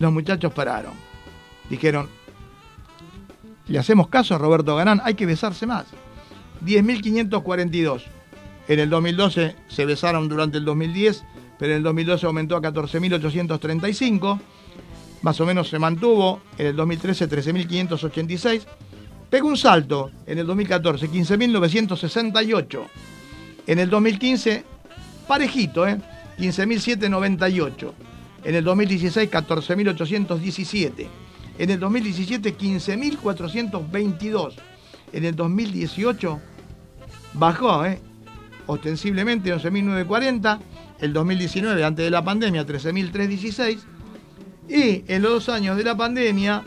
los 0.00 0.12
muchachos 0.12 0.52
pararon. 0.52 0.94
Dijeron, 1.70 2.08
le 3.68 3.78
hacemos 3.78 4.08
caso 4.08 4.34
a 4.34 4.38
Roberto 4.38 4.74
Ganán, 4.74 5.00
hay 5.04 5.14
que 5.14 5.26
besarse 5.26 5.64
más. 5.64 5.86
10.542. 6.64 8.02
En 8.66 8.80
el 8.80 8.90
2012 8.90 9.54
se 9.68 9.86
besaron 9.86 10.28
durante 10.28 10.58
el 10.58 10.64
2010, 10.64 11.24
pero 11.62 11.74
en 11.74 11.76
el 11.76 11.84
2012 11.84 12.26
aumentó 12.26 12.56
a 12.56 12.60
14.835. 12.60 14.40
Más 15.22 15.40
o 15.40 15.46
menos 15.46 15.68
se 15.68 15.78
mantuvo. 15.78 16.40
En 16.58 16.66
el 16.66 16.74
2013 16.74 17.30
13.586. 17.30 18.62
Pegó 19.30 19.46
un 19.46 19.56
salto 19.56 20.10
en 20.26 20.38
el 20.38 20.46
2014, 20.48 21.08
15.968. 21.08 22.80
En 23.68 23.78
el 23.78 23.88
2015, 23.88 24.64
parejito, 25.28 25.86
¿eh? 25.86 26.00
15.798. 26.36 27.92
En 28.42 28.54
el 28.56 28.64
2016, 28.64 29.30
14.817. 29.30 31.06
En 31.60 31.70
el 31.70 31.78
2017, 31.78 32.58
15.422. 32.58 34.54
En 35.12 35.24
el 35.24 35.36
2018, 35.36 36.40
bajó, 37.34 37.84
¿eh? 37.84 38.00
ostensiblemente 38.66 39.54
11.940. 39.54 40.71
El 41.02 41.12
2019, 41.12 41.84
antes 41.84 42.04
de 42.04 42.10
la 42.12 42.24
pandemia, 42.24 42.64
13.316. 42.64 43.80
Y 44.68 45.02
en 45.08 45.20
los 45.20 45.32
dos 45.32 45.48
años 45.48 45.76
de 45.76 45.82
la 45.82 45.96
pandemia, 45.96 46.62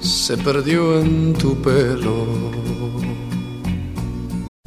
se 0.00 0.36
perdió 0.36 1.00
en 1.00 1.32
tu 1.34 1.60
pelo. 1.60 2.24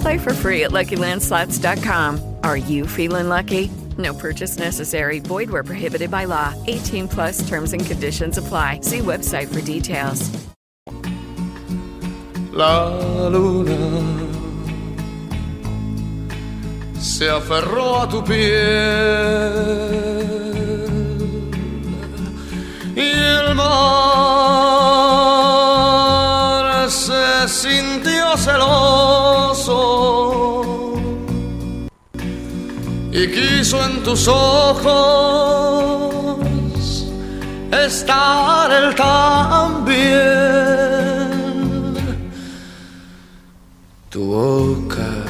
Play 0.00 0.18
for 0.18 0.34
free 0.34 0.64
at 0.64 0.72
LuckyLandSlots.com. 0.72 2.36
Are 2.42 2.56
you 2.56 2.86
feeling 2.86 3.28
lucky? 3.28 3.70
No 3.96 4.14
purchase 4.14 4.58
necessary. 4.58 5.18
Void 5.20 5.50
where 5.50 5.64
prohibited 5.64 6.10
by 6.10 6.24
law. 6.24 6.54
18 6.66 7.08
plus 7.08 7.48
terms 7.48 7.72
and 7.72 7.84
conditions 7.84 8.38
apply. 8.38 8.80
See 8.82 8.98
website 9.00 9.52
for 9.52 9.60
details. 9.60 10.30
La 12.52 13.28
luna 13.28 14.18
se 16.98 17.28
aferró 17.28 18.00
a 18.00 18.08
tu 18.08 18.24
piel 18.24 18.48
y 22.96 23.10
el 23.10 23.54
celoso 28.38 29.74
y 33.12 33.26
quiso 33.28 33.84
en 33.84 34.02
tus 34.02 34.28
ojos 34.28 35.58
estar 37.72 38.70
él 38.72 38.94
también 38.94 40.38
tu 44.10 44.24
boca 44.24 45.28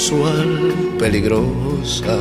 sensual, 0.00 0.74
peligrosa. 0.98 2.16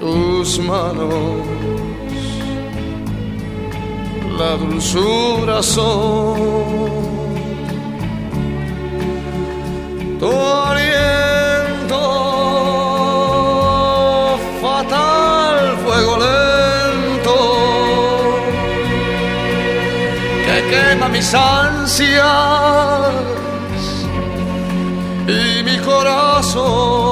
Tus 0.00 0.58
manos, 0.60 1.14
la 4.38 4.56
dulzura 4.56 5.62
son. 5.62 6.92
Tu 10.18 10.32
aliento 10.70 12.00
fatal, 14.62 15.76
fuego 15.84 16.14
lento 16.26 17.36
que 20.46 20.56
quema 20.70 21.08
mis 21.08 21.34
ansias 21.34 22.24
y 25.28 25.62
mi 25.62 25.76
corazón. 25.78 27.03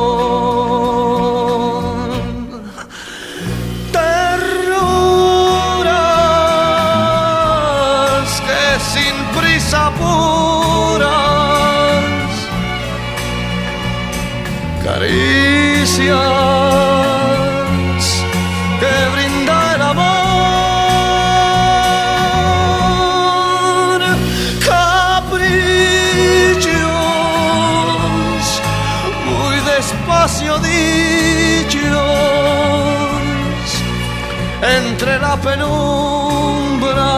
Entre 34.63 35.19
la 35.19 35.37
penumbra 35.41 37.11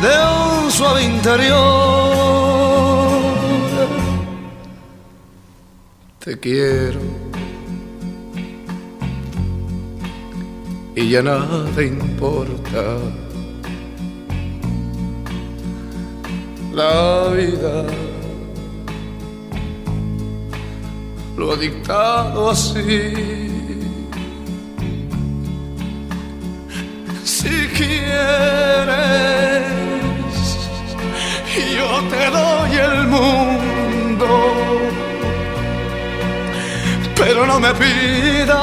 de 0.00 0.64
un 0.64 0.70
suave 0.70 1.04
interior. 1.04 1.56
Te 6.18 6.40
quiero 6.40 7.00
y 10.96 11.10
ya 11.10 11.22
nada 11.22 11.82
importa. 11.82 12.96
La 16.72 17.28
vida 17.28 17.84
lo 21.36 21.52
ha 21.52 21.56
dictado 21.56 22.50
así. 22.50 23.55
Si 27.46 27.68
quieres, 27.78 28.02
yo 31.76 31.90
te 32.10 32.22
doy 32.36 32.72
el 32.76 33.06
mundo, 33.06 34.28
pero 37.14 37.46
no 37.46 37.60
me 37.60 37.72
pidas 37.74 38.56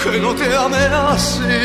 que 0.00 0.20
no 0.20 0.32
te 0.32 0.56
ame 0.64 0.84
así. 1.10 1.56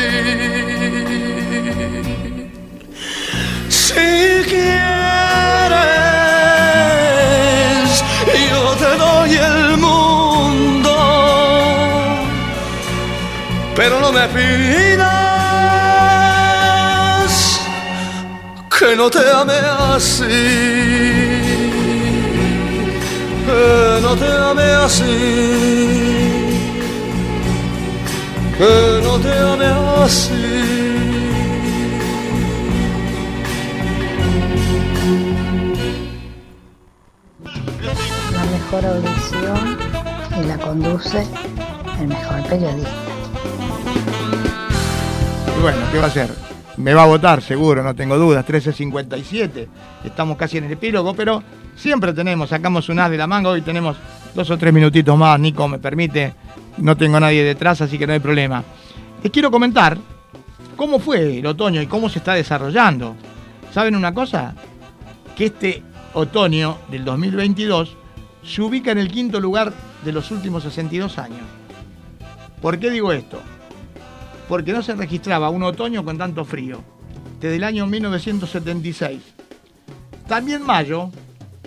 Si 3.68 4.42
quieres, 4.50 4.82
yo 8.50 8.62
te 8.82 8.90
doy 8.96 9.32
el 9.36 9.76
mundo 9.76 10.81
pero 13.82 13.98
no 13.98 14.12
me 14.12 14.28
pidas 14.28 15.02
que 18.78 18.94
no 18.94 19.10
te 19.10 19.18
ame 19.18 19.58
así, 19.94 20.24
que 23.46 24.00
no 24.00 24.14
te 24.22 24.28
ame 24.50 24.62
así, 24.86 25.14
que 28.56 29.00
no 29.02 29.18
te 29.18 29.32
ame 29.50 29.68
así. 30.04 30.44
La 38.32 38.44
mejor 38.44 38.82
audición 38.94 39.64
y 40.40 40.42
la 40.46 40.56
conduce 40.58 41.26
el 42.00 42.06
mejor 42.06 42.42
periodista. 42.48 43.11
Bueno, 45.62 45.78
¿qué 45.92 45.98
va 45.98 46.06
a 46.06 46.08
hacer? 46.08 46.28
Me 46.76 46.92
va 46.92 47.04
a 47.04 47.06
votar, 47.06 47.40
seguro, 47.40 47.84
no 47.84 47.94
tengo 47.94 48.18
dudas. 48.18 48.44
13.57. 48.44 49.68
Estamos 50.02 50.36
casi 50.36 50.58
en 50.58 50.64
el 50.64 50.72
epílogo, 50.72 51.14
pero 51.14 51.40
siempre 51.76 52.12
tenemos, 52.12 52.48
sacamos 52.48 52.88
un 52.88 52.98
as 52.98 53.08
de 53.08 53.16
la 53.16 53.28
manga. 53.28 53.50
Hoy 53.50 53.62
tenemos 53.62 53.96
dos 54.34 54.50
o 54.50 54.58
tres 54.58 54.74
minutitos 54.74 55.16
más. 55.16 55.38
Nico 55.38 55.68
me 55.68 55.78
permite. 55.78 56.34
No 56.78 56.96
tengo 56.96 57.20
nadie 57.20 57.44
detrás, 57.44 57.80
así 57.80 57.96
que 57.96 58.08
no 58.08 58.12
hay 58.12 58.18
problema. 58.18 58.64
Les 59.22 59.30
quiero 59.30 59.52
comentar 59.52 59.96
cómo 60.74 60.98
fue 60.98 61.38
el 61.38 61.46
otoño 61.46 61.80
y 61.80 61.86
cómo 61.86 62.08
se 62.08 62.18
está 62.18 62.34
desarrollando. 62.34 63.14
¿Saben 63.72 63.94
una 63.94 64.12
cosa? 64.12 64.56
Que 65.36 65.44
este 65.44 65.84
otoño 66.14 66.78
del 66.90 67.04
2022 67.04 67.96
se 68.42 68.62
ubica 68.62 68.90
en 68.90 68.98
el 68.98 69.12
quinto 69.12 69.38
lugar 69.38 69.72
de 70.04 70.10
los 70.10 70.28
últimos 70.32 70.64
62 70.64 71.18
años. 71.18 71.46
¿Por 72.60 72.80
qué 72.80 72.90
digo 72.90 73.12
esto? 73.12 73.40
Porque 74.52 74.74
no 74.74 74.82
se 74.82 74.94
registraba 74.94 75.48
un 75.48 75.62
otoño 75.62 76.04
con 76.04 76.18
tanto 76.18 76.44
frío, 76.44 76.82
desde 77.40 77.56
el 77.56 77.64
año 77.64 77.86
1976. 77.86 79.22
También 80.28 80.62
mayo 80.62 81.10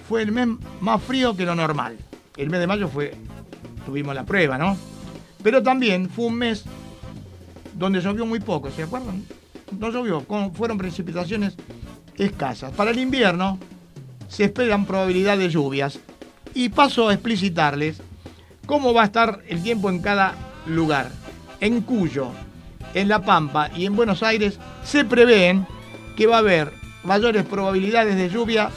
fue 0.08 0.22
el 0.22 0.32
mes 0.32 0.50
más 0.82 1.02
frío 1.02 1.36
que 1.36 1.48
lo 1.48 1.56
normal. 1.56 1.98
El 2.38 2.52
mes 2.52 2.60
de 2.60 2.68
mayo 2.68 2.88
fue, 2.88 3.16
tuvimos 3.88 4.14
la 4.14 4.24
prueba, 4.24 4.60
¿no? 4.60 4.78
Pero 5.42 5.64
también 5.64 6.12
fue 6.12 6.28
un 6.28 6.36
mes 6.36 6.64
donde 7.74 8.02
llovió 8.02 8.24
muy 8.24 8.40
poco, 8.40 8.70
¿se 8.70 8.84
acuerdan? 8.84 9.26
No 9.80 9.90
llovió, 9.90 10.24
fueron 10.54 10.78
precipitaciones 10.78 11.56
escasas. 12.20 12.72
Para 12.74 12.92
el 12.92 13.00
invierno 13.00 13.58
se 14.28 14.44
esperan 14.44 14.86
probabilidad 14.86 15.40
de 15.40 15.50
lluvias. 15.50 15.98
Y 16.54 16.70
paso 16.70 17.10
a 17.10 17.14
explicitarles 17.16 18.04
cómo 18.68 18.94
va 18.94 19.02
a 19.02 19.06
estar 19.06 19.42
el 19.48 19.64
tiempo 19.64 19.90
en 19.90 20.04
cada 20.04 20.36
lugar. 20.68 21.10
En 21.60 21.82
Cuyo, 21.82 22.30
en 22.96 23.10
La 23.10 23.22
Pampa 23.22 23.70
y 23.76 23.86
en 23.86 23.96
Buenos 23.96 24.24
Aires 24.24 24.58
se 24.84 25.06
prevén 25.06 25.68
que 26.18 26.26
va 26.26 26.38
a 26.38 26.40
haber 26.40 26.72
mayores 27.04 27.44
probabilidades 27.44 28.16
de 28.16 28.30
lluvia, 28.30 28.70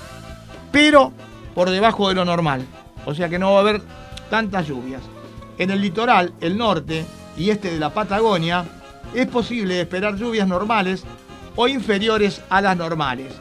pero 0.71 1.12
por 1.55 1.71
debajo 1.71 2.09
de 2.09 2.14
lo 2.14 2.25
normal. 2.27 2.66
O 3.07 3.14
sea 3.14 3.29
que 3.31 3.39
no 3.39 3.53
va 3.53 3.59
a 3.59 3.61
haber 3.62 3.81
tantas 4.29 4.66
lluvias. 4.66 5.01
En 5.57 5.71
el 5.71 5.81
litoral, 5.81 6.35
el 6.41 6.59
norte 6.59 7.07
y 7.37 7.51
este 7.51 7.71
de 7.71 7.79
la 7.79 7.95
Patagonia, 7.95 8.64
es 9.14 9.27
posible 9.27 9.81
esperar 9.81 10.16
lluvias 10.16 10.47
normales 10.47 11.05
o 11.57 11.66
inferiores 11.69 12.43
a 12.51 12.61
las 12.61 12.77
normales. 12.77 13.33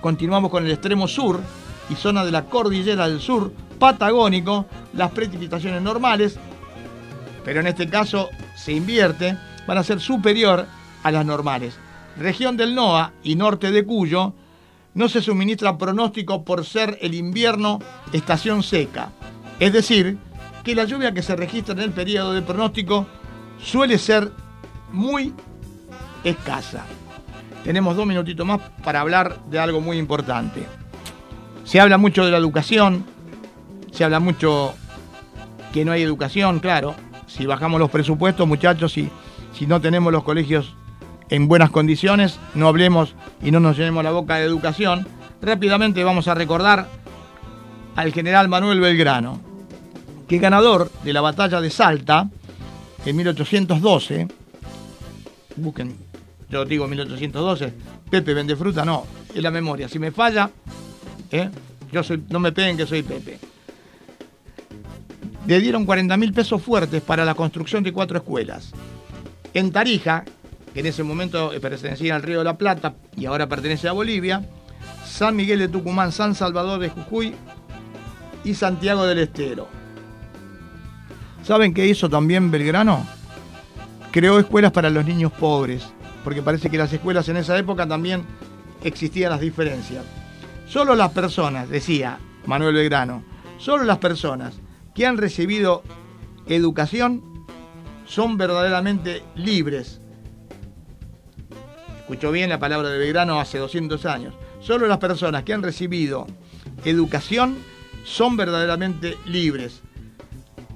Continuamos 0.00 0.50
con 0.50 0.64
el 0.64 0.72
extremo 0.72 1.08
sur 1.08 1.40
y 1.88 1.94
zona 1.94 2.24
de 2.24 2.30
la 2.30 2.44
cordillera 2.44 3.08
del 3.08 3.20
sur 3.20 3.52
patagónico, 3.78 4.66
las 4.92 5.10
precipitaciones 5.10 5.82
normales, 5.82 6.38
pero 7.44 7.60
en 7.60 7.66
este 7.66 7.88
caso 7.88 8.28
se 8.56 8.72
invierte, 8.72 9.36
van 9.70 9.78
a 9.78 9.84
ser 9.84 10.00
superior 10.00 10.66
a 11.04 11.12
las 11.12 11.24
normales. 11.24 11.78
Región 12.16 12.56
del 12.56 12.74
NOA 12.74 13.12
y 13.22 13.36
norte 13.36 13.70
de 13.70 13.86
Cuyo 13.86 14.34
no 14.94 15.08
se 15.08 15.22
suministra 15.22 15.78
pronóstico 15.78 16.44
por 16.44 16.66
ser 16.66 16.98
el 17.02 17.14
invierno 17.14 17.78
estación 18.12 18.64
seca. 18.64 19.12
Es 19.60 19.72
decir, 19.72 20.18
que 20.64 20.74
la 20.74 20.86
lluvia 20.86 21.14
que 21.14 21.22
se 21.22 21.36
registra 21.36 21.74
en 21.74 21.82
el 21.82 21.92
periodo 21.92 22.32
de 22.32 22.42
pronóstico 22.42 23.06
suele 23.62 23.96
ser 23.98 24.32
muy 24.90 25.34
escasa. 26.24 26.84
Tenemos 27.62 27.94
dos 27.94 28.06
minutitos 28.06 28.44
más 28.44 28.60
para 28.82 29.02
hablar 29.02 29.38
de 29.50 29.60
algo 29.60 29.80
muy 29.80 29.98
importante. 29.98 30.66
Se 31.62 31.78
habla 31.78 31.96
mucho 31.96 32.24
de 32.24 32.32
la 32.32 32.38
educación, 32.38 33.04
se 33.92 34.02
habla 34.02 34.18
mucho 34.18 34.74
que 35.72 35.84
no 35.84 35.92
hay 35.92 36.02
educación, 36.02 36.58
claro. 36.58 36.96
Si 37.28 37.46
bajamos 37.46 37.78
los 37.78 37.88
presupuestos, 37.88 38.48
muchachos, 38.48 38.98
y 38.98 39.02
si 39.02 39.10
no 39.66 39.80
tenemos 39.80 40.12
los 40.12 40.24
colegios 40.24 40.74
en 41.28 41.46
buenas 41.46 41.70
condiciones, 41.70 42.38
no 42.54 42.68
hablemos 42.68 43.14
y 43.42 43.50
no 43.50 43.60
nos 43.60 43.76
llenemos 43.76 44.02
la 44.02 44.10
boca 44.10 44.36
de 44.36 44.44
educación. 44.44 45.06
Rápidamente 45.40 46.02
vamos 46.02 46.28
a 46.28 46.34
recordar 46.34 46.88
al 47.96 48.12
general 48.12 48.48
Manuel 48.48 48.80
Belgrano, 48.80 49.40
que 50.28 50.38
ganador 50.38 50.90
de 51.04 51.12
la 51.12 51.20
batalla 51.20 51.60
de 51.60 51.70
Salta 51.70 52.28
en 53.04 53.16
1812, 53.16 54.28
busquen, 55.56 55.96
yo 56.48 56.64
digo 56.64 56.86
1812, 56.86 57.72
Pepe 58.10 58.34
vende 58.34 58.56
fruta, 58.56 58.84
no, 58.84 59.06
es 59.34 59.42
la 59.42 59.50
memoria. 59.50 59.88
Si 59.88 59.98
me 59.98 60.10
falla, 60.10 60.50
¿eh? 61.30 61.48
yo 61.92 62.02
soy, 62.02 62.24
no 62.28 62.40
me 62.40 62.52
peguen 62.52 62.76
que 62.76 62.86
soy 62.86 63.02
Pepe. 63.02 63.38
Le 65.46 65.60
dieron 65.60 65.86
40 65.86 66.16
mil 66.16 66.32
pesos 66.32 66.60
fuertes 66.60 67.02
para 67.02 67.24
la 67.24 67.34
construcción 67.34 67.82
de 67.82 67.92
cuatro 67.92 68.18
escuelas. 68.18 68.72
En 69.52 69.72
Tarija, 69.72 70.24
que 70.72 70.80
en 70.80 70.86
ese 70.86 71.02
momento 71.02 71.50
pertenecía 71.60 72.14
al 72.14 72.22
Río 72.22 72.38
de 72.38 72.44
la 72.44 72.56
Plata 72.58 72.94
y 73.16 73.26
ahora 73.26 73.48
pertenece 73.48 73.88
a 73.88 73.92
Bolivia, 73.92 74.48
San 75.04 75.34
Miguel 75.34 75.58
de 75.58 75.68
Tucumán, 75.68 76.12
San 76.12 76.34
Salvador 76.34 76.78
de 76.78 76.88
Jujuy 76.88 77.34
y 78.44 78.54
Santiago 78.54 79.04
del 79.06 79.18
Estero. 79.18 79.68
¿Saben 81.42 81.74
qué 81.74 81.86
hizo 81.86 82.08
también 82.08 82.50
Belgrano? 82.50 83.06
Creó 84.12 84.38
escuelas 84.38 84.72
para 84.72 84.90
los 84.90 85.04
niños 85.04 85.32
pobres, 85.32 85.84
porque 86.22 86.42
parece 86.42 86.70
que 86.70 86.78
las 86.78 86.92
escuelas 86.92 87.28
en 87.28 87.36
esa 87.36 87.58
época 87.58 87.86
también 87.86 88.24
existían 88.84 89.30
las 89.30 89.40
diferencias. 89.40 90.04
Solo 90.68 90.94
las 90.94 91.10
personas, 91.10 91.68
decía 91.68 92.18
Manuel 92.46 92.74
Belgrano, 92.74 93.24
solo 93.58 93.84
las 93.84 93.98
personas 93.98 94.54
que 94.94 95.06
han 95.06 95.18
recibido 95.18 95.82
educación 96.46 97.29
son 98.10 98.36
verdaderamente 98.36 99.22
libres. 99.36 100.00
Escuchó 102.00 102.32
bien 102.32 102.50
la 102.50 102.58
palabra 102.58 102.88
de 102.88 102.98
Belgrano 102.98 103.38
hace 103.38 103.58
200 103.58 104.04
años. 104.04 104.34
Solo 104.60 104.88
las 104.88 104.98
personas 104.98 105.44
que 105.44 105.54
han 105.54 105.62
recibido 105.62 106.26
educación 106.84 107.58
son 108.04 108.36
verdaderamente 108.36 109.16
libres. 109.26 109.80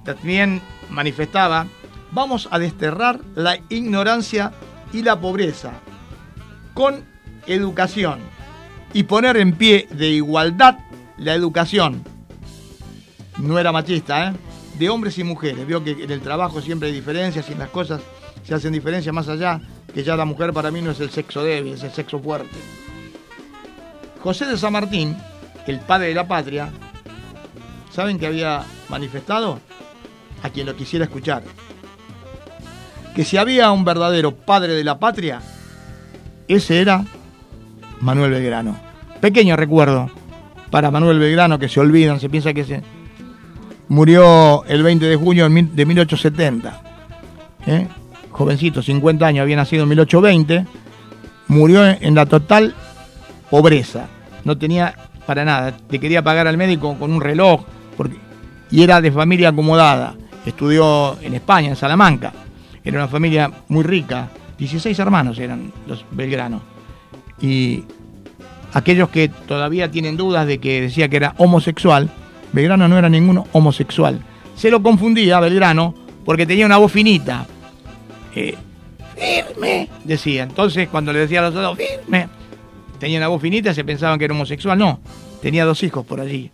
También 0.05 0.63
manifestaba, 0.91 1.67
vamos 2.13 2.47
a 2.53 2.61
desterrar 2.61 3.21
la 3.35 3.59
ignorancia 3.69 4.53
y 4.93 5.03
la 5.03 5.21
pobreza 5.21 5.73
con 6.73 7.05
educación 7.47 8.21
y 8.93 9.03
poner 9.03 9.39
en 9.39 9.55
pie 9.55 9.89
de 9.91 10.09
igualdad 10.11 10.79
la 11.19 11.35
educación. 11.35 12.05
No 13.39 13.59
era 13.59 13.73
machista, 13.73 14.29
¿eh? 14.29 14.35
De 14.79 14.89
hombres 14.89 15.19
y 15.19 15.25
mujeres. 15.25 15.67
Vio 15.67 15.85
que 15.85 15.93
en 15.93 16.11
el 16.11 16.21
trabajo 16.21 16.61
siempre 16.61 16.89
hay 16.89 16.95
diferencias 16.95 17.49
y 17.49 17.53
en 17.53 17.59
las 17.59 17.71
cosas 17.71 18.01
se 18.45 18.55
hacen 18.55 18.73
diferencias 18.73 19.15
más 19.15 19.29
allá, 19.29 19.61
que 19.93 20.03
ya 20.05 20.17
la 20.17 20.25
mujer 20.25 20.53
para 20.53 20.71
mí 20.71 20.83
no 20.83 20.91
es 20.91 21.01
el 21.01 21.11
sexo 21.11 21.43
débil, 21.43 21.75
es 21.75 21.83
el 21.83 21.93
sexo 21.93 22.19
fuerte. 22.19 22.57
José 24.21 24.47
de 24.47 24.59
San 24.59 24.73
Martín, 24.73 25.17
el 25.67 25.81
padre 25.81 26.09
de 26.09 26.15
la 26.15 26.29
patria, 26.29 26.71
¿saben 27.91 28.19
que 28.19 28.27
había 28.27 28.65
manifestado? 28.89 29.61
A 30.43 30.51
quien 30.51 30.67
lo 30.67 30.77
quisiera 30.77 31.07
escuchar. 31.07 31.43
Que 33.15 33.25
si 33.25 33.37
había 33.37 33.71
un 33.71 33.85
verdadero 33.85 34.35
padre 34.35 34.75
de 34.75 34.85
la 34.85 34.99
patria, 34.99 35.41
ese 36.49 36.81
era 36.81 37.05
Manuel 38.01 38.33
Belgrano. 38.33 38.79
Pequeño 39.21 39.57
recuerdo 39.57 40.11
para 40.71 40.91
Manuel 40.91 41.19
Belgrano 41.19 41.59
que 41.59 41.69
se 41.69 41.81
olvidan, 41.81 42.21
se 42.21 42.29
piensa 42.29 42.53
que 42.53 42.65
se 42.65 42.83
murió 43.89 44.65
el 44.65 44.83
20 44.83 45.07
de 45.07 45.17
junio 45.17 45.49
de 45.49 45.87
1870. 45.87 46.83
¿eh? 47.67 47.89
Jovencito, 48.31 48.83
50 48.83 49.27
años, 49.27 49.43
había 49.43 49.57
nacido 49.57 49.85
en 49.85 49.89
1820. 49.91 50.67
Murió 51.49 51.85
en 51.85 52.15
la 52.15 52.27
total 52.27 52.75
pobreza. 53.51 54.09
No 54.45 54.59
tenía 54.59 54.95
para 55.27 55.45
nada. 55.45 55.77
Le 55.89 55.99
quería 55.99 56.23
pagar 56.23 56.47
al 56.47 56.57
médico 56.57 56.97
con 56.99 57.13
un 57.13 57.21
reloj 57.21 57.63
porque, 57.97 58.17
y 58.71 58.83
era 58.83 59.01
de 59.01 59.13
familia 59.13 59.51
acomodada. 59.51 60.15
Estudió 60.45 61.17
en 61.23 61.35
España, 61.35 61.69
en 61.69 61.77
Salamanca. 61.77 62.33
Era 62.85 62.99
una 62.99 63.09
familia 63.09 63.51
muy 63.69 63.83
rica. 63.83 64.29
16 64.59 64.99
hermanos 64.99 65.39
eran 65.39 65.73
los 65.87 66.05
Belgrano. 66.11 66.63
Y 67.41 67.85
aquellos 68.73 69.09
que 69.09 69.29
todavía 69.29 69.91
tienen 69.91 70.17
dudas 70.17 70.47
de 70.47 70.59
que 70.59 70.83
decía 70.83 71.09
que 71.09 71.17
era 71.17 71.35
homosexual, 71.39 72.11
Belgrano 72.55 72.87
no 72.87 72.97
era 72.97 73.09
ninguno 73.09 73.49
homosexual. 73.53 74.21
Se 74.55 74.71
lo 74.71 74.81
confundía 74.81 75.41
Belgrano 75.41 75.93
porque 76.25 76.47
tenía 76.47 76.65
una 76.65 76.77
voz 76.77 76.93
finita. 76.93 77.47
Eh, 78.33 78.55
firme, 79.17 79.89
decía. 80.05 80.45
Entonces, 80.45 80.89
cuando 80.89 81.13
le 81.13 81.19
decía 81.19 81.41
a 81.41 81.51
los 81.51 81.57
otros, 81.57 81.77
firme, 81.77 82.29
tenía 83.01 83.19
una 83.19 83.27
voz 83.27 83.43
finita, 83.43 83.75
se 83.75 83.83
pensaban 83.83 84.21
que 84.21 84.27
era 84.27 84.35
homosexual. 84.35 84.79
No, 84.79 85.01
tenía 85.43 85.65
dos 85.65 85.83
hijos 85.83 86.07
por 86.07 86.21
allí. 86.21 86.53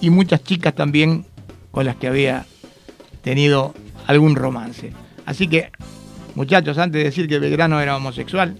Y 0.00 0.10
muchas 0.10 0.42
chicas 0.42 0.74
también 0.74 1.24
con 1.70 1.86
las 1.86 1.94
que 1.94 2.08
había 2.08 2.44
tenido 3.22 3.74
algún 4.08 4.34
romance. 4.34 4.92
Así 5.24 5.46
que, 5.46 5.70
muchachos, 6.34 6.78
antes 6.78 6.98
de 6.98 7.04
decir 7.04 7.28
que 7.28 7.38
Belgrano 7.38 7.80
era 7.80 7.96
homosexual, 7.96 8.58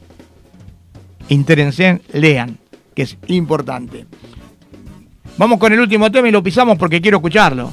intérense, 1.29 2.03
lean, 2.13 2.59
que 2.95 3.03
es 3.03 3.19
importante. 3.27 4.07
Vamos 5.39 5.59
con 5.59 5.72
el 5.72 5.80
último 5.80 6.11
tema 6.11 6.28
y 6.28 6.30
lo 6.30 6.43
pisamos 6.43 6.78
porque 6.78 7.01
quiero 7.01 7.18
escucharlo. 7.18 7.72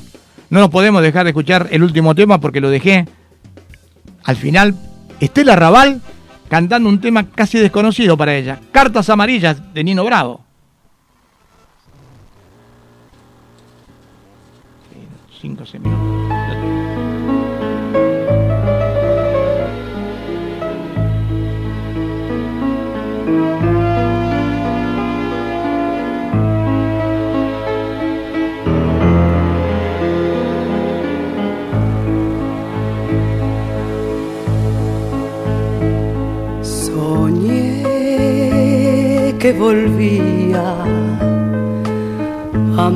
No 0.49 0.59
nos 0.59 0.69
podemos 0.69 1.01
dejar 1.01 1.25
de 1.25 1.31
escuchar 1.31 1.67
el 1.71 1.83
último 1.83 2.15
tema 2.15 2.39
porque 2.39 2.61
lo 2.61 2.69
dejé 2.69 3.05
al 4.23 4.35
final. 4.35 4.75
Estela 5.19 5.55
Raval 5.55 6.01
cantando 6.49 6.89
un 6.89 6.99
tema 6.99 7.29
casi 7.29 7.59
desconocido 7.59 8.17
para 8.17 8.35
ella. 8.35 8.59
Cartas 8.71 9.09
amarillas 9.09 9.73
de 9.73 9.83
Nino 9.83 10.03
Bravo. 10.03 10.43
Cinco, 15.39 15.65
seis 15.65 15.81
minutos. 15.81 16.78
Volvía. 39.59 40.67
A 42.77 42.89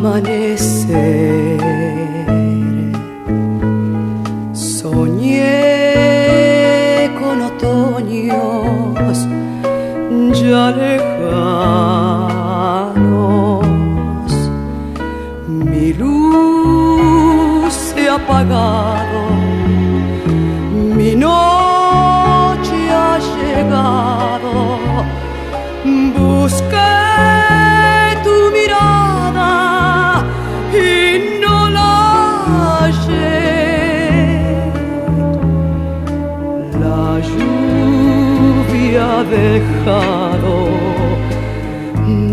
dejado 39.86 40.56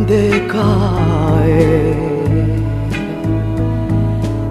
de 0.06 0.46
caer. 0.46 1.96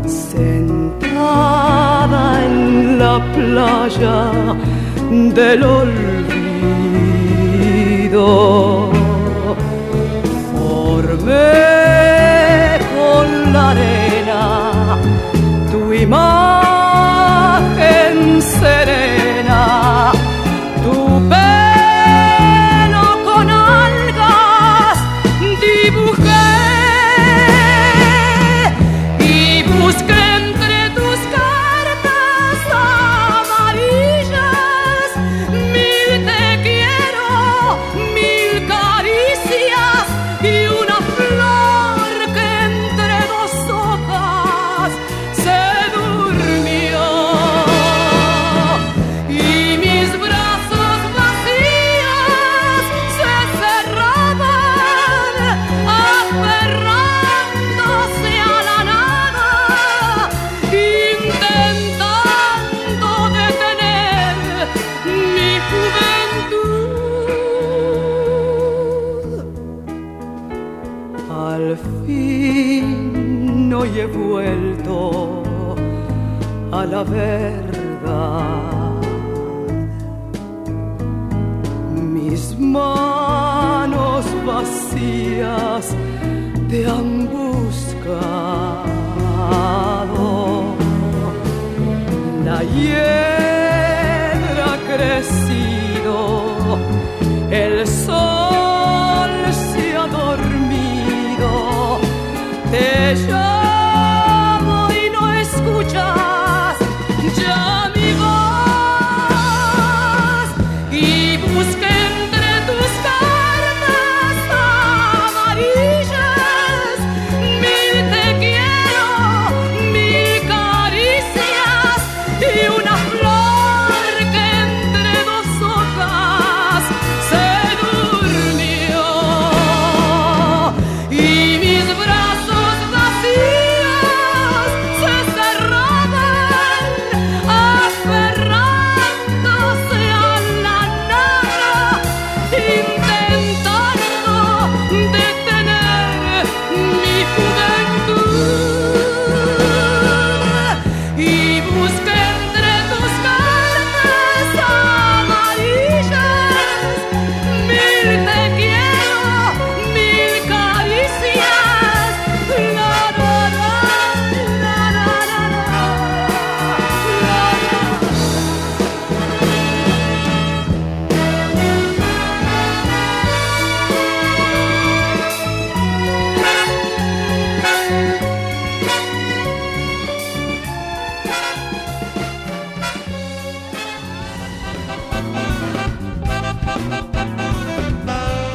Sentada 0.06 1.44
en 2.46 3.00
la 3.00 3.16
playa 3.34 4.20
del 5.10 5.62
olvido, 5.64 6.00
a 76.80 76.86
la 76.86 77.04
verdad. 77.04 78.70
Mis 82.16 82.58
manos 82.58 84.26
vacías 84.46 85.96
te 86.70 86.80
han 86.88 87.28
buscado. 87.36 88.70
La 92.46 92.64
hiedra 92.64 93.29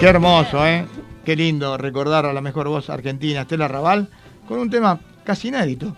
Qué 0.05 0.11
hermoso, 0.11 0.67
¿eh? 0.67 0.87
Qué 1.25 1.35
lindo 1.35 1.79
recordar 1.79 2.27
a 2.27 2.35
la 2.35 2.43
mejor 2.43 2.69
voz 2.69 2.91
argentina, 2.91 3.41
Estela 3.41 3.69
Raval, 3.69 4.11
con 4.47 4.59
un 4.59 4.69
tema 4.69 5.01
casi 5.25 5.49
inédito. 5.49 5.97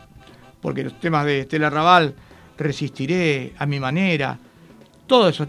Porque 0.61 0.85
los 0.85 1.01
temas 1.01 1.27
de 1.27 1.41
Estela 1.41 1.71
Raval, 1.71 2.15
Resistiré, 2.57 3.55
A 3.59 3.67
mi 3.67 3.81
manera, 3.81 4.39
todo 5.09 5.29
eso, 5.29 5.49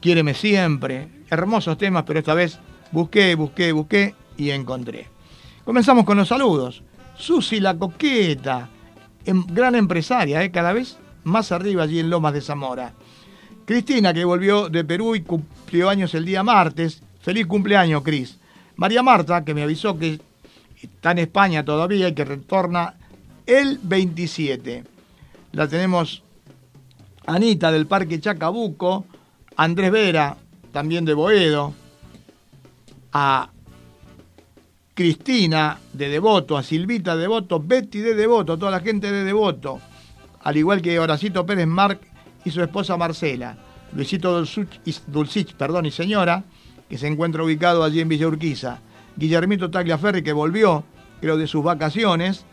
Quiéreme 0.00 0.34
siempre, 0.34 1.08
hermosos 1.30 1.78
temas, 1.78 2.02
pero 2.04 2.18
esta 2.18 2.34
vez 2.34 2.58
busqué, 2.90 3.36
busqué, 3.36 3.70
busqué 3.70 4.16
y 4.36 4.50
encontré. 4.50 5.06
Comenzamos 5.64 6.04
con 6.04 6.16
los 6.16 6.26
saludos. 6.26 6.82
Susi 7.16 7.60
la 7.60 7.78
coqueta, 7.78 8.70
em- 9.24 9.46
gran 9.46 9.76
empresaria, 9.76 10.42
¿eh? 10.42 10.50
cada 10.50 10.72
vez 10.72 10.98
más 11.22 11.52
arriba 11.52 11.84
allí 11.84 12.00
en 12.00 12.10
Lomas 12.10 12.34
de 12.34 12.40
Zamora. 12.40 12.92
Cristina, 13.64 14.12
que 14.12 14.24
volvió 14.24 14.68
de 14.68 14.82
Perú 14.84 15.14
y 15.14 15.22
cumplió 15.22 15.88
años 15.88 16.12
el 16.16 16.24
día 16.24 16.42
martes. 16.42 17.04
Feliz 17.22 17.46
cumpleaños, 17.46 18.02
Cris. 18.02 18.38
María 18.76 19.02
Marta, 19.02 19.44
que 19.44 19.54
me 19.54 19.62
avisó 19.62 19.96
que 19.96 20.20
está 20.82 21.12
en 21.12 21.18
España 21.20 21.64
todavía 21.64 22.08
y 22.08 22.14
que 22.14 22.24
retorna 22.24 22.94
el 23.46 23.78
27. 23.80 24.84
La 25.52 25.68
tenemos 25.68 26.22
Anita 27.26 27.70
del 27.70 27.86
Parque 27.86 28.20
Chacabuco, 28.20 29.06
Andrés 29.56 29.92
Vera, 29.92 30.36
también 30.72 31.04
de 31.04 31.14
Boedo, 31.14 31.74
a 33.12 33.48
Cristina 34.94 35.78
de 35.92 36.08
Devoto, 36.08 36.56
a 36.56 36.62
Silvita 36.64 37.14
de 37.14 37.22
Devoto, 37.22 37.60
Betty 37.60 38.00
de 38.00 38.14
Devoto, 38.14 38.58
toda 38.58 38.72
la 38.72 38.80
gente 38.80 39.12
de 39.12 39.22
Devoto, 39.22 39.80
al 40.40 40.56
igual 40.56 40.82
que 40.82 40.98
Horacito 40.98 41.46
Pérez 41.46 41.68
Marc 41.68 42.00
y 42.44 42.50
su 42.50 42.60
esposa 42.62 42.96
Marcela, 42.96 43.56
Luisito 43.94 44.44
Dulcich, 45.06 45.54
perdón, 45.54 45.86
y 45.86 45.92
señora, 45.92 46.42
que 46.92 46.98
se 46.98 47.06
encuentra 47.06 47.42
ubicado 47.42 47.84
allí 47.84 48.00
en 48.00 48.08
Villa 48.10 48.28
Urquiza, 48.28 48.80
Guillermito 49.16 49.70
Tagliaferri, 49.70 50.22
que 50.22 50.34
volvió, 50.34 50.84
creo, 51.22 51.38
de 51.38 51.46
sus 51.46 51.64
vacaciones, 51.64 52.44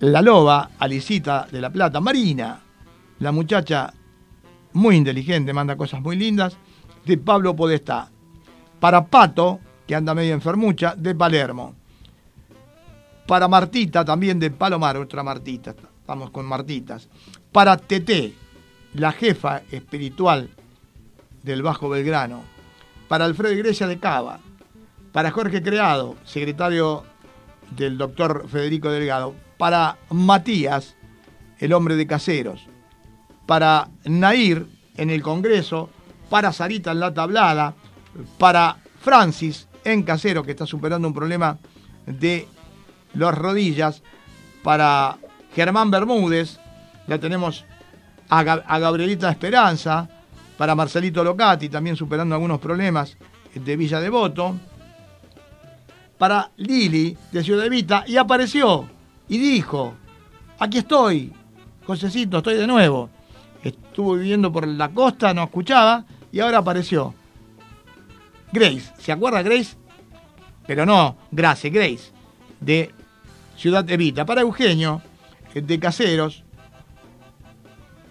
la 0.00 0.20
loba, 0.20 0.70
Alicita 0.80 1.46
de 1.48 1.60
La 1.60 1.70
Plata, 1.70 2.00
Marina, 2.00 2.58
la 3.20 3.30
muchacha 3.30 3.94
muy 4.72 4.96
inteligente, 4.96 5.52
manda 5.52 5.76
cosas 5.76 6.00
muy 6.00 6.16
lindas, 6.16 6.56
de 7.06 7.16
Pablo 7.18 7.54
Podestá. 7.54 8.10
Para 8.80 9.06
Pato, 9.06 9.60
que 9.86 9.94
anda 9.94 10.12
medio 10.12 10.34
enfermucha, 10.34 10.96
de 10.96 11.14
Palermo. 11.14 11.76
Para 13.28 13.46
Martita, 13.46 14.04
también 14.04 14.40
de 14.40 14.50
Palomar, 14.50 14.96
otra 14.96 15.22
Martita, 15.22 15.72
estamos 16.00 16.30
con 16.30 16.46
Martitas. 16.46 17.08
Para 17.52 17.76
Teté, 17.76 18.34
la 18.94 19.12
jefa 19.12 19.62
espiritual 19.70 20.50
del 21.44 21.62
Bajo 21.62 21.88
Belgrano. 21.88 22.57
Para 23.08 23.24
Alfredo 23.24 23.54
Iglesias 23.54 23.88
de 23.88 23.98
Cava. 23.98 24.40
Para 25.12 25.30
Jorge 25.30 25.62
Creado, 25.62 26.16
secretario 26.24 27.04
del 27.70 27.96
doctor 27.98 28.46
Federico 28.48 28.90
Delgado. 28.90 29.34
Para 29.56 29.96
Matías, 30.10 30.96
el 31.58 31.72
hombre 31.72 31.96
de 31.96 32.06
caseros. 32.06 32.66
Para 33.46 33.88
Nair 34.04 34.66
en 34.96 35.10
el 35.10 35.22
Congreso. 35.22 35.90
Para 36.30 36.52
Sarita 36.52 36.92
en 36.92 37.00
la 37.00 37.14
tablada. 37.14 37.74
Para 38.38 38.76
Francis 39.00 39.66
en 39.84 40.02
casero, 40.02 40.42
que 40.42 40.50
está 40.50 40.66
superando 40.66 41.08
un 41.08 41.14
problema 41.14 41.58
de 42.06 42.46
las 43.14 43.34
rodillas. 43.36 44.02
Para 44.62 45.16
Germán 45.54 45.90
Bermúdez, 45.90 46.58
la 47.06 47.18
tenemos 47.18 47.64
a, 48.28 48.42
Ga- 48.44 48.64
a 48.66 48.78
Gabrielita 48.78 49.30
Esperanza. 49.30 50.08
Para 50.58 50.74
Marcelito 50.74 51.24
Locati, 51.24 51.70
también 51.70 51.96
superando 51.96 52.34
algunos 52.34 52.58
problemas 52.60 53.16
de 53.54 53.76
Villa 53.76 54.00
Devoto 54.00 54.56
para 56.18 56.50
Lili 56.56 57.16
de 57.30 57.44
Ciudad 57.44 57.64
Evita 57.64 58.04
y 58.06 58.16
apareció 58.16 58.88
y 59.28 59.38
dijo, 59.38 59.94
aquí 60.58 60.78
estoy, 60.78 61.32
Josecito, 61.86 62.38
estoy 62.38 62.56
de 62.56 62.66
nuevo. 62.66 63.08
Estuvo 63.62 64.14
viviendo 64.14 64.52
por 64.52 64.66
la 64.66 64.88
costa, 64.88 65.32
no 65.32 65.44
escuchaba 65.44 66.04
y 66.32 66.40
ahora 66.40 66.58
apareció. 66.58 67.14
Grace, 68.52 68.92
¿se 68.98 69.12
acuerda 69.12 69.42
Grace? 69.42 69.76
Pero 70.66 70.84
no, 70.84 71.16
Grace, 71.30 71.70
Grace, 71.70 72.12
de 72.60 72.92
Ciudad 73.56 73.88
Evita. 73.88 74.24
Para 74.26 74.40
Eugenio, 74.40 75.02
de 75.54 75.78
Caseros. 75.78 76.44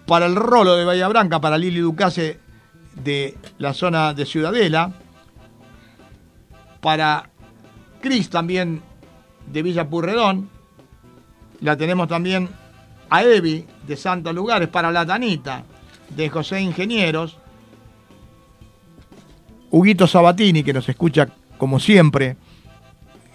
Para 0.08 0.24
el 0.24 0.36
Rolo 0.36 0.74
de 0.74 0.86
Bahía 0.86 1.06
Blanca, 1.06 1.38
para 1.38 1.58
Lili 1.58 1.80
Ducase 1.80 2.40
de 2.94 3.36
la 3.58 3.74
zona 3.74 4.14
de 4.14 4.24
Ciudadela. 4.24 4.90
Para 6.80 7.28
Cris 8.00 8.30
también 8.30 8.80
de 9.52 9.62
Villa 9.62 9.86
Purredón. 9.86 10.48
La 11.60 11.76
tenemos 11.76 12.08
también 12.08 12.48
a 13.10 13.22
Evi 13.22 13.66
de 13.86 13.96
Santos 13.98 14.34
Lugares 14.34 14.68
para 14.68 14.90
la 14.90 15.04
Tanita 15.04 15.64
de 16.08 16.30
José 16.30 16.62
Ingenieros. 16.62 17.36
Huguito 19.70 20.06
Sabatini, 20.06 20.62
que 20.62 20.72
nos 20.72 20.88
escucha 20.88 21.28
como 21.58 21.78
siempre, 21.78 22.38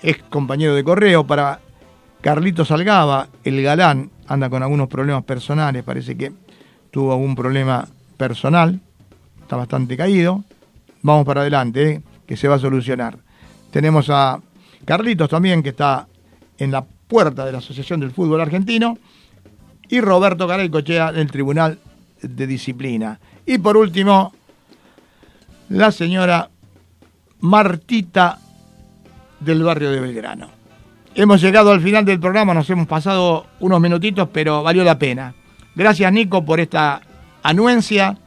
es 0.02 0.18
compañero 0.24 0.74
de 0.74 0.84
correo. 0.84 1.24
Para 1.28 1.60
Carlito 2.22 2.66
Salgaba, 2.66 3.28
el 3.44 3.62
galán, 3.62 4.10
anda 4.26 4.50
con 4.50 4.64
algunos 4.64 4.88
problemas 4.88 5.24
personales, 5.24 5.84
parece 5.84 6.18
que 6.18 6.32
tuvo 6.94 7.12
algún 7.12 7.34
problema 7.34 7.88
personal, 8.18 8.80
está 9.42 9.56
bastante 9.56 9.98
caído. 9.98 10.44
Vamos 11.02 11.26
para 11.26 11.42
adelante, 11.42 11.92
¿eh? 11.92 12.02
que 12.28 12.38
se 12.38 12.48
va 12.48 12.56
a 12.56 12.60
solucionar. 12.60 13.18
Tenemos 13.72 14.12
a 14.12 14.40
Carlitos 14.86 15.28
también, 15.28 15.64
que 15.64 15.70
está 15.70 16.08
en 16.60 16.70
la 16.72 16.86
puerta 16.86 17.48
de 17.48 17.52
la 17.52 17.58
Asociación 17.58 18.00
del 18.00 18.12
Fútbol 18.12 18.42
Argentino, 18.42 19.00
y 19.90 20.02
Roberto 20.02 20.46
Garay 20.46 20.70
Cochea 20.70 21.12
del 21.12 21.32
Tribunal 21.32 21.80
de 22.22 22.46
Disciplina. 22.46 23.20
Y 23.44 23.58
por 23.58 23.76
último, 23.76 24.32
la 25.70 25.92
señora 25.92 26.52
Martita 27.40 28.38
del 29.40 29.64
barrio 29.64 29.90
de 29.90 30.00
Belgrano. 30.00 30.48
Hemos 31.16 31.42
llegado 31.42 31.72
al 31.72 31.82
final 31.82 32.06
del 32.06 32.20
programa, 32.20 32.54
nos 32.54 32.70
hemos 32.70 32.86
pasado 32.86 33.48
unos 33.62 33.82
minutitos, 33.82 34.30
pero 34.32 34.62
valió 34.62 34.84
la 34.84 35.00
pena. 35.00 35.34
Gracias 35.76 36.12
Nico 36.12 36.46
por 36.46 36.60
esta 36.60 37.02
anuencia. 37.42 38.18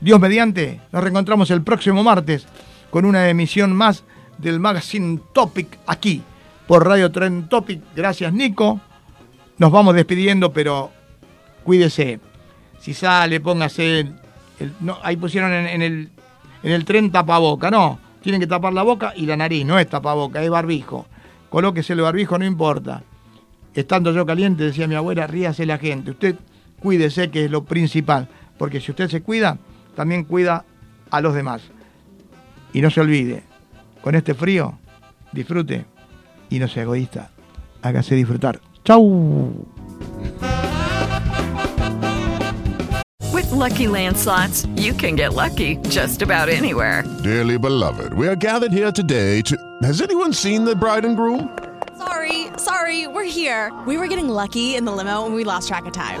Dios 0.00 0.20
mediante, 0.20 0.80
nos 0.92 1.02
reencontramos 1.02 1.50
el 1.50 1.62
próximo 1.62 2.02
martes 2.02 2.46
con 2.90 3.04
una 3.04 3.28
emisión 3.28 3.74
más 3.74 4.04
del 4.38 4.60
Magazine 4.60 5.20
Topic 5.32 5.78
aquí 5.86 6.22
por 6.66 6.86
Radio 6.86 7.10
Tren 7.10 7.48
Topic. 7.48 7.80
Gracias 7.94 8.32
Nico. 8.32 8.80
Nos 9.58 9.70
vamos 9.70 9.94
despidiendo, 9.94 10.52
pero 10.52 10.90
cuídese. 11.62 12.20
Si 12.80 12.92
sale, 12.92 13.40
póngase. 13.40 14.12
ahí 15.02 15.16
pusieron 15.16 15.52
en 15.52 15.80
el, 15.80 16.10
en 16.62 16.72
el 16.72 16.84
tren 16.84 17.10
tapaboca. 17.12 17.70
No, 17.70 17.98
tienen 18.20 18.40
que 18.40 18.46
tapar 18.46 18.72
la 18.72 18.82
boca 18.82 19.12
y 19.16 19.26
la 19.26 19.36
nariz. 19.36 19.64
No 19.64 19.78
es 19.78 19.88
tapaboca, 19.88 20.42
es 20.42 20.50
barbijo. 20.50 21.06
Colóquese 21.50 21.92
el 21.92 22.00
barbijo, 22.00 22.36
no 22.38 22.44
importa. 22.44 23.02
Estando 23.74 24.12
yo 24.12 24.26
caliente, 24.26 24.64
decía 24.64 24.88
mi 24.88 24.96
abuela, 24.96 25.26
ríase 25.26 25.66
la 25.66 25.78
gente. 25.78 26.10
Usted 26.10 26.36
cuídese, 26.84 27.30
que 27.30 27.46
es 27.46 27.50
lo 27.50 27.64
principal. 27.64 28.28
Porque 28.58 28.80
si 28.80 28.92
usted 28.92 29.08
se 29.08 29.22
cuida, 29.22 29.58
también 29.96 30.24
cuida 30.24 30.64
a 31.10 31.20
los 31.22 31.34
demás. 31.34 31.62
Y 32.74 32.82
no 32.82 32.90
se 32.90 33.00
olvide, 33.00 33.42
con 34.02 34.14
este 34.14 34.34
frío, 34.34 34.78
disfrute 35.32 35.86
y 36.50 36.58
no 36.58 36.68
sea 36.68 36.82
egoísta. 36.82 37.30
Hágase 37.82 38.14
disfrutar. 38.14 38.60
¡Chau! 38.84 39.66
With 43.32 43.50
Lucky 43.50 43.88
Land 43.88 44.16
slots, 44.16 44.66
you 44.76 44.92
can 44.92 45.16
get 45.16 45.32
lucky 45.34 45.78
just 45.88 46.22
about 46.22 46.48
anywhere. 46.48 47.02
Dearly 47.22 47.58
beloved, 47.58 48.12
we 48.12 48.28
are 48.28 48.36
gathered 48.36 48.72
here 48.72 48.92
today 48.92 49.40
to. 49.42 49.56
Has 49.82 50.02
anyone 50.02 50.32
seen 50.32 50.64
the 50.64 50.76
bride 50.76 51.04
and 51.04 51.16
groom? 51.16 51.48
Sorry, 51.96 52.48
sorry, 52.58 53.06
we're 53.06 53.24
here. 53.24 53.72
We 53.86 53.96
were 53.96 54.06
getting 54.06 54.28
lucky 54.28 54.76
in 54.76 54.84
the 54.84 54.92
limo 54.92 55.24
and 55.24 55.34
we 55.34 55.44
lost 55.44 55.68
track 55.68 55.86
of 55.86 55.92
time. 55.92 56.20